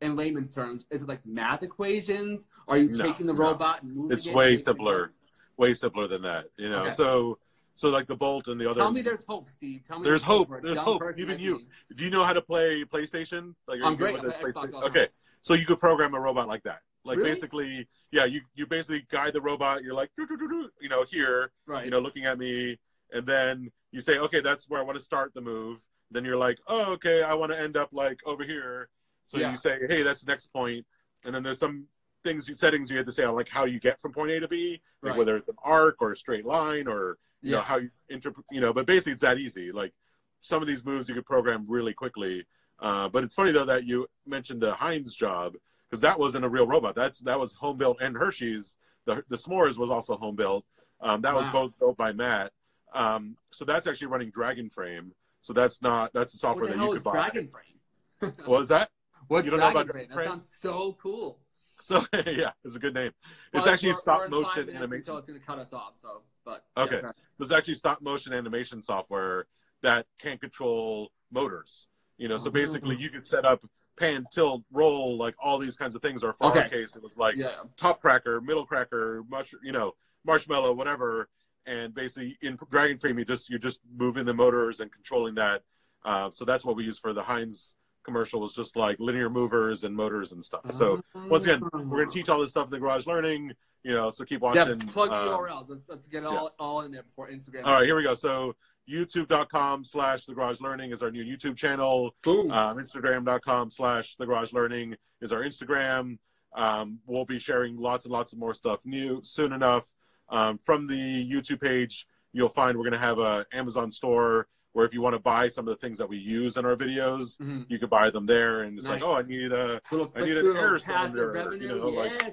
in 0.00 0.16
layman's 0.16 0.52
terms, 0.54 0.84
is 0.90 1.02
it 1.02 1.08
like 1.08 1.24
math 1.24 1.62
equations? 1.62 2.48
Are 2.66 2.76
you 2.76 2.88
No, 2.90 3.04
taking 3.04 3.26
the 3.26 3.32
no. 3.34 3.42
robot 3.44 3.82
and 3.84 3.94
moving 3.94 4.12
It's 4.12 4.26
it? 4.26 4.34
way 4.34 4.56
simpler. 4.56 5.12
Way 5.56 5.74
simpler 5.74 6.06
than 6.06 6.22
that. 6.22 6.46
You 6.56 6.70
know. 6.70 6.82
Okay. 6.84 6.90
So 6.90 7.38
So 7.74 7.88
like 7.88 8.06
the 8.06 8.16
Bolt 8.16 8.48
and 8.48 8.60
the 8.60 8.68
other. 8.68 8.80
Tell 8.80 8.90
me 8.92 9.02
there's 9.02 9.24
hope, 9.26 9.48
Steve. 9.48 9.82
Tell 9.86 9.98
me 9.98 10.04
There's 10.04 10.22
hope. 10.22 10.48
for 10.48 10.58
a 10.58 10.62
There's 10.62 10.76
hope. 10.78 11.02
Even 11.16 11.38
you. 11.38 11.60
Do 11.96 12.04
you 12.04 12.10
know 12.10 12.22
how 12.24 12.32
to 12.34 12.42
play 12.42 12.84
PlayStation? 12.84 13.54
Like, 13.66 13.80
I'm 13.82 13.96
great. 13.96 14.16
PlayStation? 14.16 14.82
Okay, 14.84 15.08
so 15.40 15.54
you 15.54 15.64
could 15.66 15.78
program 15.78 16.14
a 16.14 16.20
robot 16.20 16.48
like 16.48 16.62
that. 16.64 16.80
Like 17.04 17.18
Really? 17.18 17.30
basically, 17.30 17.88
yeah, 18.12 18.26
you 18.26 18.42
you 18.54 18.66
basically 18.66 19.04
guide 19.10 19.32
the 19.32 19.40
robot. 19.40 19.82
You're 19.82 19.94
like, 19.94 20.10
"Doo, 20.16 20.26
doo, 20.26 20.36
doo, 20.36 20.48
doo," 20.48 20.70
you 20.80 20.88
know, 20.88 21.02
here, 21.04 21.50
Right. 21.66 21.84
you 21.84 21.90
know, 21.90 21.98
looking 21.98 22.26
at 22.26 22.38
me, 22.38 22.78
and 23.12 23.26
then 23.26 23.70
you 23.90 24.00
say, 24.00 24.18
okay, 24.18 24.40
that's 24.40 24.68
where 24.68 24.78
I 24.80 24.84
want 24.84 24.96
to 24.98 25.04
start 25.04 25.34
the 25.34 25.40
move. 25.40 25.84
Then 26.12 26.24
you're 26.24 26.36
like, 26.36 26.58
oh, 26.68 26.92
okay, 26.92 27.22
I 27.22 27.34
want 27.34 27.50
to 27.52 27.58
end 27.60 27.76
up 27.76 27.88
like 27.92 28.20
over 28.24 28.44
here. 28.44 28.88
So 29.24 29.38
Yeah. 29.38 29.50
you 29.50 29.56
say, 29.56 29.80
hey, 29.88 30.02
that's 30.02 30.20
the 30.20 30.30
next 30.30 30.46
point, 30.52 30.86
and 31.24 31.34
then 31.34 31.42
there's 31.42 31.58
some 31.58 31.88
things, 32.22 32.50
settings 32.58 32.90
you 32.90 32.96
had 32.96 33.06
to 33.06 33.12
say 33.12 33.24
on 33.24 33.34
like 33.34 33.48
how 33.48 33.64
you 33.64 33.80
get 33.80 34.00
from 34.00 34.12
point 34.12 34.30
A 34.30 34.40
to 34.40 34.48
B, 34.48 34.80
like 35.02 35.10
Right. 35.10 35.18
whether 35.18 35.36
it's 35.36 35.48
an 35.48 35.56
arc 35.62 35.96
or 36.00 36.12
a 36.12 36.16
straight 36.16 36.44
line 36.46 36.86
or 36.86 37.18
you 37.40 37.50
know 37.52 37.60
how 37.60 37.76
you 37.78 37.90
interpret, 38.08 38.46
you 38.50 38.60
know. 38.60 38.72
But 38.72 38.86
basically, 38.86 39.12
it's 39.12 39.22
that 39.22 39.38
easy. 39.38 39.72
Like 39.72 39.92
some 40.40 40.62
of 40.62 40.68
these 40.68 40.84
moves 40.84 41.08
you 41.08 41.14
could 41.14 41.26
program 41.26 41.64
really 41.68 41.92
quickly. 41.94 42.46
Uh, 42.78 43.08
but 43.08 43.24
it's 43.24 43.34
funny 43.34 43.52
though 43.52 43.64
that 43.64 43.84
you 43.84 44.06
mentioned 44.26 44.60
the 44.60 44.72
Heinz 44.74 45.14
job 45.14 45.54
because 45.88 46.00
that 46.00 46.18
wasn't 46.18 46.44
a 46.44 46.48
real 46.48 46.66
robot. 46.66 46.94
That's 46.94 47.20
that 47.20 47.38
was 47.38 47.52
home 47.52 47.78
built 47.78 47.98
and 48.00 48.16
Hershey's. 48.16 48.76
The 49.06 49.24
the 49.28 49.36
S'mores 49.36 49.76
was 49.78 49.90
also 49.90 50.16
home 50.16 50.36
built. 50.36 50.64
Um, 51.00 51.20
that 51.22 51.34
was 51.34 51.48
both 51.48 51.76
built 51.80 51.96
by 51.96 52.12
Matt. 52.12 52.52
Um, 52.94 53.36
so 53.50 53.64
that's 53.64 53.86
actually 53.86 54.06
running 54.08 54.30
Dragonframe. 54.30 55.10
So 55.40 55.52
that's 55.52 55.82
not 55.82 56.12
that's 56.12 56.32
the 56.32 56.38
software 56.38 56.68
the 56.68 56.74
that 56.74 56.78
hell 56.78 56.88
you 56.88 56.92
is 56.94 57.02
could 57.02 57.12
buy. 57.12 57.28
Dragonframe? 57.30 58.38
What 58.46 58.60
was 58.60 58.68
that? 58.68 58.88
What's 59.26 59.44
You 59.46 59.50
don't 59.50 59.58
know 59.60 59.70
Dragon 59.72 59.82
about 59.82 59.92
Frame? 59.94 60.08
That 60.08 60.14
Frame? 60.14 60.28
sounds 60.28 60.56
so 60.60 60.96
cool. 61.02 61.38
So 61.82 62.04
yeah, 62.26 62.52
it's 62.64 62.76
a 62.76 62.78
good 62.78 62.94
name. 62.94 63.10
It's 63.52 63.64
Well, 63.64 63.68
actually 63.68 63.88
we're- 63.88 63.94
we're 63.96 64.00
stop 64.00 64.30
motion 64.30 64.68
animation. 64.70 64.94
Until 64.94 65.16
it's 65.18 65.26
going 65.28 65.40
to 65.40 65.44
cut 65.46 65.58
us 65.58 65.72
off. 65.72 65.96
So, 65.96 66.22
but 66.44 66.64
Okay. 66.76 66.98
ahead. 67.00 67.14
So 67.36 67.44
it's 67.44 67.52
actually 67.52 67.74
stop 67.74 68.00
motion 68.00 68.32
animation 68.32 68.80
software 68.82 69.46
that 69.82 70.06
can 70.18 70.38
control 70.38 71.12
motors. 71.32 71.88
You 72.18 72.28
know, 72.28 72.38
so 72.38 72.48
Oh. 72.48 72.52
basically 72.52 72.96
you 72.96 73.10
could 73.10 73.24
set 73.24 73.44
up 73.44 73.64
pan, 73.98 74.24
tilt, 74.32 74.62
roll, 74.70 75.16
like 75.16 75.34
all 75.40 75.58
these 75.58 75.76
kinds 75.76 75.94
of 75.96 76.02
things. 76.02 76.22
Or 76.22 76.32
for 76.32 76.44
our 76.44 76.58
Okay. 76.58 76.68
case, 76.68 76.94
it 76.94 77.02
was 77.02 77.16
like 77.16 77.34
yeah. 77.36 77.62
top 77.76 78.00
cracker, 78.00 78.40
middle 78.40 78.64
cracker, 78.64 79.24
mush, 79.28 79.52
you 79.62 79.72
know, 79.72 79.92
marshmallow, 80.24 80.72
whatever. 80.74 81.28
And 81.66 81.92
basically 81.94 82.38
in 82.42 82.56
Dragonframe, 82.56 83.18
you 83.18 83.24
just 83.24 83.50
you're 83.50 83.58
just 83.58 83.80
moving 83.96 84.24
the 84.24 84.34
motors 84.34 84.78
and 84.80 84.90
controlling 84.92 85.34
that. 85.34 85.62
Uh, 86.04 86.30
so 86.30 86.44
that's 86.44 86.64
what 86.64 86.76
we 86.76 86.84
use 86.84 86.98
for 86.98 87.12
the 87.12 87.22
Heinz 87.22 87.74
commercial 88.04 88.40
was 88.40 88.52
just 88.52 88.76
like 88.76 88.98
linear 88.98 89.30
movers 89.30 89.84
and 89.84 89.94
motors 89.94 90.32
and 90.32 90.42
stuff. 90.42 90.72
So 90.72 91.02
once 91.28 91.44
again, 91.44 91.62
we're 91.72 92.04
gonna 92.04 92.10
teach 92.10 92.28
all 92.28 92.40
this 92.40 92.50
stuff 92.50 92.66
in 92.66 92.70
the 92.70 92.78
Garage 92.78 93.06
Learning. 93.06 93.52
You 93.82 93.94
know, 93.94 94.10
so 94.10 94.24
keep 94.24 94.40
watching. 94.40 94.80
Yeah, 94.80 94.86
plug 94.92 95.10
um, 95.10 95.28
URLs. 95.28 95.68
Let's, 95.68 95.82
let's 95.88 96.06
get 96.06 96.24
all, 96.24 96.54
all 96.58 96.82
in 96.82 96.92
there 96.92 97.02
before 97.02 97.28
Instagram. 97.28 97.64
all 97.64 97.74
right, 97.74 97.84
here 97.84 97.96
we 97.96 98.04
go. 98.04 98.14
So 98.14 98.54
youtube.com 98.90 99.84
slash 99.84 100.24
the 100.24 100.34
garage 100.34 100.60
learning 100.60 100.90
is 100.90 101.02
our 101.02 101.10
new 101.10 101.24
YouTube 101.24 101.56
channel. 101.56 102.14
Boom. 102.22 102.50
Um, 102.50 102.78
Instagram.com 102.78 103.70
slash 103.70 104.16
the 104.16 104.26
garage 104.26 104.52
learning 104.52 104.96
is 105.20 105.32
our 105.32 105.42
Instagram. 105.42 106.18
Um, 106.54 106.98
we'll 107.06 107.24
be 107.24 107.38
sharing 107.38 107.76
lots 107.76 108.04
and 108.04 108.12
lots 108.12 108.32
of 108.32 108.38
more 108.38 108.54
stuff 108.54 108.80
new 108.84 109.20
soon 109.22 109.52
enough. 109.52 109.84
Um, 110.28 110.58
from 110.64 110.86
the 110.86 111.30
YouTube 111.30 111.60
page, 111.60 112.06
you'll 112.32 112.48
find 112.48 112.76
we're 112.76 112.84
going 112.84 112.92
to 112.92 112.98
have 112.98 113.18
a 113.18 113.46
Amazon 113.52 113.90
store 113.92 114.48
where 114.72 114.86
if 114.86 114.94
you 114.94 115.02
want 115.02 115.14
to 115.14 115.18
buy 115.20 115.48
some 115.48 115.68
of 115.68 115.74
the 115.74 115.80
things 115.80 115.98
that 115.98 116.08
we 116.08 116.16
use 116.16 116.56
in 116.56 116.64
our 116.64 116.76
videos, 116.76 117.36
Mhm. 117.38 117.66
you 117.68 117.78
could 117.78 117.90
buy 117.90 118.10
them 118.10 118.26
there. 118.26 118.62
And 118.62 118.78
it's 118.78 118.88
like, 118.88 119.02
oh, 119.02 119.14
I 119.14 119.22
need 119.22 119.52
a, 119.52 119.80
Little 119.90 120.10
I 120.14 120.24
need 120.24 120.36
an 120.38 120.56
air 120.56 120.78
cylinder, 120.78 121.32
revenue. 121.32 121.68
you 121.68 121.76
know, 121.76 121.88
like, 121.88 122.32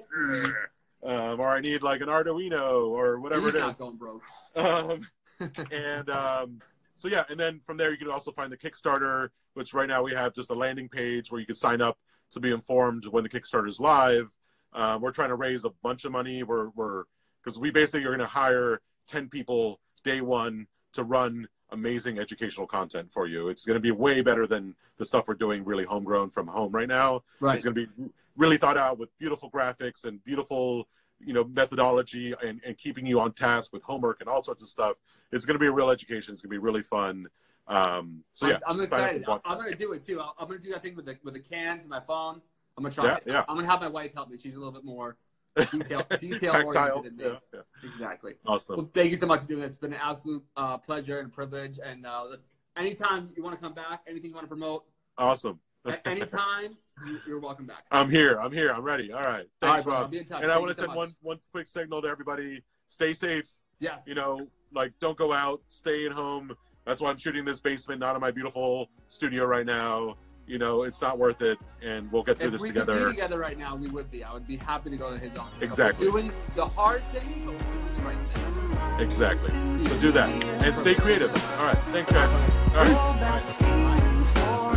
um, 1.03 1.39
or 1.39 1.47
I 1.49 1.59
need 1.59 1.81
like 1.81 2.01
an 2.01 2.07
Arduino 2.07 2.87
or 2.87 3.19
whatever 3.19 3.49
it 3.49 3.97
broke. 3.97 4.21
Um, 4.55 5.07
and 5.71 6.09
um, 6.09 6.61
so 6.95 7.07
yeah, 7.07 7.23
and 7.29 7.39
then 7.39 7.59
from 7.65 7.77
there 7.77 7.91
you 7.91 7.97
can 7.97 8.09
also 8.09 8.31
find 8.31 8.51
the 8.51 8.57
Kickstarter, 8.57 9.29
which 9.53 9.73
right 9.73 9.87
now 9.87 10.03
we 10.03 10.13
have 10.13 10.33
just 10.33 10.49
a 10.49 10.53
landing 10.53 10.89
page 10.89 11.31
where 11.31 11.39
you 11.39 11.45
can 11.45 11.55
sign 11.55 11.81
up 11.81 11.97
to 12.31 12.39
be 12.39 12.51
informed 12.51 13.05
when 13.07 13.23
the 13.23 13.29
Kickstarter 13.29 13.67
is 13.67 13.79
live. 13.79 14.31
Uh, 14.73 14.99
we're 15.01 15.11
trying 15.11 15.29
to 15.29 15.35
raise 15.35 15.65
a 15.65 15.69
bunch 15.81 16.05
of 16.05 16.11
money. 16.11 16.43
We're 16.43 16.69
we're 16.69 17.03
because 17.43 17.57
we 17.57 17.71
basically 17.71 18.03
are 18.03 18.09
going 18.09 18.19
to 18.19 18.25
hire 18.25 18.81
ten 19.07 19.29
people 19.29 19.79
day 20.03 20.21
one 20.21 20.67
to 20.93 21.03
run 21.03 21.47
amazing 21.72 22.20
educational 22.20 22.67
content 22.67 23.11
for 23.11 23.28
you. 23.28 23.49
It's 23.49 23.65
going 23.65 23.76
to 23.76 23.80
be 23.82 23.91
way 23.91 24.22
better 24.22 24.47
than 24.47 24.76
the 24.97 25.05
stuff 25.05 25.26
we're 25.28 25.36
doing 25.36 25.63
really 25.63 25.84
homegrown 25.86 26.32
from 26.32 26.47
home 26.47 26.72
right 26.72 26.88
now. 26.88 27.24
Right. 27.39 27.55
It's 27.55 27.63
going 27.63 27.76
to 27.76 27.86
be 27.88 28.09
really 28.38 28.57
thought 28.57 28.78
out 28.78 28.97
with 28.97 29.09
beautiful 29.17 29.49
graphics 29.49 30.05
and 30.05 30.24
beautiful, 30.24 30.88
you 31.20 31.34
know, 31.34 31.43
methodology 31.43 32.34
and, 32.43 32.61
and 32.65 32.78
keeping 32.78 33.05
you 33.05 33.20
on 33.20 33.34
task 33.34 33.72
with 33.74 33.84
homework 33.84 34.22
and 34.22 34.30
all 34.30 34.41
sorts 34.43 34.61
of 34.63 34.70
stuff. 34.70 34.97
It's 35.32 35.45
going 35.45 35.55
to 35.55 35.59
be 35.59 35.67
a 35.67 35.72
real 35.72 35.89
education. 35.89 36.34
It's 36.34 36.41
going 36.41 36.49
to 36.49 36.53
be 36.59 36.63
really 36.63 36.84
fun. 36.84 37.28
Um, 37.67 38.24
so 38.34 38.47
yeah, 38.47 38.57
I'm, 38.67 38.76
I'm 38.78 38.82
excited. 38.82 39.26
I'm 39.45 39.57
going 39.59 39.72
to 39.72 39.78
do 39.78 39.93
it 39.93 40.05
too. 40.05 40.20
I'll- 40.20 40.36
I'm 40.39 40.47
going 40.47 40.59
to 40.59 40.65
do 40.65 40.72
that 40.74 40.82
thing 40.82 40.95
with 40.95 41.05
the 41.05 41.17
with 41.24 41.36
the 41.36 41.39
cans 41.39 41.84
and 41.84 41.89
my 41.89 41.99
phone. 41.99 42.41
I'm 42.78 42.84
going 42.84 42.91
to 42.91 42.95
try 42.95 43.05
Yeah, 43.05 43.15
it. 43.17 43.24
yeah. 43.28 43.45
I'm 43.47 43.55
going 43.55 43.65
to 43.65 43.72
have 43.72 43.82
my 43.82 43.89
wife 43.89 44.13
help 44.13 44.30
me. 44.30 44.38
She's 44.38 44.55
a 44.55 44.57
little 44.57 44.72
bit 44.72 44.86
more 44.86 45.17
detail 45.56 46.06
detail 46.20 46.52
Tactile. 46.52 46.97
oriented 46.97 47.18
than 47.18 47.18
me. 47.18 47.24
Yeah, 47.54 47.60
yeah. 47.84 47.89
Exactly. 47.89 48.34
Awesome. 48.45 48.78
Well, 48.78 48.89
thank 48.93 49.12
you 49.12 49.18
so 49.18 49.26
much 49.28 49.41
for 49.41 49.47
doing 49.47 49.62
this. 49.62 49.72
It's 49.72 49.78
been 49.80 49.93
an 49.93 50.00
absolute 50.02 50.43
uh, 50.58 50.78
pleasure 50.78 51.20
and 51.20 51.32
privilege. 51.32 51.80
And 51.84 52.06
uh, 52.06 52.24
let's 52.30 52.52
anytime 52.76 53.30
you 53.36 53.43
want 53.43 53.58
to 53.60 53.62
come 53.64 53.74
back, 53.74 54.02
anything 54.08 54.30
you 54.30 54.36
want 54.36 54.45
to 54.45 54.50
promote, 54.50 54.86
Awesome. 55.18 55.60
anytime 56.06 56.78
you, 57.08 57.20
you're 57.28 57.39
welcome 57.39 57.66
back. 57.66 57.86
I'm 57.91 58.10
here. 58.10 58.39
I'm 58.39 58.52
here. 58.52 58.72
I'm 58.72 58.84
ready. 58.84 59.12
All 59.12 59.20
right. 59.20 59.26
All 59.28 59.34
right, 59.36 59.47
Thanks, 59.62 59.84
bro. 59.84 59.93
I'll 59.93 60.02
Rob. 60.04 60.12
be 60.12 60.18
in 60.20 60.26
touch. 60.26 60.43
And 60.43 60.52
I 60.52 60.58
want 60.58 60.70
to 60.70 60.76
so 60.76 60.82
send 60.82 60.89
much. 60.89 60.97
one 60.97 61.16
one 61.22 61.39
quick 61.52 61.68
signal 61.68 62.02
to 62.02 62.08
everybody: 62.08 62.62
stay 62.88 63.14
safe. 63.14 63.50
Yes. 63.80 64.06
You 64.08 64.16
know, 64.16 64.47
like 64.74 64.93
don't 65.00 65.18
go 65.18 65.32
out. 65.34 65.62
Stay 65.68 66.06
at 66.06 66.12
home. 66.12 66.56
That's 66.86 67.02
why 67.02 67.10
I'm 67.12 67.18
shooting 67.18 67.45
this 67.45 67.60
basement, 67.60 68.00
not 68.00 68.16
in 68.16 68.22
my 68.22 68.32
beautiful 68.32 68.89
studio 69.08 69.45
right 69.45 69.66
now. 69.66 70.16
You 70.50 70.58
know, 70.58 70.82
it's 70.82 71.00
not 71.00 71.20
worth 71.20 71.43
it, 71.43 71.60
and 71.84 72.12
we'll 72.12 72.24
get 72.24 72.39
through 72.39 72.47
if 72.47 72.54
this 72.54 72.62
we 72.62 72.70
could 72.70 72.74
be 72.74 72.80
together. 72.80 73.10
together 73.12 73.38
right 73.38 73.56
now, 73.56 73.76
we 73.76 73.88
would 73.89 74.10
be. 74.10 74.24
I 74.24 74.34
would 74.34 74.47
be 74.47 74.58
happy 74.58 74.89
to 74.89 74.97
go 74.97 75.12
to 75.12 75.20
his 75.20 75.38
office. 75.38 75.62
Exactly. 75.62 76.08
We're 76.08 76.22
doing 76.22 76.32
the 76.56 76.66
hard 76.66 77.04
thing, 77.14 77.45
but 77.45 77.54
we're 77.54 77.60
doing 77.60 77.93
the 77.95 78.02
right 78.02 78.30
thing. 78.30 79.00
Exactly. 79.00 79.80
So 79.80 79.95
do 80.00 80.12
that 80.12 80.28
and 80.64 80.76
stay 80.76 80.95
creative. 80.95 81.32
All 81.60 81.66
right. 81.66 81.78
Thanks, 81.91 82.12
guys. 82.12 82.32
All 82.70 82.84
right. 82.84 82.91
All 82.95 83.14
that 83.20 84.68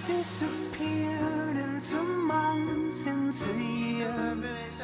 disappeared 0.00 1.58
into 1.58 2.02
months, 2.02 3.06
into 3.06 3.52
years. 3.52 4.80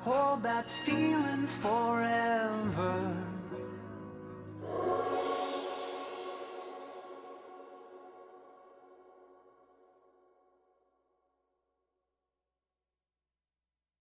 Hold 0.00 0.42
that 0.42 0.68
feeling 0.68 1.46
forever. 1.46 3.16